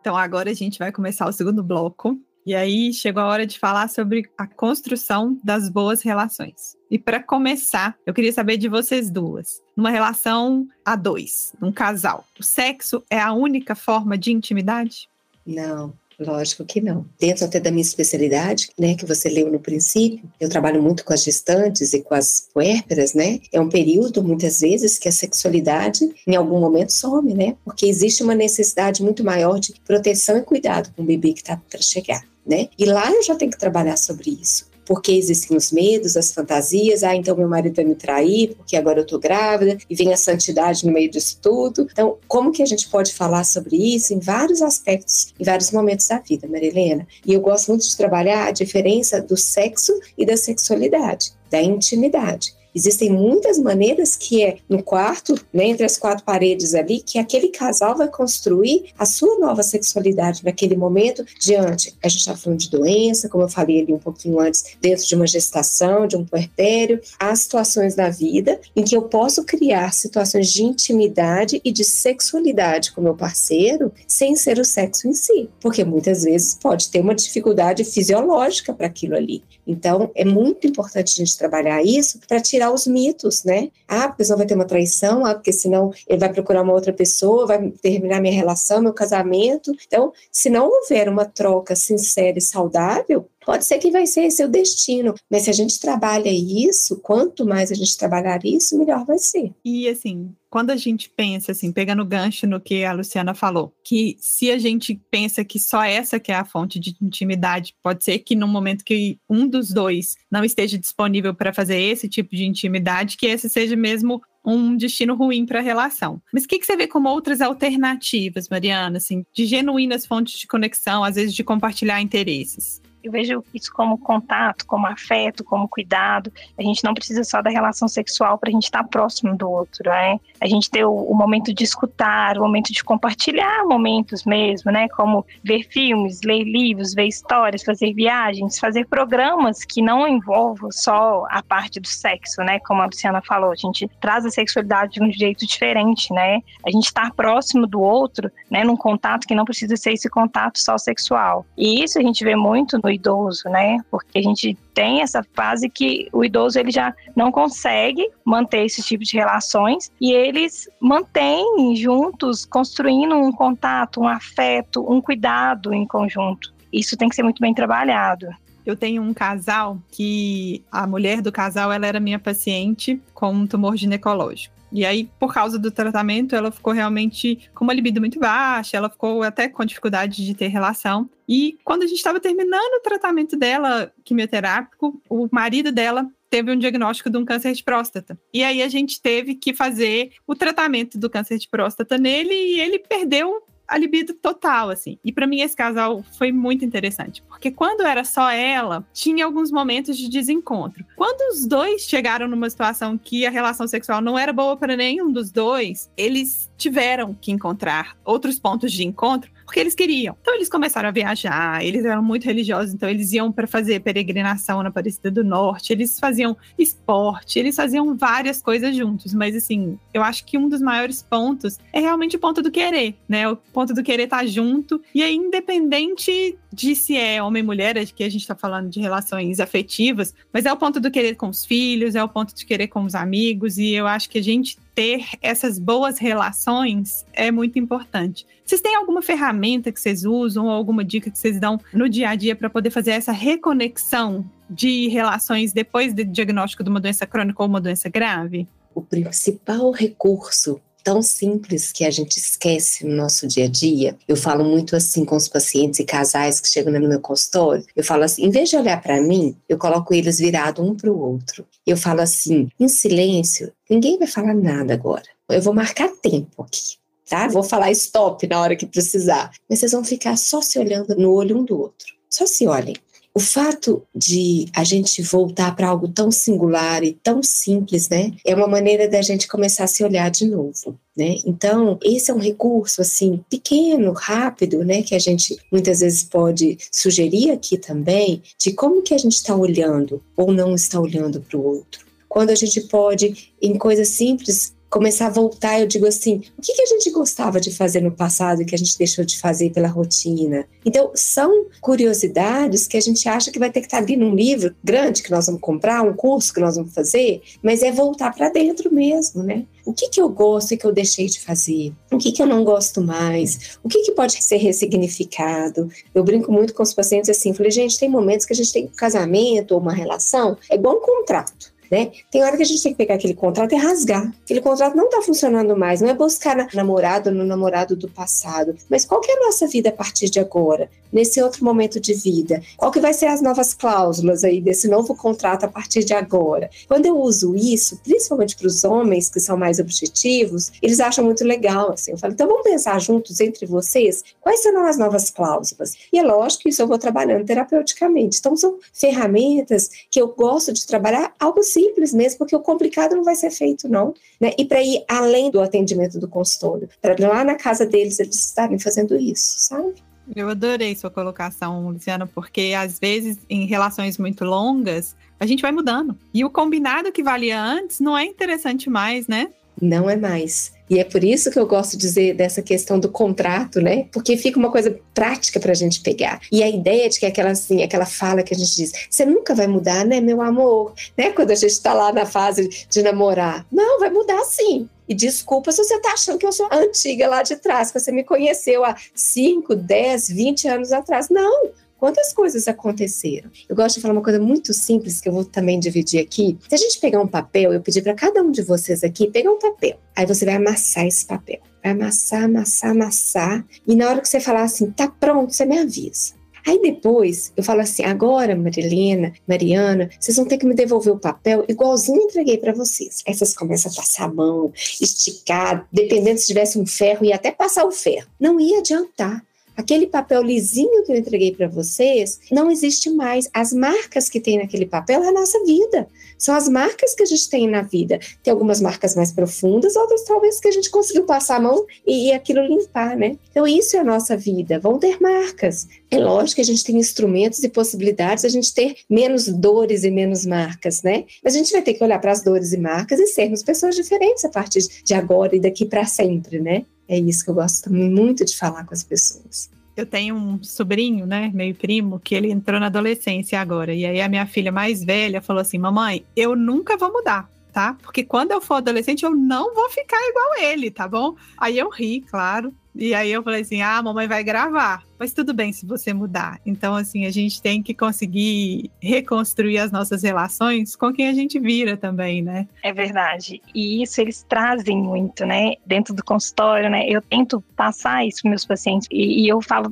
Então 0.00 0.16
agora 0.16 0.48
a 0.48 0.54
gente 0.54 0.78
vai 0.78 0.92
começar 0.92 1.28
o 1.28 1.32
segundo 1.32 1.64
bloco. 1.64 2.16
E 2.46 2.54
aí 2.54 2.92
chegou 2.92 3.24
a 3.24 3.26
hora 3.26 3.44
de 3.44 3.58
falar 3.58 3.88
sobre 3.88 4.22
a 4.38 4.46
construção 4.46 5.36
das 5.42 5.68
boas 5.68 6.00
relações. 6.00 6.76
E 6.88 6.96
para 6.96 7.20
começar, 7.20 7.98
eu 8.06 8.14
queria 8.14 8.32
saber 8.32 8.56
de 8.56 8.68
vocês 8.68 9.10
duas. 9.10 9.60
Numa 9.76 9.90
relação 9.90 10.64
a 10.84 10.94
dois, 10.94 11.52
num 11.60 11.72
casal, 11.72 12.24
o 12.38 12.44
sexo 12.44 13.02
é 13.10 13.18
a 13.18 13.32
única 13.32 13.74
forma 13.74 14.16
de 14.16 14.30
intimidade? 14.30 15.08
Não. 15.44 15.92
Lógico 16.18 16.64
que 16.64 16.80
não. 16.80 17.04
Dentro 17.20 17.44
até 17.44 17.60
da 17.60 17.70
minha 17.70 17.82
especialidade, 17.82 18.70
né, 18.78 18.94
que 18.94 19.04
você 19.04 19.28
leu 19.28 19.50
no 19.50 19.60
princípio, 19.60 20.22
eu 20.40 20.48
trabalho 20.48 20.82
muito 20.82 21.04
com 21.04 21.12
as 21.12 21.22
gestantes 21.22 21.92
e 21.92 22.00
com 22.00 22.14
as 22.14 22.48
puérperas, 22.54 23.12
né? 23.12 23.38
É 23.52 23.60
um 23.60 23.68
período, 23.68 24.22
muitas 24.22 24.60
vezes, 24.60 24.98
que 24.98 25.08
a 25.08 25.12
sexualidade, 25.12 26.08
em 26.26 26.34
algum 26.34 26.58
momento, 26.58 26.90
some, 26.92 27.34
né? 27.34 27.54
Porque 27.64 27.84
existe 27.84 28.22
uma 28.22 28.34
necessidade 28.34 29.02
muito 29.02 29.22
maior 29.22 29.58
de 29.58 29.74
proteção 29.84 30.38
e 30.38 30.42
cuidado 30.42 30.90
com 30.96 31.02
o 31.02 31.04
bebê 31.04 31.34
que 31.34 31.40
está 31.40 31.56
para 31.56 31.82
chegar. 31.82 32.24
Né? 32.46 32.68
E 32.78 32.84
lá 32.84 33.10
eu 33.10 33.22
já 33.22 33.34
tenho 33.34 33.50
que 33.50 33.58
trabalhar 33.58 33.96
sobre 33.96 34.30
isso 34.30 34.66
porque 34.86 35.12
existem 35.12 35.56
os 35.56 35.72
medos, 35.72 36.16
as 36.16 36.32
fantasias, 36.32 37.02
ah, 37.02 37.14
então 37.14 37.36
meu 37.36 37.48
marido 37.48 37.74
vai 37.74 37.84
me 37.84 37.94
trair, 37.94 38.54
porque 38.54 38.76
agora 38.76 39.00
eu 39.00 39.06
tô 39.06 39.18
grávida, 39.18 39.76
e 39.90 39.94
vem 39.94 40.12
a 40.12 40.16
santidade 40.16 40.86
no 40.86 40.92
meio 40.92 41.10
disso 41.10 41.38
tudo. 41.42 41.88
Então, 41.90 42.16
como 42.28 42.52
que 42.52 42.62
a 42.62 42.66
gente 42.66 42.88
pode 42.88 43.12
falar 43.12 43.44
sobre 43.44 43.76
isso 43.76 44.14
em 44.14 44.20
vários 44.20 44.62
aspectos, 44.62 45.34
em 45.38 45.44
vários 45.44 45.72
momentos 45.72 46.06
da 46.06 46.18
vida, 46.18 46.46
Marilena? 46.46 47.06
E 47.26 47.34
eu 47.34 47.40
gosto 47.40 47.68
muito 47.68 47.86
de 47.86 47.96
trabalhar 47.96 48.46
a 48.46 48.52
diferença 48.52 49.20
do 49.20 49.36
sexo 49.36 49.92
e 50.16 50.24
da 50.24 50.36
sexualidade, 50.36 51.32
da 51.50 51.60
intimidade. 51.60 52.54
Existem 52.76 53.08
muitas 53.10 53.58
maneiras 53.58 54.14
que 54.14 54.44
é 54.44 54.58
no 54.68 54.82
quarto, 54.82 55.34
né, 55.50 55.64
entre 55.64 55.86
as 55.86 55.96
quatro 55.96 56.22
paredes 56.22 56.74
ali, 56.74 57.00
que 57.00 57.18
aquele 57.18 57.48
casal 57.48 57.96
vai 57.96 58.06
construir 58.06 58.92
a 58.98 59.06
sua 59.06 59.38
nova 59.38 59.62
sexualidade 59.62 60.44
naquele 60.44 60.76
momento 60.76 61.24
diante. 61.40 61.94
A 62.02 62.08
gente 62.08 62.20
está 62.20 62.36
falando 62.36 62.58
de 62.58 62.68
doença, 62.68 63.30
como 63.30 63.44
eu 63.44 63.48
falei 63.48 63.80
ali 63.80 63.94
um 63.94 63.98
pouquinho 63.98 64.38
antes, 64.38 64.76
dentro 64.78 65.06
de 65.06 65.14
uma 65.14 65.26
gestação, 65.26 66.06
de 66.06 66.18
um 66.18 66.24
puerpério. 66.26 67.00
Há 67.18 67.34
situações 67.34 67.94
da 67.94 68.10
vida 68.10 68.60
em 68.76 68.84
que 68.84 68.94
eu 68.94 69.02
posso 69.02 69.42
criar 69.44 69.94
situações 69.94 70.52
de 70.52 70.62
intimidade 70.62 71.62
e 71.64 71.72
de 71.72 71.82
sexualidade 71.82 72.92
com 72.92 73.00
meu 73.00 73.14
parceiro 73.14 73.90
sem 74.06 74.36
ser 74.36 74.58
o 74.58 74.64
sexo 74.66 75.08
em 75.08 75.14
si, 75.14 75.48
porque 75.62 75.82
muitas 75.82 76.24
vezes 76.24 76.58
pode 76.60 76.90
ter 76.90 77.00
uma 77.00 77.14
dificuldade 77.14 77.84
fisiológica 77.84 78.74
para 78.74 78.86
aquilo 78.86 79.16
ali. 79.16 79.42
Então, 79.66 80.10
é 80.14 80.26
muito 80.26 80.66
importante 80.66 81.14
a 81.14 81.24
gente 81.24 81.38
trabalhar 81.38 81.82
isso 81.82 82.20
para 82.28 82.38
tirar 82.40 82.65
os 82.70 82.86
mitos, 82.86 83.44
né? 83.44 83.70
Ah, 83.88 84.08
porque 84.08 84.24
senão 84.24 84.38
vai 84.38 84.46
ter 84.46 84.54
uma 84.54 84.64
traição, 84.64 85.24
ah, 85.24 85.34
porque 85.34 85.52
senão 85.52 85.92
ele 86.06 86.18
vai 86.18 86.32
procurar 86.32 86.62
uma 86.62 86.72
outra 86.72 86.92
pessoa, 86.92 87.46
vai 87.46 87.70
terminar 87.70 88.20
minha 88.20 88.34
relação, 88.34 88.82
meu 88.82 88.92
casamento. 88.92 89.72
Então, 89.86 90.12
se 90.30 90.50
não 90.50 90.68
houver 90.68 91.08
uma 91.08 91.24
troca 91.24 91.74
sincera 91.76 92.38
e 92.38 92.42
saudável, 92.42 93.28
Pode 93.46 93.64
ser 93.64 93.78
que 93.78 93.92
vai 93.92 94.06
ser 94.08 94.28
o 94.44 94.48
destino, 94.48 95.14
mas 95.30 95.42
se 95.44 95.50
a 95.50 95.52
gente 95.52 95.78
trabalha 95.78 96.28
isso, 96.28 97.00
quanto 97.00 97.46
mais 97.46 97.70
a 97.70 97.76
gente 97.76 97.96
trabalhar 97.96 98.44
isso, 98.44 98.76
melhor 98.76 99.06
vai 99.06 99.18
ser. 99.18 99.52
E 99.64 99.88
assim, 99.88 100.34
quando 100.50 100.72
a 100.72 100.76
gente 100.76 101.08
pensa 101.08 101.52
assim, 101.52 101.70
pegando 101.70 102.04
gancho 102.04 102.44
no 102.44 102.60
que 102.60 102.84
a 102.84 102.92
Luciana 102.92 103.34
falou, 103.34 103.72
que 103.84 104.16
se 104.18 104.50
a 104.50 104.58
gente 104.58 105.00
pensa 105.12 105.44
que 105.44 105.60
só 105.60 105.84
essa 105.84 106.18
que 106.18 106.32
é 106.32 106.34
a 106.34 106.44
fonte 106.44 106.80
de 106.80 106.96
intimidade, 107.00 107.72
pode 107.80 108.02
ser 108.02 108.18
que 108.18 108.34
no 108.34 108.48
momento 108.48 108.84
que 108.84 109.16
um 109.30 109.46
dos 109.46 109.72
dois 109.72 110.16
não 110.28 110.44
esteja 110.44 110.76
disponível 110.76 111.32
para 111.32 111.52
fazer 111.52 111.78
esse 111.80 112.08
tipo 112.08 112.34
de 112.34 112.44
intimidade, 112.44 113.16
que 113.16 113.26
esse 113.26 113.48
seja 113.48 113.76
mesmo 113.76 114.20
um 114.44 114.76
destino 114.76 115.14
ruim 115.14 115.46
para 115.46 115.60
a 115.60 115.62
relação. 115.62 116.20
Mas 116.32 116.44
o 116.44 116.48
que, 116.48 116.58
que 116.58 116.66
você 116.66 116.76
vê 116.76 116.88
como 116.88 117.08
outras 117.08 117.40
alternativas, 117.40 118.48
Mariana, 118.48 118.98
assim, 118.98 119.24
de 119.32 119.46
genuínas 119.46 120.04
fontes 120.04 120.36
de 120.36 120.48
conexão, 120.48 121.04
às 121.04 121.14
vezes 121.14 121.32
de 121.32 121.44
compartilhar 121.44 122.00
interesses? 122.00 122.80
Eu 123.06 123.12
vejo 123.12 123.44
isso 123.54 123.72
como 123.72 123.96
contato, 123.96 124.66
como 124.66 124.84
afeto, 124.84 125.44
como 125.44 125.68
cuidado. 125.68 126.32
A 126.58 126.62
gente 126.62 126.82
não 126.82 126.92
precisa 126.92 127.22
só 127.22 127.40
da 127.40 127.48
relação 127.48 127.86
sexual 127.86 128.36
para 128.36 128.50
a 128.50 128.52
gente 128.52 128.64
estar 128.64 128.82
tá 128.82 128.88
próximo 128.88 129.36
do 129.36 129.48
outro, 129.48 129.88
né? 129.88 130.18
A 130.40 130.48
gente 130.48 130.68
ter 130.68 130.84
o, 130.84 130.92
o, 130.92 131.14
momento 131.14 131.54
de 131.54 131.62
escutar, 131.62 132.36
o 132.36 132.40
momento 132.40 132.72
de 132.72 132.82
compartilhar 132.82 133.64
momentos 133.64 134.24
mesmo, 134.24 134.72
né? 134.72 134.88
Como 134.88 135.24
ver 135.44 135.62
filmes, 135.70 136.20
ler 136.24 136.42
livros, 136.42 136.94
ver 136.94 137.06
histórias, 137.06 137.62
fazer 137.62 137.92
viagens, 137.94 138.58
fazer 138.58 138.88
programas 138.88 139.64
que 139.64 139.80
não 139.80 140.08
envolvam 140.08 140.72
só 140.72 141.26
a 141.30 141.40
parte 141.44 141.78
do 141.78 141.86
sexo, 141.86 142.42
né? 142.42 142.58
Como 142.58 142.82
a 142.82 142.86
Luciana 142.86 143.22
falou, 143.22 143.52
a 143.52 143.56
gente 143.56 143.88
traz 144.00 144.26
a 144.26 144.30
sexualidade 144.30 144.94
de 144.94 145.02
um 145.04 145.12
jeito 145.12 145.46
diferente, 145.46 146.12
né? 146.12 146.40
A 146.66 146.72
gente 146.72 146.86
estar 146.86 147.12
próximo 147.12 147.68
do 147.68 147.80
outro, 147.80 148.32
né? 148.50 148.64
Num 148.64 148.76
contato 148.76 149.28
que 149.28 149.34
não 149.34 149.44
precisa 149.44 149.76
ser 149.76 149.92
esse 149.92 150.10
contato 150.10 150.58
só 150.58 150.76
sexual. 150.76 151.46
E 151.56 151.84
isso 151.84 152.00
a 152.00 152.02
gente 152.02 152.24
vê 152.24 152.34
muito 152.34 152.80
no 152.82 152.95
idoso, 152.96 153.48
né? 153.48 153.78
Porque 153.90 154.18
a 154.18 154.22
gente 154.22 154.56
tem 154.74 155.00
essa 155.00 155.24
fase 155.34 155.68
que 155.68 156.08
o 156.12 156.24
idoso 156.24 156.58
ele 156.58 156.70
já 156.70 156.94
não 157.14 157.30
consegue 157.30 158.10
manter 158.24 158.64
esse 158.64 158.82
tipo 158.82 159.04
de 159.04 159.16
relações 159.16 159.90
e 160.00 160.12
eles 160.12 160.68
mantêm 160.80 161.74
juntos, 161.76 162.44
construindo 162.44 163.14
um 163.14 163.32
contato, 163.32 164.00
um 164.00 164.08
afeto, 164.08 164.84
um 164.90 165.00
cuidado 165.00 165.72
em 165.72 165.86
conjunto. 165.86 166.52
Isso 166.72 166.96
tem 166.96 167.08
que 167.08 167.14
ser 167.14 167.22
muito 167.22 167.40
bem 167.40 167.54
trabalhado. 167.54 168.26
Eu 168.64 168.76
tenho 168.76 169.00
um 169.00 169.14
casal 169.14 169.78
que 169.92 170.64
a 170.72 170.86
mulher 170.86 171.22
do 171.22 171.30
casal 171.30 171.72
ela 171.72 171.86
era 171.86 172.00
minha 172.00 172.18
paciente 172.18 173.00
com 173.14 173.30
um 173.30 173.46
tumor 173.46 173.76
ginecológico. 173.76 174.55
E 174.76 174.84
aí, 174.84 175.08
por 175.18 175.32
causa 175.32 175.58
do 175.58 175.70
tratamento, 175.70 176.36
ela 176.36 176.52
ficou 176.52 176.70
realmente 176.70 177.48
com 177.54 177.64
uma 177.64 177.72
libido 177.72 177.98
muito 177.98 178.20
baixa, 178.20 178.76
ela 178.76 178.90
ficou 178.90 179.22
até 179.22 179.48
com 179.48 179.64
dificuldade 179.64 180.22
de 180.22 180.34
ter 180.34 180.48
relação. 180.48 181.08
E 181.26 181.56
quando 181.64 181.84
a 181.84 181.86
gente 181.86 181.96
estava 181.96 182.20
terminando 182.20 182.74
o 182.74 182.82
tratamento 182.82 183.38
dela, 183.38 183.90
quimioterápico, 184.04 185.00
o 185.08 185.30
marido 185.32 185.72
dela 185.72 186.06
teve 186.28 186.52
um 186.52 186.58
diagnóstico 186.58 187.08
de 187.08 187.16
um 187.16 187.24
câncer 187.24 187.54
de 187.54 187.64
próstata. 187.64 188.20
E 188.34 188.44
aí 188.44 188.62
a 188.62 188.68
gente 188.68 189.00
teve 189.00 189.34
que 189.34 189.54
fazer 189.54 190.10
o 190.26 190.34
tratamento 190.34 190.98
do 190.98 191.08
câncer 191.08 191.38
de 191.38 191.48
próstata 191.48 191.96
nele 191.96 192.34
e 192.34 192.60
ele 192.60 192.78
perdeu 192.78 193.42
a 193.66 193.76
libido 193.76 194.14
total, 194.14 194.70
assim. 194.70 194.98
E 195.04 195.12
para 195.12 195.26
mim 195.26 195.40
esse 195.40 195.56
casal 195.56 196.02
foi 196.16 196.30
muito 196.30 196.64
interessante, 196.64 197.22
porque 197.22 197.50
quando 197.50 197.82
era 197.82 198.04
só 198.04 198.30
ela, 198.30 198.86
tinha 198.92 199.24
alguns 199.24 199.50
momentos 199.50 199.96
de 199.96 200.08
desencontro. 200.08 200.84
Quando 200.96 201.32
os 201.32 201.46
dois 201.46 201.82
chegaram 201.82 202.26
numa 202.26 202.48
situação 202.48 202.96
que 202.96 203.26
a 203.26 203.30
relação 203.30 203.68
sexual 203.68 204.00
não 204.00 204.18
era 204.18 204.32
boa 204.32 204.56
para 204.56 204.74
nenhum 204.74 205.12
dos 205.12 205.30
dois, 205.30 205.90
eles 205.96 206.50
tiveram 206.56 207.14
que 207.14 207.30
encontrar 207.30 207.96
outros 208.02 208.38
pontos 208.38 208.72
de 208.72 208.84
encontro 208.84 209.30
porque 209.46 209.60
eles 209.60 209.74
queriam. 209.76 210.16
Então 210.20 210.34
eles 210.34 210.48
começaram 210.48 210.88
a 210.88 210.92
viajar, 210.92 211.64
eles 211.64 211.84
eram 211.84 212.02
muito 212.02 212.24
religiosos, 212.24 212.74
então 212.74 212.88
eles 212.88 213.12
iam 213.12 213.30
para 213.30 213.46
fazer 213.46 213.80
peregrinação 213.80 214.62
na 214.62 214.68
Aparecida 214.68 215.10
do 215.10 215.22
Norte, 215.22 215.72
eles 215.72 216.00
faziam 216.00 216.36
esporte, 216.58 217.38
eles 217.38 217.54
faziam 217.54 217.96
várias 217.96 218.42
coisas 218.42 218.74
juntos, 218.74 219.14
mas 219.14 219.36
assim, 219.36 219.78
eu 219.94 220.02
acho 220.02 220.24
que 220.24 220.36
um 220.36 220.48
dos 220.48 220.60
maiores 220.60 221.02
pontos 221.02 221.58
é 221.72 221.78
realmente 221.78 222.16
o 222.16 222.18
ponto 222.18 222.42
do 222.42 222.50
querer, 222.50 222.96
né? 223.08 223.28
O 223.28 223.36
ponto 223.36 223.72
do 223.72 223.84
querer 223.84 224.04
estar 224.04 224.18
tá 224.18 224.26
junto 224.26 224.82
e 224.92 225.02
aí 225.02 225.14
independente 225.14 226.36
de 226.52 226.74
se 226.74 226.96
é 226.96 227.22
homem 227.22 227.42
e 227.42 227.46
mulher, 227.46 227.76
que 227.92 228.02
a 228.02 228.08
gente 228.08 228.22
está 228.22 228.34
falando 228.34 228.70
de 228.70 228.80
relações 228.80 229.38
afetivas, 229.38 230.14
mas 230.32 230.46
é 230.46 230.52
o 230.52 230.56
ponto 230.56 230.80
do 230.80 230.85
querer 230.90 231.14
com 231.14 231.28
os 231.28 231.44
filhos, 231.44 231.94
é 231.94 232.02
o 232.02 232.08
ponto 232.08 232.34
de 232.34 232.44
querer 232.44 232.68
com 232.68 232.84
os 232.84 232.94
amigos, 232.94 233.58
e 233.58 233.72
eu 233.72 233.86
acho 233.86 234.08
que 234.08 234.18
a 234.18 234.22
gente 234.22 234.58
ter 234.74 235.04
essas 235.22 235.58
boas 235.58 235.98
relações 235.98 237.04
é 237.12 237.30
muito 237.30 237.58
importante. 237.58 238.26
Vocês 238.44 238.60
têm 238.60 238.76
alguma 238.76 239.02
ferramenta 239.02 239.72
que 239.72 239.80
vocês 239.80 240.04
usam 240.04 240.46
ou 240.46 240.50
alguma 240.50 240.84
dica 240.84 241.10
que 241.10 241.18
vocês 241.18 241.40
dão 241.40 241.58
no 241.72 241.88
dia 241.88 242.10
a 242.10 242.14
dia 242.14 242.36
para 242.36 242.50
poder 242.50 242.70
fazer 242.70 242.92
essa 242.92 243.12
reconexão 243.12 244.24
de 244.48 244.88
relações 244.88 245.52
depois 245.52 245.92
do 245.92 246.04
diagnóstico 246.04 246.62
de 246.62 246.70
uma 246.70 246.80
doença 246.80 247.06
crônica 247.06 247.42
ou 247.42 247.48
uma 247.48 247.60
doença 247.60 247.88
grave? 247.88 248.46
O 248.74 248.82
principal 248.82 249.70
recurso 249.70 250.60
tão 250.86 251.02
simples 251.02 251.72
que 251.72 251.84
a 251.84 251.90
gente 251.90 252.16
esquece 252.16 252.86
no 252.86 252.94
nosso 252.94 253.26
dia 253.26 253.46
a 253.46 253.48
dia. 253.48 253.98
Eu 254.06 254.14
falo 254.14 254.44
muito 254.44 254.76
assim 254.76 255.04
com 255.04 255.16
os 255.16 255.26
pacientes 255.26 255.80
e 255.80 255.84
casais 255.84 256.38
que 256.38 256.48
chegam 256.48 256.72
no 256.72 256.88
meu 256.88 257.00
consultório. 257.00 257.66
Eu 257.74 257.82
falo 257.82 258.04
assim, 258.04 258.24
em 258.24 258.30
vez 258.30 258.50
de 258.50 258.56
olhar 258.56 258.80
para 258.80 259.00
mim, 259.00 259.36
eu 259.48 259.58
coloco 259.58 259.92
eles 259.92 260.20
virados 260.20 260.64
um 260.64 260.76
para 260.76 260.88
o 260.88 260.96
outro. 260.96 261.44
Eu 261.66 261.76
falo 261.76 262.02
assim, 262.02 262.48
em 262.60 262.68
silêncio, 262.68 263.52
ninguém 263.68 263.98
vai 263.98 264.06
falar 264.06 264.32
nada 264.32 264.74
agora. 264.74 265.02
Eu 265.28 265.42
vou 265.42 265.52
marcar 265.52 265.88
tempo 266.00 266.44
aqui. 266.44 266.76
Tá? 267.10 267.26
Vou 267.26 267.42
falar 267.42 267.72
stop 267.72 268.24
na 268.28 268.40
hora 268.40 268.54
que 268.54 268.64
precisar. 268.64 269.32
Mas 269.50 269.58
vocês 269.58 269.72
vão 269.72 269.82
ficar 269.82 270.16
só 270.16 270.40
se 270.40 270.56
olhando 270.56 270.94
no 270.94 271.12
olho 271.12 271.36
um 271.36 271.44
do 271.44 271.58
outro. 271.58 271.96
Só 272.08 272.28
se 272.28 272.46
olhem. 272.46 272.76
O 273.16 273.18
fato 273.18 273.82
de 273.94 274.44
a 274.54 274.62
gente 274.62 275.00
voltar 275.00 275.56
para 275.56 275.68
algo 275.68 275.88
tão 275.88 276.10
singular 276.10 276.84
e 276.84 276.92
tão 276.92 277.22
simples, 277.22 277.88
né, 277.88 278.12
é 278.22 278.34
uma 278.34 278.46
maneira 278.46 278.86
da 278.86 279.00
gente 279.00 279.26
começar 279.26 279.64
a 279.64 279.66
se 279.66 279.82
olhar 279.82 280.10
de 280.10 280.26
novo. 280.26 280.78
Né? 280.94 281.16
Então, 281.24 281.78
esse 281.82 282.10
é 282.10 282.14
um 282.14 282.18
recurso 282.18 282.82
assim 282.82 283.24
pequeno, 283.30 283.94
rápido, 283.94 284.62
né, 284.62 284.82
que 284.82 284.94
a 284.94 284.98
gente 284.98 285.34
muitas 285.50 285.80
vezes 285.80 286.04
pode 286.04 286.58
sugerir 286.70 287.30
aqui 287.30 287.56
também, 287.56 288.22
de 288.38 288.52
como 288.52 288.82
que 288.82 288.92
a 288.92 288.98
gente 288.98 289.14
está 289.14 289.34
olhando 289.34 290.02
ou 290.14 290.30
não 290.30 290.54
está 290.54 290.78
olhando 290.78 291.18
para 291.18 291.38
o 291.38 291.42
outro. 291.42 291.86
Quando 292.10 292.28
a 292.28 292.34
gente 292.34 292.60
pode, 292.62 293.32
em 293.40 293.56
coisas 293.56 293.88
simples, 293.88 294.54
começar 294.70 295.06
a 295.06 295.10
voltar, 295.10 295.60
eu 295.60 295.66
digo 295.66 295.86
assim, 295.86 296.22
o 296.36 296.42
que, 296.42 296.52
que 296.52 296.62
a 296.62 296.66
gente 296.66 296.90
gostava 296.90 297.40
de 297.40 297.54
fazer 297.54 297.80
no 297.80 297.90
passado 297.90 298.44
que 298.44 298.54
a 298.54 298.58
gente 298.58 298.76
deixou 298.76 299.04
de 299.04 299.18
fazer 299.18 299.50
pela 299.50 299.68
rotina? 299.68 300.46
Então, 300.64 300.90
são 300.94 301.46
curiosidades 301.60 302.66
que 302.66 302.76
a 302.76 302.80
gente 302.80 303.08
acha 303.08 303.30
que 303.30 303.38
vai 303.38 303.50
ter 303.50 303.60
que 303.60 303.66
estar 303.66 303.78
ali 303.78 303.96
num 303.96 304.14
livro 304.14 304.54
grande 304.62 305.02
que 305.02 305.10
nós 305.10 305.26
vamos 305.26 305.40
comprar, 305.40 305.82
um 305.82 305.94
curso 305.94 306.32
que 306.32 306.40
nós 306.40 306.56
vamos 306.56 306.74
fazer, 306.74 307.22
mas 307.42 307.62
é 307.62 307.70
voltar 307.70 308.14
para 308.14 308.28
dentro 308.28 308.72
mesmo, 308.72 309.22
né? 309.22 309.46
O 309.64 309.72
que, 309.72 309.88
que 309.88 310.00
eu 310.00 310.08
gosto 310.08 310.52
e 310.52 310.56
que 310.56 310.64
eu 310.64 310.72
deixei 310.72 311.06
de 311.06 311.20
fazer? 311.20 311.72
O 311.90 311.98
que, 311.98 312.12
que 312.12 312.22
eu 312.22 312.26
não 312.26 312.44
gosto 312.44 312.80
mais? 312.80 313.58
O 313.64 313.68
que, 313.68 313.82
que 313.82 313.92
pode 313.92 314.22
ser 314.22 314.36
ressignificado? 314.36 315.68
Eu 315.94 316.04
brinco 316.04 316.30
muito 316.30 316.54
com 316.54 316.62
os 316.62 316.72
pacientes 316.72 317.10
assim, 317.10 317.32
falei, 317.32 317.50
gente, 317.50 317.78
tem 317.78 317.88
momentos 317.88 318.24
que 318.24 318.32
a 318.32 318.36
gente 318.36 318.52
tem 318.52 318.66
um 318.66 318.76
casamento 318.76 319.52
ou 319.52 319.60
uma 319.60 319.72
relação, 319.72 320.36
é 320.48 320.54
igual 320.54 320.76
um 320.76 320.80
contrato. 320.80 321.55
Né? 321.70 321.90
Tem 322.10 322.22
hora 322.22 322.36
que 322.36 322.42
a 322.42 322.46
gente 322.46 322.62
tem 322.62 322.72
que 322.72 322.78
pegar 322.78 322.94
aquele 322.94 323.14
contrato 323.14 323.52
e 323.52 323.56
rasgar. 323.56 324.12
Aquele 324.24 324.40
contrato 324.40 324.76
não 324.76 324.86
está 324.86 325.02
funcionando 325.02 325.56
mais, 325.56 325.80
não 325.80 325.88
é 325.88 325.94
buscar 325.94 326.36
na 326.36 326.46
namorado 326.54 327.10
no 327.10 327.24
namorado 327.24 327.76
do 327.76 327.88
passado, 327.88 328.56
mas 328.68 328.84
qual 328.84 329.00
que 329.00 329.10
é 329.10 329.16
a 329.16 329.26
nossa 329.26 329.46
vida 329.46 329.68
a 329.68 329.72
partir 329.72 330.08
de 330.08 330.18
agora, 330.18 330.70
nesse 330.92 331.22
outro 331.22 331.44
momento 331.44 331.78
de 331.78 331.94
vida? 331.94 332.42
Qual 332.56 332.70
que 332.70 332.80
vai 332.80 332.92
ser 332.92 333.06
as 333.06 333.20
novas 333.20 333.52
cláusulas 333.52 334.24
aí 334.24 334.40
desse 334.40 334.68
novo 334.68 334.94
contrato 334.94 335.44
a 335.44 335.48
partir 335.48 335.84
de 335.84 335.92
agora? 335.92 336.50
Quando 336.66 336.86
eu 336.86 336.98
uso 336.98 337.34
isso, 337.36 337.78
principalmente 337.84 338.36
para 338.36 338.46
os 338.46 338.64
homens 338.64 339.10
que 339.10 339.20
são 339.20 339.36
mais 339.36 339.58
objetivos, 339.58 340.52
eles 340.62 340.80
acham 340.80 341.04
muito 341.04 341.24
legal, 341.24 341.72
assim. 341.72 341.92
Eu 341.92 341.98
falo, 341.98 342.12
então 342.12 342.26
vamos 342.26 342.42
pensar 342.42 342.80
juntos 342.80 343.20
entre 343.20 343.46
vocês 343.46 344.02
quais 344.20 344.40
serão 344.40 344.66
as 344.66 344.78
novas 344.78 345.10
cláusulas. 345.10 345.74
E 345.92 345.98
é 345.98 346.02
lógico 346.02 346.44
que 346.44 346.48
isso 346.48 346.62
eu 346.62 346.66
vou 346.66 346.78
trabalhando 346.78 347.24
terapeuticamente. 347.24 348.18
Então 348.18 348.36
são 348.36 348.58
ferramentas 348.72 349.70
que 349.90 350.00
eu 350.00 350.08
gosto 350.08 350.52
de 350.52 350.66
trabalhar 350.66 351.12
algo 351.18 351.42
simples 351.56 351.94
mesmo, 351.94 352.18
porque 352.18 352.36
o 352.36 352.40
complicado 352.40 352.94
não 352.94 353.02
vai 353.02 353.14
ser 353.14 353.30
feito, 353.30 353.66
não. 353.66 353.94
Né? 354.20 354.32
E 354.38 354.44
para 354.44 354.62
ir 354.62 354.84
além 354.86 355.30
do 355.30 355.40
atendimento 355.40 355.98
do 355.98 356.06
consultório, 356.06 356.68
para 356.82 356.94
lá 357.08 357.24
na 357.24 357.34
casa 357.34 357.64
deles 357.64 357.98
eles 357.98 358.16
estarem 358.16 358.58
fazendo 358.58 358.94
isso, 358.96 359.34
sabe? 359.38 359.74
Eu 360.14 360.28
adorei 360.28 360.76
sua 360.76 360.90
colocação, 360.90 361.68
Luciana, 361.68 362.06
porque 362.06 362.54
às 362.56 362.78
vezes 362.78 363.18
em 363.28 363.46
relações 363.46 363.98
muito 363.98 364.24
longas 364.24 364.94
a 365.18 365.26
gente 365.26 365.42
vai 365.42 365.50
mudando. 365.50 365.96
E 366.12 366.24
o 366.24 366.30
combinado 366.30 366.92
que 366.92 367.02
valia 367.02 367.40
antes 367.40 367.80
não 367.80 367.96
é 367.96 368.04
interessante 368.04 368.68
mais, 368.68 369.08
né? 369.08 369.28
Não 369.60 369.88
é 369.88 369.96
mais. 369.96 370.52
E 370.68 370.78
é 370.78 370.84
por 370.84 371.04
isso 371.04 371.30
que 371.30 371.38
eu 371.38 371.46
gosto 371.46 371.72
de 371.72 371.78
dizer 371.78 372.14
dessa 372.14 372.42
questão 372.42 372.78
do 372.78 372.88
contrato, 372.88 373.60
né? 373.60 373.86
Porque 373.92 374.16
fica 374.16 374.38
uma 374.38 374.50
coisa 374.50 374.78
prática 374.92 375.38
para 375.38 375.52
a 375.52 375.54
gente 375.54 375.80
pegar. 375.80 376.20
E 376.30 376.42
a 376.42 376.48
ideia 376.48 376.88
de 376.88 376.98
que 376.98 377.06
aquela 377.06 377.30
assim, 377.30 377.62
aquela 377.62 377.86
fala 377.86 378.22
que 378.22 378.34
a 378.34 378.36
gente 378.36 378.54
diz, 378.56 378.72
você 378.90 379.04
nunca 379.04 379.34
vai 379.34 379.46
mudar, 379.46 379.84
né, 379.84 380.00
meu 380.00 380.20
amor? 380.20 380.74
Né? 380.96 381.10
Quando 381.10 381.30
a 381.30 381.34
gente 381.34 381.50
está 381.50 381.72
lá 381.72 381.92
na 381.92 382.06
fase 382.06 382.48
de 382.68 382.82
namorar. 382.82 383.46
Não, 383.50 383.78
vai 383.78 383.90
mudar 383.90 384.22
sim. 384.24 384.68
E 384.88 384.94
desculpa 384.94 385.50
se 385.50 385.64
você 385.64 385.74
está 385.74 385.92
achando 385.92 386.18
que 386.18 386.26
eu 386.26 386.32
sou 386.32 386.48
antiga 386.52 387.08
lá 387.08 387.22
de 387.22 387.36
trás, 387.36 387.70
que 387.70 387.80
você 387.80 387.90
me 387.90 388.04
conheceu 388.04 388.64
há 388.64 388.76
5, 388.94 389.54
10, 389.54 390.08
20 390.08 390.48
anos 390.48 390.72
atrás. 390.72 391.08
Não, 391.08 391.50
Quantas 391.78 392.12
coisas 392.12 392.48
aconteceram? 392.48 393.30
Eu 393.48 393.54
gosto 393.54 393.76
de 393.76 393.82
falar 393.82 393.92
uma 393.92 394.02
coisa 394.02 394.18
muito 394.18 394.52
simples 394.54 395.00
que 395.00 395.08
eu 395.08 395.12
vou 395.12 395.24
também 395.24 395.60
dividir 395.60 396.00
aqui. 396.00 396.38
Se 396.48 396.54
a 396.54 396.58
gente 396.58 396.80
pegar 396.80 397.00
um 397.00 397.06
papel, 397.06 397.52
eu 397.52 397.60
pedi 397.60 397.82
para 397.82 397.94
cada 397.94 398.22
um 398.22 398.30
de 398.30 398.42
vocês 398.42 398.82
aqui 398.82 399.10
pegar 399.10 399.30
um 399.30 399.38
papel. 399.38 399.78
Aí 399.94 400.06
você 400.06 400.24
vai 400.24 400.36
amassar 400.36 400.86
esse 400.86 401.04
papel. 401.04 401.40
Vai 401.62 401.72
amassar, 401.72 402.24
amassar, 402.24 402.70
amassar. 402.70 403.46
E 403.66 403.74
na 403.74 403.88
hora 403.88 404.00
que 404.00 404.08
você 404.08 404.20
falar 404.20 404.42
assim, 404.42 404.70
tá 404.70 404.88
pronto, 404.88 405.34
você 405.34 405.44
me 405.44 405.58
avisa. 405.58 406.14
Aí 406.46 406.60
depois 406.62 407.32
eu 407.36 407.42
falo 407.42 407.60
assim: 407.60 407.84
agora, 407.84 408.36
Marilena, 408.36 409.12
Mariana, 409.26 409.90
vocês 409.98 410.16
vão 410.16 410.26
ter 410.26 410.38
que 410.38 410.46
me 410.46 410.54
devolver 410.54 410.94
o 410.94 410.98
papel 410.98 411.44
igualzinho 411.48 412.00
eu 412.00 412.04
entreguei 412.04 412.38
para 412.38 412.52
vocês. 412.52 413.02
Aí 413.06 413.12
vocês 413.12 413.34
começam 413.34 413.70
a 413.72 413.74
passar 413.74 414.04
a 414.04 414.14
mão, 414.14 414.52
esticar, 414.80 415.66
dependendo 415.72 416.20
se 416.20 416.28
tivesse 416.28 416.56
um 416.58 416.64
ferro, 416.64 417.04
ia 417.04 417.16
até 417.16 417.32
passar 417.32 417.64
o 417.64 417.72
ferro. 417.72 418.06
Não 418.18 418.38
ia 418.38 418.60
adiantar 418.60 419.24
aquele 419.56 419.86
papel 419.86 420.22
lisinho 420.22 420.84
que 420.84 420.92
eu 420.92 420.96
entreguei 420.96 421.34
para 421.34 421.48
vocês 421.48 422.20
não 422.30 422.50
existe 422.50 422.90
mais. 422.90 423.28
As 423.32 423.52
marcas 423.52 424.08
que 424.08 424.20
tem 424.20 424.38
naquele 424.38 424.66
papel 424.66 425.02
é 425.02 425.08
a 425.08 425.12
nossa 425.12 425.42
vida. 425.44 425.88
São 426.18 426.34
as 426.34 426.48
marcas 426.48 426.94
que 426.94 427.02
a 427.02 427.06
gente 427.06 427.28
tem 427.28 427.48
na 427.48 427.62
vida. 427.62 427.98
Tem 428.22 428.32
algumas 428.32 428.60
marcas 428.60 428.94
mais 428.94 429.12
profundas, 429.12 429.76
outras 429.76 430.04
talvez 430.04 430.40
que 430.40 430.48
a 430.48 430.52
gente 430.52 430.70
conseguiu 430.70 431.04
passar 431.04 431.36
a 431.36 431.40
mão 431.40 431.64
e, 431.86 432.08
e 432.08 432.12
aquilo 432.12 432.46
limpar, 432.46 432.96
né? 432.96 433.18
Então 433.30 433.46
isso 433.46 433.76
é 433.76 433.80
a 433.80 433.84
nossa 433.84 434.16
vida. 434.16 434.58
Vão 434.58 434.78
ter 434.78 435.00
marcas. 435.00 435.66
É 435.90 435.98
lógico 435.98 436.36
que 436.36 436.40
a 436.40 436.44
gente 436.44 436.64
tem 436.64 436.76
instrumentos 436.76 437.42
e 437.42 437.48
possibilidades 437.48 438.24
a 438.24 438.28
gente 438.28 438.52
ter 438.52 438.76
menos 438.88 439.28
dores 439.28 439.84
e 439.84 439.90
menos 439.90 440.26
marcas, 440.26 440.82
né? 440.82 441.04
Mas 441.22 441.34
a 441.34 441.38
gente 441.38 441.52
vai 441.52 441.62
ter 441.62 441.74
que 441.74 441.84
olhar 441.84 441.98
para 441.98 442.12
as 442.12 442.22
dores 442.22 442.52
e 442.52 442.58
marcas 442.58 442.98
e 442.98 443.06
sermos 443.06 443.42
pessoas 443.42 443.74
diferentes 443.74 444.24
a 444.24 444.28
partir 444.28 444.66
de 444.84 444.94
agora 444.94 445.36
e 445.36 445.40
daqui 445.40 445.64
para 445.64 445.84
sempre, 445.86 446.40
né? 446.40 446.64
É 446.88 446.98
isso 446.98 447.24
que 447.24 447.30
eu 447.30 447.34
gosto 447.34 447.72
muito 447.72 448.24
de 448.24 448.36
falar 448.36 448.64
com 448.64 448.74
as 448.74 448.82
pessoas. 448.82 449.50
Eu 449.76 449.84
tenho 449.84 450.14
um 450.14 450.42
sobrinho, 450.42 451.06
né, 451.06 451.30
meio 451.34 451.54
primo, 451.54 452.00
que 452.00 452.14
ele 452.14 452.30
entrou 452.30 452.58
na 452.58 452.66
adolescência 452.66 453.40
agora. 453.40 453.74
E 453.74 453.84
aí 453.84 454.00
a 454.00 454.08
minha 454.08 454.26
filha 454.26 454.50
mais 454.50 454.82
velha 454.82 455.20
falou 455.20 455.40
assim: 455.40 455.58
Mamãe, 455.58 456.04
eu 456.16 456.34
nunca 456.34 456.76
vou 456.76 456.92
mudar. 456.92 457.28
Tá? 457.52 457.74
Porque 457.82 458.04
quando 458.04 458.32
eu 458.32 458.40
for 458.42 458.56
adolescente, 458.56 459.02
eu 459.02 459.14
não 459.14 459.54
vou 459.54 459.70
ficar 459.70 459.96
igual 460.10 460.36
ele, 460.42 460.70
tá 460.70 460.86
bom? 460.86 461.14
Aí 461.38 461.56
eu 461.56 461.70
ri, 461.70 462.02
claro. 462.02 462.52
E 462.78 462.94
aí 462.94 463.10
eu 463.10 463.22
falei 463.22 463.42
assim: 463.42 463.62
ah, 463.62 463.78
a 463.78 463.82
mamãe 463.82 464.06
vai 464.06 464.22
gravar. 464.22 464.82
Mas 464.98 465.12
tudo 465.12 465.34
bem 465.34 465.52
se 465.52 465.66
você 465.66 465.92
mudar. 465.92 466.40
Então, 466.44 466.74
assim, 466.74 467.04
a 467.04 467.10
gente 467.10 467.42
tem 467.42 467.62
que 467.62 467.74
conseguir 467.74 468.70
reconstruir 468.80 469.58
as 469.58 469.70
nossas 469.70 470.02
relações 470.02 470.74
com 470.74 470.92
quem 470.92 471.08
a 471.08 471.12
gente 471.12 471.38
vira 471.38 471.76
também, 471.76 472.22
né? 472.22 472.48
É 472.62 472.72
verdade. 472.72 473.42
E 473.54 473.82
isso 473.82 474.00
eles 474.00 474.24
trazem 474.26 474.78
muito, 474.78 475.26
né? 475.26 475.54
Dentro 475.66 475.92
do 475.92 476.02
consultório, 476.02 476.70
né? 476.70 476.88
Eu 476.88 477.02
tento 477.02 477.42
passar 477.54 478.06
isso 478.06 478.22
para 478.22 478.30
meus 478.30 478.46
pacientes. 478.46 478.88
E, 478.90 479.24
e 479.24 479.28
eu 479.28 479.42
falo, 479.42 479.68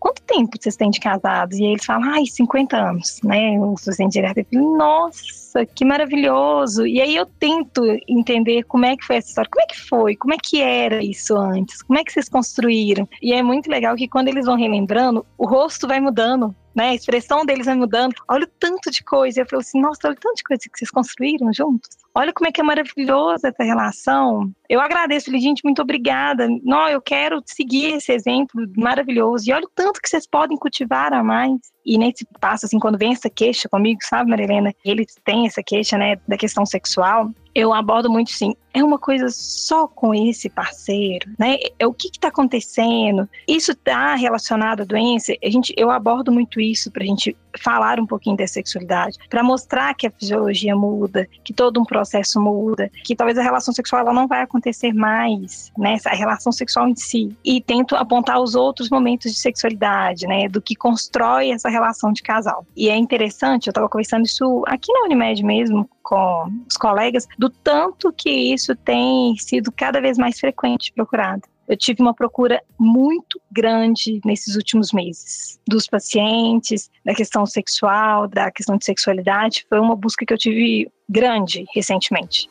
quanto 0.00 0.22
tempo 0.22 0.56
vocês 0.60 0.76
têm 0.76 0.90
de 0.90 0.98
casados? 0.98 1.58
E 1.58 1.64
aí 1.64 1.70
eles 1.72 1.84
falam, 1.84 2.12
ai, 2.12 2.26
50 2.26 2.76
anos, 2.76 3.20
né? 3.22 3.58
O 3.60 3.74
paciente 3.74 4.12
direto, 4.12 4.38
eu 4.38 4.46
falo, 4.52 4.76
nossa 4.76 5.43
nossa, 5.54 5.66
que 5.66 5.84
maravilhoso. 5.84 6.86
E 6.86 7.00
aí 7.00 7.14
eu 7.14 7.26
tento 7.26 7.82
entender 8.08 8.64
como 8.64 8.84
é 8.84 8.96
que 8.96 9.04
foi 9.04 9.16
essa 9.16 9.28
história, 9.28 9.50
como 9.50 9.62
é 9.62 9.66
que 9.66 9.80
foi, 9.80 10.16
como 10.16 10.34
é 10.34 10.36
que 10.42 10.60
era 10.60 11.02
isso 11.02 11.36
antes, 11.36 11.82
como 11.82 11.98
é 11.98 12.04
que 12.04 12.12
vocês 12.12 12.28
construíram. 12.28 13.08
E 13.22 13.32
é 13.32 13.42
muito 13.42 13.70
legal 13.70 13.94
que 13.96 14.08
quando 14.08 14.28
eles 14.28 14.46
vão 14.46 14.56
relembrando, 14.56 15.24
o 15.38 15.46
rosto 15.46 15.86
vai 15.86 16.00
mudando 16.00 16.54
né? 16.74 16.90
A 16.90 16.94
expressão 16.94 17.44
deles 17.44 17.66
vai 17.66 17.74
mudando. 17.74 18.14
Olha 18.28 18.44
o 18.44 18.50
tanto 18.58 18.90
de 18.90 19.02
coisa. 19.02 19.40
Eu 19.40 19.46
falo 19.46 19.60
assim, 19.60 19.80
nossa, 19.80 20.00
olha 20.04 20.14
o 20.14 20.20
tanto 20.20 20.36
de 20.36 20.42
coisa 20.42 20.62
que 20.62 20.78
vocês 20.78 20.90
construíram 20.90 21.52
juntos. 21.52 21.90
Olha 22.14 22.32
como 22.32 22.48
é 22.48 22.52
que 22.52 22.60
é 22.60 22.64
maravilhosa 22.64 23.48
essa 23.48 23.62
relação. 23.62 24.50
Eu 24.68 24.80
agradeço, 24.80 25.30
gente, 25.32 25.62
muito 25.64 25.82
obrigada. 25.82 26.48
Não, 26.62 26.88
eu 26.88 27.00
quero 27.00 27.42
seguir 27.44 27.94
esse 27.94 28.12
exemplo 28.12 28.66
maravilhoso. 28.76 29.48
E 29.48 29.52
olha 29.52 29.64
o 29.64 29.70
tanto 29.74 30.00
que 30.00 30.08
vocês 30.08 30.26
podem 30.26 30.56
cultivar 30.56 31.12
a 31.12 31.22
mais. 31.22 31.58
E 31.84 31.98
nesse 31.98 32.26
passo, 32.40 32.66
assim, 32.66 32.78
quando 32.78 32.98
vem 32.98 33.12
essa 33.12 33.28
queixa 33.28 33.68
comigo, 33.68 34.00
sabe, 34.02 34.30
Marilena? 34.30 34.72
Eles 34.84 35.16
têm 35.24 35.46
essa 35.46 35.62
queixa, 35.62 35.98
né, 35.98 36.16
da 36.26 36.36
questão 36.36 36.64
sexual 36.64 37.30
eu 37.54 37.72
abordo 37.72 38.10
muito 38.10 38.32
sim. 38.32 38.54
É 38.72 38.82
uma 38.82 38.98
coisa 38.98 39.28
só 39.30 39.86
com 39.86 40.12
esse 40.12 40.48
parceiro, 40.48 41.30
né? 41.38 41.58
É 41.78 41.86
o 41.86 41.94
que 41.94 42.08
está 42.08 42.26
acontecendo? 42.26 43.28
Isso 43.46 43.70
está 43.70 44.16
relacionado 44.16 44.80
à 44.80 44.84
doença? 44.84 45.32
A 45.42 45.48
gente, 45.48 45.72
eu 45.76 45.92
abordo 45.92 46.32
muito 46.32 46.60
isso 46.60 46.90
para 46.90 47.04
a 47.04 47.06
gente 47.06 47.36
falar 47.62 48.00
um 48.00 48.06
pouquinho 48.06 48.36
da 48.36 48.48
sexualidade, 48.48 49.16
para 49.30 49.44
mostrar 49.44 49.94
que 49.94 50.08
a 50.08 50.10
fisiologia 50.10 50.74
muda, 50.74 51.28
que 51.44 51.52
todo 51.52 51.80
um 51.80 51.84
processo 51.84 52.40
muda, 52.40 52.90
que 53.04 53.14
talvez 53.14 53.38
a 53.38 53.42
relação 53.44 53.72
sexual 53.72 54.02
ela 54.02 54.12
não 54.12 54.26
vai 54.26 54.42
acontecer 54.42 54.92
mais, 54.92 55.70
né? 55.78 55.96
A 56.06 56.16
relação 56.16 56.50
sexual 56.50 56.88
em 56.88 56.96
si. 56.96 57.36
E 57.44 57.60
tento 57.60 57.94
apontar 57.94 58.40
os 58.40 58.56
outros 58.56 58.90
momentos 58.90 59.30
de 59.32 59.38
sexualidade, 59.38 60.26
né? 60.26 60.48
Do 60.48 60.60
que 60.60 60.74
constrói 60.74 61.50
essa 61.50 61.68
relação 61.68 62.12
de 62.12 62.22
casal. 62.22 62.66
E 62.76 62.88
é 62.88 62.96
interessante, 62.96 63.68
eu 63.68 63.70
estava 63.70 63.88
conversando 63.88 64.24
isso 64.24 64.64
aqui 64.66 64.92
na 64.92 65.04
Unimed 65.04 65.44
mesmo, 65.44 65.88
com 66.04 66.52
os 66.68 66.76
colegas 66.76 67.26
do 67.44 67.50
tanto 67.50 68.10
que 68.10 68.30
isso 68.30 68.74
tem 68.74 69.36
sido 69.36 69.70
cada 69.70 70.00
vez 70.00 70.16
mais 70.16 70.40
frequente 70.40 70.90
procurado. 70.94 71.42
Eu 71.68 71.76
tive 71.76 72.00
uma 72.00 72.14
procura 72.14 72.62
muito 72.78 73.38
grande 73.52 74.18
nesses 74.24 74.56
últimos 74.56 74.92
meses 74.92 75.60
dos 75.68 75.86
pacientes, 75.86 76.90
da 77.04 77.14
questão 77.14 77.44
sexual, 77.44 78.26
da 78.28 78.50
questão 78.50 78.78
de 78.78 78.84
sexualidade. 78.86 79.66
Foi 79.68 79.78
uma 79.78 79.94
busca 79.94 80.24
que 80.24 80.32
eu 80.32 80.38
tive 80.38 80.90
grande 81.06 81.66
recentemente. 81.74 82.48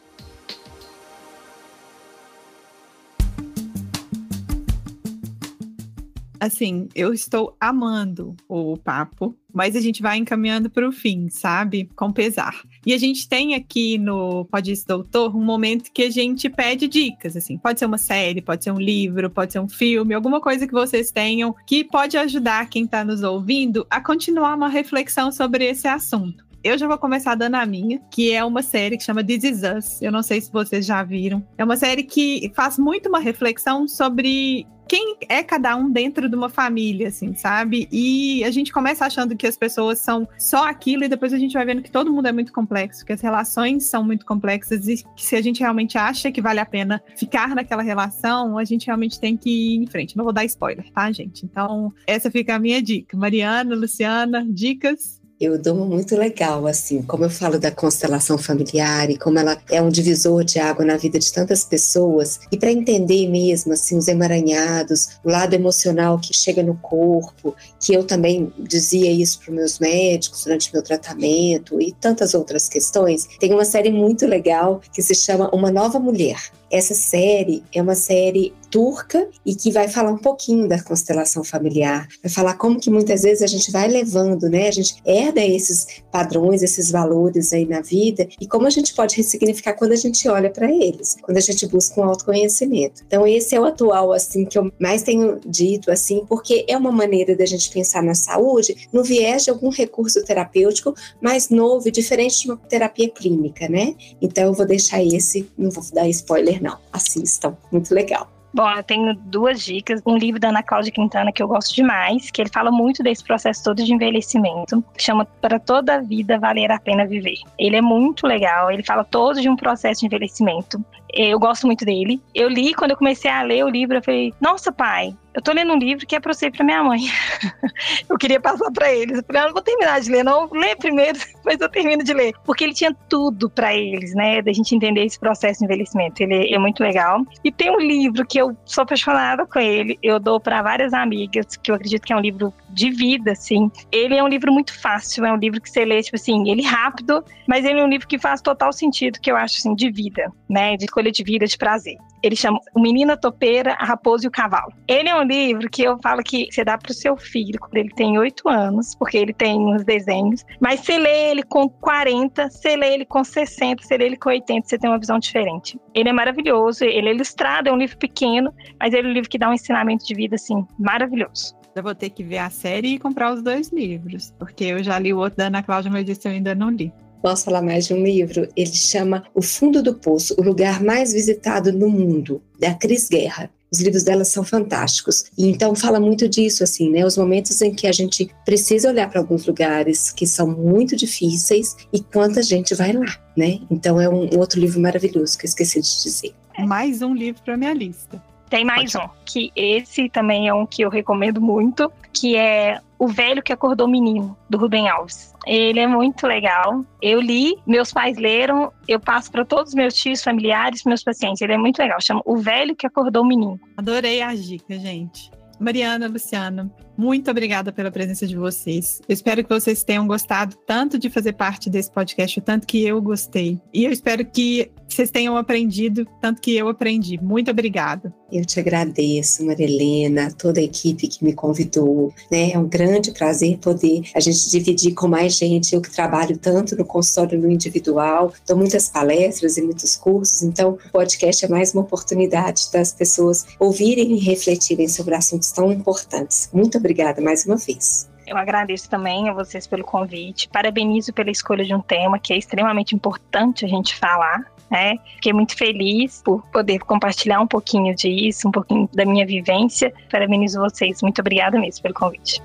Assim, 6.43 6.89
eu 6.93 7.13
estou 7.13 7.55
amando 7.59 8.35
o 8.49 8.75
papo, 8.77 9.35
mas 9.53 9.75
a 9.75 9.81
gente 9.81 10.01
vai 10.01 10.17
encaminhando 10.17 10.69
para 10.69 10.87
o 10.87 10.91
fim, 10.91 11.29
sabe? 11.29 11.89
Com 11.95 12.11
pesar. 12.11 12.63
E 12.85 12.93
a 12.93 12.97
gente 12.97 13.29
tem 13.29 13.55
aqui 13.55 13.97
no 13.97 14.43
Pode 14.45 14.71
Isso 14.71 14.85
Doutor 14.85 15.35
um 15.35 15.43
momento 15.43 15.91
que 15.93 16.03
a 16.03 16.09
gente 16.09 16.49
pede 16.49 16.87
dicas, 16.87 17.37
assim. 17.37 17.57
Pode 17.57 17.79
ser 17.79 17.85
uma 17.85 17.97
série, 17.97 18.41
pode 18.41 18.63
ser 18.63 18.71
um 18.71 18.79
livro, 18.79 19.29
pode 19.29 19.53
ser 19.53 19.59
um 19.59 19.69
filme, 19.69 20.13
alguma 20.13 20.41
coisa 20.41 20.67
que 20.67 20.73
vocês 20.73 21.11
tenham 21.11 21.55
que 21.65 21.83
pode 21.83 22.17
ajudar 22.17 22.69
quem 22.69 22.83
está 22.83 23.05
nos 23.05 23.23
ouvindo 23.23 23.87
a 23.89 24.01
continuar 24.01 24.55
uma 24.55 24.67
reflexão 24.67 25.31
sobre 25.31 25.65
esse 25.65 25.87
assunto. 25.87 26.43
Eu 26.63 26.77
já 26.77 26.87
vou 26.87 26.97
começar 26.97 27.35
dando 27.35 27.55
a 27.55 27.65
minha, 27.65 27.99
que 28.09 28.31
é 28.31 28.41
uma 28.41 28.63
série 28.63 28.97
que 28.97 29.03
chama 29.03 29.21
This 29.21 29.43
Is 29.43 29.61
Us. 29.63 30.01
Eu 30.01 30.13
não 30.13 30.23
sei 30.23 30.39
se 30.39 30.49
vocês 30.49 30.85
já 30.85 31.03
viram. 31.03 31.45
É 31.57 31.63
uma 31.63 31.75
série 31.75 32.03
que 32.03 32.49
faz 32.55 32.79
muito 32.79 33.09
uma 33.09 33.19
reflexão 33.19 33.85
sobre 33.85 34.65
quem 34.87 35.17
é 35.27 35.43
cada 35.43 35.75
um 35.75 35.91
dentro 35.91 36.29
de 36.29 36.35
uma 36.37 36.47
família, 36.47 37.09
assim, 37.09 37.35
sabe? 37.35 37.89
E 37.91 38.45
a 38.45 38.51
gente 38.51 38.71
começa 38.71 39.05
achando 39.05 39.35
que 39.35 39.45
as 39.45 39.57
pessoas 39.57 39.99
são 39.99 40.25
só 40.37 40.65
aquilo 40.65 41.03
e 41.03 41.09
depois 41.09 41.33
a 41.33 41.37
gente 41.37 41.53
vai 41.53 41.65
vendo 41.65 41.81
que 41.81 41.91
todo 41.91 42.13
mundo 42.13 42.27
é 42.27 42.31
muito 42.31 42.53
complexo, 42.53 43.05
que 43.05 43.11
as 43.11 43.19
relações 43.19 43.85
são 43.85 44.01
muito 44.01 44.25
complexas 44.25 44.87
e 44.87 45.03
que 45.17 45.25
se 45.25 45.35
a 45.35 45.41
gente 45.41 45.59
realmente 45.59 45.97
acha 45.97 46.31
que 46.31 46.41
vale 46.41 46.61
a 46.61 46.65
pena 46.65 47.03
ficar 47.17 47.55
naquela 47.55 47.83
relação, 47.83 48.57
a 48.57 48.63
gente 48.63 48.85
realmente 48.85 49.19
tem 49.19 49.35
que 49.35 49.49
ir 49.49 49.83
em 49.83 49.87
frente. 49.87 50.15
Não 50.15 50.23
vou 50.23 50.31
dar 50.31 50.45
spoiler, 50.45 50.89
tá, 50.93 51.11
gente? 51.11 51.43
Então, 51.43 51.91
essa 52.07 52.31
fica 52.31 52.55
a 52.55 52.59
minha 52.59 52.81
dica. 52.81 53.17
Mariana, 53.17 53.75
Luciana, 53.75 54.45
dicas? 54.47 55.22
Eu 55.39 55.57
dou 55.57 55.75
uma 55.75 55.85
muito 55.85 56.15
legal, 56.15 56.67
assim, 56.67 57.01
como 57.01 57.25
eu 57.25 57.29
falo 57.29 57.59
da 57.59 57.71
constelação 57.71 58.37
familiar 58.37 59.09
e 59.09 59.17
como 59.17 59.39
ela 59.39 59.61
é 59.69 59.81
um 59.81 59.89
divisor 59.89 60.43
de 60.43 60.59
água 60.59 60.85
na 60.85 60.95
vida 60.95 61.19
de 61.19 61.33
tantas 61.33 61.63
pessoas, 61.65 62.39
e 62.51 62.57
para 62.57 62.71
entender 62.71 63.27
mesmo, 63.27 63.73
assim, 63.73 63.97
os 63.97 64.07
emaranhados, 64.07 65.09
o 65.23 65.29
lado 65.29 65.53
emocional 65.53 66.19
que 66.19 66.33
chega 66.33 66.63
no 66.63 66.75
corpo, 66.75 67.55
que 67.79 67.93
eu 67.93 68.03
também 68.03 68.53
dizia 68.59 69.11
isso 69.11 69.39
para 69.39 69.53
meus 69.53 69.79
médicos 69.79 70.43
durante 70.43 70.71
meu 70.73 70.83
tratamento 70.83 71.81
e 71.81 71.91
tantas 71.91 72.33
outras 72.33 72.69
questões, 72.69 73.27
tem 73.39 73.53
uma 73.53 73.65
série 73.65 73.91
muito 73.91 74.25
legal 74.25 74.81
que 74.93 75.01
se 75.01 75.15
chama 75.15 75.49
Uma 75.53 75.71
Nova 75.71 75.99
Mulher. 75.99 76.37
Essa 76.71 76.95
série 76.95 77.63
é 77.73 77.81
uma 77.81 77.95
série 77.95 78.53
turca 78.73 79.29
e 79.45 79.53
que 79.53 79.71
vai 79.71 79.87
falar 79.87 80.11
um 80.11 80.17
pouquinho 80.17 80.67
da 80.67 80.81
constelação 80.81 81.43
familiar, 81.43 82.07
vai 82.23 82.31
falar 82.31 82.55
como 82.55 82.79
que 82.79 82.89
muitas 82.89 83.21
vezes 83.21 83.43
a 83.43 83.47
gente 83.47 83.71
vai 83.71 83.87
levando, 83.87 84.49
né? 84.49 84.67
A 84.67 84.71
gente 84.71 84.95
herda 85.05 85.45
esses 85.45 86.01
padrões, 86.11 86.63
esses 86.63 86.89
valores 86.89 87.53
aí 87.53 87.67
na 87.67 87.81
vida 87.81 88.27
e 88.41 88.47
como 88.47 88.65
a 88.65 88.71
gente 88.71 88.95
pode 88.95 89.15
ressignificar 89.15 89.73
quando 89.73 89.91
a 89.91 89.95
gente 89.95 90.27
olha 90.27 90.49
para 90.49 90.71
eles, 90.71 91.15
quando 91.21 91.37
a 91.37 91.41
gente 91.41 91.67
busca 91.67 92.01
um 92.01 92.05
autoconhecimento. 92.05 93.03
Então 93.05 93.27
esse 93.27 93.53
é 93.53 93.59
o 93.59 93.65
atual 93.65 94.11
assim 94.11 94.43
que 94.43 94.57
eu 94.57 94.71
mais 94.79 95.03
tenho 95.03 95.39
dito 95.45 95.91
assim, 95.91 96.25
porque 96.27 96.65
é 96.67 96.75
uma 96.75 96.91
maneira 96.91 97.35
da 97.35 97.45
gente 97.45 97.69
pensar 97.69 98.01
na 98.01 98.15
saúde 98.15 98.87
no 98.91 99.03
viés 99.03 99.43
de 99.43 99.51
algum 99.51 99.69
recurso 99.69 100.25
terapêutico 100.25 100.95
mais 101.21 101.49
novo 101.49 101.87
e 101.87 101.91
diferente 101.91 102.41
de 102.41 102.49
uma 102.49 102.57
terapia 102.57 103.07
clínica, 103.07 103.69
né? 103.69 103.93
Então 104.19 104.45
eu 104.45 104.53
vou 104.53 104.65
deixar 104.65 105.03
esse, 105.03 105.47
não 105.55 105.69
vou 105.69 105.83
dar 105.93 106.09
spoiler 106.09 106.59
não. 106.59 106.79
Assistam, 106.91 107.55
muito 107.71 107.93
legal. 107.93 108.42
Bom, 108.53 108.69
eu 108.69 108.83
tenho 108.83 109.15
duas 109.15 109.61
dicas. 109.61 110.01
Um 110.05 110.15
livro 110.15 110.39
da 110.39 110.49
Ana 110.49 110.61
Cláudia 110.61 110.91
Quintana 110.91 111.31
que 111.31 111.41
eu 111.41 111.47
gosto 111.47 111.73
demais, 111.73 112.29
que 112.29 112.39
ele 112.39 112.49
fala 112.49 112.69
muito 112.69 113.01
desse 113.01 113.23
processo 113.23 113.63
todo 113.63 113.83
de 113.83 113.91
envelhecimento, 113.91 114.83
que 114.95 115.01
chama 115.01 115.25
Para 115.25 115.59
Toda 115.59 115.95
a 115.95 115.99
Vida 115.99 116.37
Valer 116.37 116.71
a 116.71 116.79
Pena 116.79 117.05
Viver. 117.05 117.39
Ele 117.57 117.75
é 117.75 117.81
muito 117.81 118.27
legal, 118.27 118.69
ele 118.69 118.83
fala 118.83 119.03
todo 119.03 119.41
de 119.41 119.49
um 119.49 119.55
processo 119.55 120.01
de 120.01 120.05
envelhecimento. 120.05 120.83
Eu 121.11 121.39
gosto 121.39 121.65
muito 121.65 121.83
dele. 121.83 122.21
Eu 122.33 122.47
li, 122.47 122.75
quando 122.75 122.91
eu 122.91 122.97
comecei 122.97 123.29
a 123.29 123.41
ler 123.41 123.65
o 123.65 123.69
livro, 123.69 123.97
eu 123.97 124.03
falei, 124.03 124.33
nossa, 124.39 124.71
pai, 124.71 125.15
eu 125.33 125.41
tô 125.41 125.51
lendo 125.51 125.73
um 125.73 125.77
livro 125.77 126.05
que 126.05 126.15
é 126.15 126.19
pra 126.19 126.33
você 126.33 126.47
e 126.47 126.51
pra 126.51 126.63
minha 126.63 126.83
mãe. 126.83 127.01
eu 128.07 128.17
queria 128.17 128.39
passar 128.39 128.71
para 128.71 128.93
eles. 128.93 129.17
Eu 129.17 129.23
falei, 129.25 129.41
ah, 129.41 129.45
não 129.45 129.53
vou 129.53 129.61
terminar 129.61 129.99
de 129.99 130.11
ler, 130.11 130.23
não. 130.23 130.49
Lê 130.51 130.75
primeiro, 130.75 131.17
depois 131.35 131.59
eu 131.59 131.69
termino 131.69 132.03
de 132.03 132.13
ler. 132.13 132.33
Porque 132.45 132.63
ele 132.63 132.73
tinha 132.73 132.95
tudo 133.09 133.49
para 133.49 133.73
eles, 133.73 134.13
né? 134.13 134.41
Da 134.41 134.53
gente 134.53 134.75
entender 134.75 135.03
esse 135.03 135.19
processo 135.19 135.59
de 135.59 135.65
envelhecimento. 135.65 136.21
Ele 136.21 136.53
é 136.53 136.59
muito 136.59 136.81
legal. 136.81 137.25
E 137.43 137.51
tem 137.51 137.71
um 137.71 137.79
livro 137.79 138.25
que 138.25 138.37
eu 138.37 138.55
sou 138.65 138.83
apaixonada 138.83 139.45
com 139.45 139.59
ele. 139.59 139.97
Eu 140.03 140.19
dou 140.19 140.39
para 140.39 140.61
várias 140.61 140.93
amigas, 140.93 141.57
que 141.57 141.71
eu 141.71 141.75
acredito 141.75 142.03
que 142.03 142.13
é 142.13 142.15
um 142.15 142.21
livro 142.21 142.53
de 142.69 142.91
vida, 142.91 143.31
assim. 143.31 143.71
Ele 143.91 144.15
é 144.15 144.23
um 144.23 144.27
livro 144.27 144.51
muito 144.51 144.79
fácil, 144.79 145.25
é 145.25 145.31
um 145.31 145.37
livro 145.37 145.61
que 145.61 145.69
você 145.69 145.85
lê, 145.85 146.01
tipo 146.01 146.15
assim, 146.15 146.49
ele 146.49 146.63
rápido, 146.63 147.23
mas 147.47 147.65
ele 147.65 147.79
é 147.79 147.83
um 147.83 147.87
livro 147.87 148.07
que 148.07 148.17
faz 148.17 148.41
total 148.41 148.73
sentido, 148.73 149.19
que 149.19 149.31
eu 149.31 149.35
acho, 149.35 149.57
assim, 149.57 149.75
de 149.75 149.91
vida, 149.91 150.31
né? 150.49 150.75
De 150.75 150.85
escolha 150.85 151.11
de 151.11 151.23
vida, 151.23 151.45
de 151.45 151.57
prazer. 151.57 151.97
Ele 152.21 152.35
chama 152.35 152.59
O 152.73 152.79
Menino, 152.79 153.11
a 153.13 153.17
Topeira, 153.17 153.73
a 153.73 153.85
Raposa 153.85 154.25
e 154.25 154.27
o 154.27 154.31
Cavalo. 154.31 154.73
Ele 154.87 155.09
é 155.09 155.15
um 155.15 155.22
livro 155.23 155.69
que 155.69 155.83
eu 155.83 155.97
falo 156.01 156.21
que 156.23 156.47
você 156.51 156.63
dá 156.63 156.77
para 156.77 156.91
o 156.91 156.93
seu 156.93 157.17
filho 157.17 157.59
quando 157.59 157.75
ele 157.75 157.89
tem 157.89 158.17
oito 158.17 158.47
anos, 158.49 158.95
porque 158.95 159.17
ele 159.17 159.33
tem 159.33 159.59
uns 159.59 159.83
desenhos, 159.83 160.45
mas 160.59 160.81
você 160.81 160.97
lê 160.97 161.31
ele 161.31 161.43
com 161.43 161.67
40, 161.69 162.49
você 162.49 162.75
lê 162.75 162.93
ele 162.93 163.05
com 163.05 163.23
60, 163.23 163.83
você 163.83 163.97
lê 163.97 164.05
ele 164.05 164.17
com 164.17 164.29
80, 164.29 164.67
você 164.67 164.77
tem 164.77 164.89
uma 164.89 164.99
visão 164.99 165.19
diferente. 165.19 165.79
Ele 165.93 166.09
é 166.09 166.13
maravilhoso, 166.13 166.83
ele 166.83 167.09
é 167.09 167.13
ilustrado, 167.13 167.69
é 167.69 167.71
um 167.71 167.77
livro 167.77 167.97
pequeno, 167.97 168.53
mas 168.79 168.93
ele 168.93 169.07
é 169.07 169.09
um 169.09 169.13
livro 169.13 169.29
que 169.29 169.37
dá 169.37 169.49
um 169.49 169.53
ensinamento 169.53 170.05
de 170.05 170.13
vida, 170.13 170.35
assim, 170.35 170.65
maravilhoso. 170.77 171.55
Eu 171.75 171.81
vou 171.81 171.95
ter 171.95 172.09
que 172.09 172.23
ver 172.23 172.37
a 172.37 172.49
série 172.49 172.95
e 172.95 172.99
comprar 172.99 173.33
os 173.33 173.41
dois 173.41 173.69
livros, 173.69 174.31
porque 174.37 174.65
eu 174.65 174.83
já 174.83 174.99
li 174.99 175.11
o 175.11 175.17
outro 175.17 175.37
da 175.37 175.47
Ana 175.47 175.63
Cláudia, 175.63 175.89
mas 175.91 176.07
esse 176.07 176.27
eu 176.27 176.31
ainda 176.31 176.53
não 176.53 176.69
li 176.69 176.93
posso 177.23 177.45
falar 177.45 177.61
mais 177.61 177.87
de 177.87 177.93
um 177.93 178.03
livro. 178.03 178.49
Ele 178.53 178.75
chama 178.75 179.23
O 179.33 179.41
Fundo 179.41 179.81
do 179.81 179.95
Poço, 179.95 180.35
o 180.37 180.43
lugar 180.43 180.83
mais 180.83 181.13
visitado 181.13 181.71
no 181.71 181.89
mundo, 181.89 182.43
da 182.59 182.73
Cris 182.73 183.07
Guerra. 183.07 183.49
Os 183.73 183.81
livros 183.81 184.03
dela 184.03 184.23
são 184.23 184.43
fantásticos. 184.43 185.25
E 185.35 185.47
então 185.47 185.73
fala 185.73 185.99
muito 185.99 186.29
disso, 186.29 186.63
assim, 186.63 186.91
né? 186.91 187.03
Os 187.03 187.17
momentos 187.17 187.59
em 187.59 187.73
que 187.73 187.87
a 187.87 187.91
gente 187.91 188.29
precisa 188.45 188.89
olhar 188.89 189.09
para 189.09 189.19
alguns 189.19 189.47
lugares 189.47 190.11
que 190.11 190.27
são 190.27 190.47
muito 190.47 190.95
difíceis 190.95 191.75
e 191.91 191.99
quanta 191.99 192.43
gente 192.43 192.75
vai 192.75 192.93
lá, 192.93 193.17
né? 193.35 193.59
Então 193.71 193.99
é 193.99 194.07
um 194.07 194.29
outro 194.37 194.59
livro 194.59 194.79
maravilhoso 194.79 195.35
que 195.39 195.45
eu 195.45 195.49
esqueci 195.49 195.81
de 195.81 196.03
dizer. 196.03 196.35
Mais 196.59 197.01
um 197.01 197.15
livro 197.15 197.41
para 197.41 197.57
minha 197.57 197.73
lista. 197.73 198.21
Tem 198.53 198.63
mais 198.63 198.93
um, 198.93 199.07
que 199.25 199.51
esse 199.55 200.07
também 200.09 200.47
é 200.47 200.53
um 200.53 200.63
que 200.63 200.83
eu 200.83 200.89
recomendo 200.91 201.41
muito, 201.41 201.91
que 202.13 202.37
é 202.37 202.79
O 202.99 203.07
Velho 203.07 203.41
que 203.41 203.51
Acordou 203.51 203.87
Menino, 203.87 204.37
do 204.47 204.59
Rubem 204.59 204.87
Alves. 204.87 205.33
Ele 205.47 205.79
é 205.79 205.87
muito 205.87 206.27
legal. 206.27 206.85
Eu 207.01 207.19
li, 207.19 207.57
meus 207.65 207.91
pais 207.91 208.15
leram, 208.15 208.71
eu 208.87 208.99
passo 208.99 209.31
para 209.31 209.43
todos 209.43 209.69
os 209.69 209.73
meus 209.73 209.95
tios, 209.95 210.23
familiares, 210.23 210.83
meus 210.83 211.03
pacientes. 211.03 211.41
Ele 211.41 211.53
é 211.53 211.57
muito 211.57 211.79
legal. 211.79 211.99
Chama 211.99 212.21
O 212.25 212.37
Velho 212.37 212.75
que 212.75 212.85
Acordou 212.85 213.25
Menino. 213.25 213.59
Adorei 213.75 214.21
a 214.21 214.35
dica, 214.35 214.77
gente. 214.77 215.31
Mariana, 215.59 216.07
Luciano, 216.07 216.71
muito 216.97 217.29
obrigada 217.29 217.71
pela 217.71 217.91
presença 217.91 218.27
de 218.27 218.35
vocês. 218.35 219.01
Eu 219.07 219.13
espero 219.13 219.43
que 219.43 219.49
vocês 219.49 219.83
tenham 219.83 220.07
gostado 220.07 220.55
tanto 220.65 220.97
de 220.97 221.09
fazer 221.09 221.33
parte 221.33 221.69
desse 221.69 221.91
podcast, 221.91 222.39
tanto 222.41 222.67
que 222.67 222.83
eu 222.85 223.01
gostei. 223.01 223.59
E 223.73 223.85
eu 223.85 223.91
espero 223.91 224.25
que 224.25 224.71
vocês 224.87 225.09
tenham 225.09 225.35
aprendido 225.35 226.07
tanto 226.21 226.41
que 226.41 226.55
eu 226.55 226.67
aprendi. 226.69 227.19
Muito 227.21 227.49
obrigada. 227.49 228.13
Eu 228.31 228.45
te 228.45 228.59
agradeço, 228.59 229.45
Marilena, 229.45 230.31
toda 230.31 230.59
a 230.59 230.63
equipe 230.63 231.07
que 231.07 231.23
me 231.23 231.33
convidou. 231.33 232.13
Né? 232.31 232.51
É 232.51 232.59
um 232.59 232.67
grande 232.67 233.11
prazer 233.11 233.57
poder 233.57 234.03
a 234.15 234.19
gente 234.19 234.49
dividir 234.49 234.93
com 234.93 235.07
mais 235.07 235.35
gente. 235.35 235.73
Eu 235.73 235.81
que 235.81 235.91
trabalho 235.91 236.37
tanto 236.37 236.75
no 236.75 236.85
consultório 236.85 237.39
no 237.39 237.49
individual, 237.49 238.33
dou 238.47 238.57
muitas 238.57 238.89
palestras 238.89 239.57
e 239.57 239.61
muitos 239.61 239.95
cursos, 239.95 240.41
então 240.43 240.71
o 240.71 240.91
podcast 240.91 241.45
é 241.45 241.47
mais 241.47 241.73
uma 241.73 241.83
oportunidade 241.83 242.71
das 242.71 242.91
pessoas 242.93 243.45
ouvirem 243.59 244.13
e 244.13 244.19
refletirem 244.19 244.87
sobre 244.87 245.15
assuntos 245.15 245.51
tão 245.51 245.71
importantes. 245.71 246.49
Muito 246.53 246.79
obrigada 246.83 247.21
mais 247.21 247.45
uma 247.45 247.55
vez. 247.55 248.11
Eu 248.25 248.37
agradeço 248.37 248.89
também 248.89 249.29
a 249.29 249.33
vocês 249.33 249.67
pelo 249.67 249.83
convite, 249.83 250.47
parabenizo 250.49 251.13
pela 251.13 251.29
escolha 251.29 251.63
de 251.63 251.73
um 251.73 251.81
tema 251.81 252.19
que 252.19 252.33
é 252.33 252.37
extremamente 252.37 252.95
importante 252.95 253.65
a 253.65 253.67
gente 253.67 253.95
falar, 253.95 254.49
né? 254.71 254.97
Fiquei 255.15 255.33
muito 255.33 255.57
feliz 255.57 256.21
por 256.23 256.45
poder 256.47 256.79
compartilhar 256.79 257.41
um 257.41 257.47
pouquinho 257.47 257.93
disso, 257.93 258.47
um 258.47 258.51
pouquinho 258.51 258.89
da 258.93 259.05
minha 259.05 259.25
vivência. 259.25 259.93
Parabenizo 260.09 260.59
vocês. 260.59 261.01
Muito 261.01 261.19
obrigada 261.19 261.59
mesmo 261.59 261.81
pelo 261.83 261.93
convite. 261.93 262.41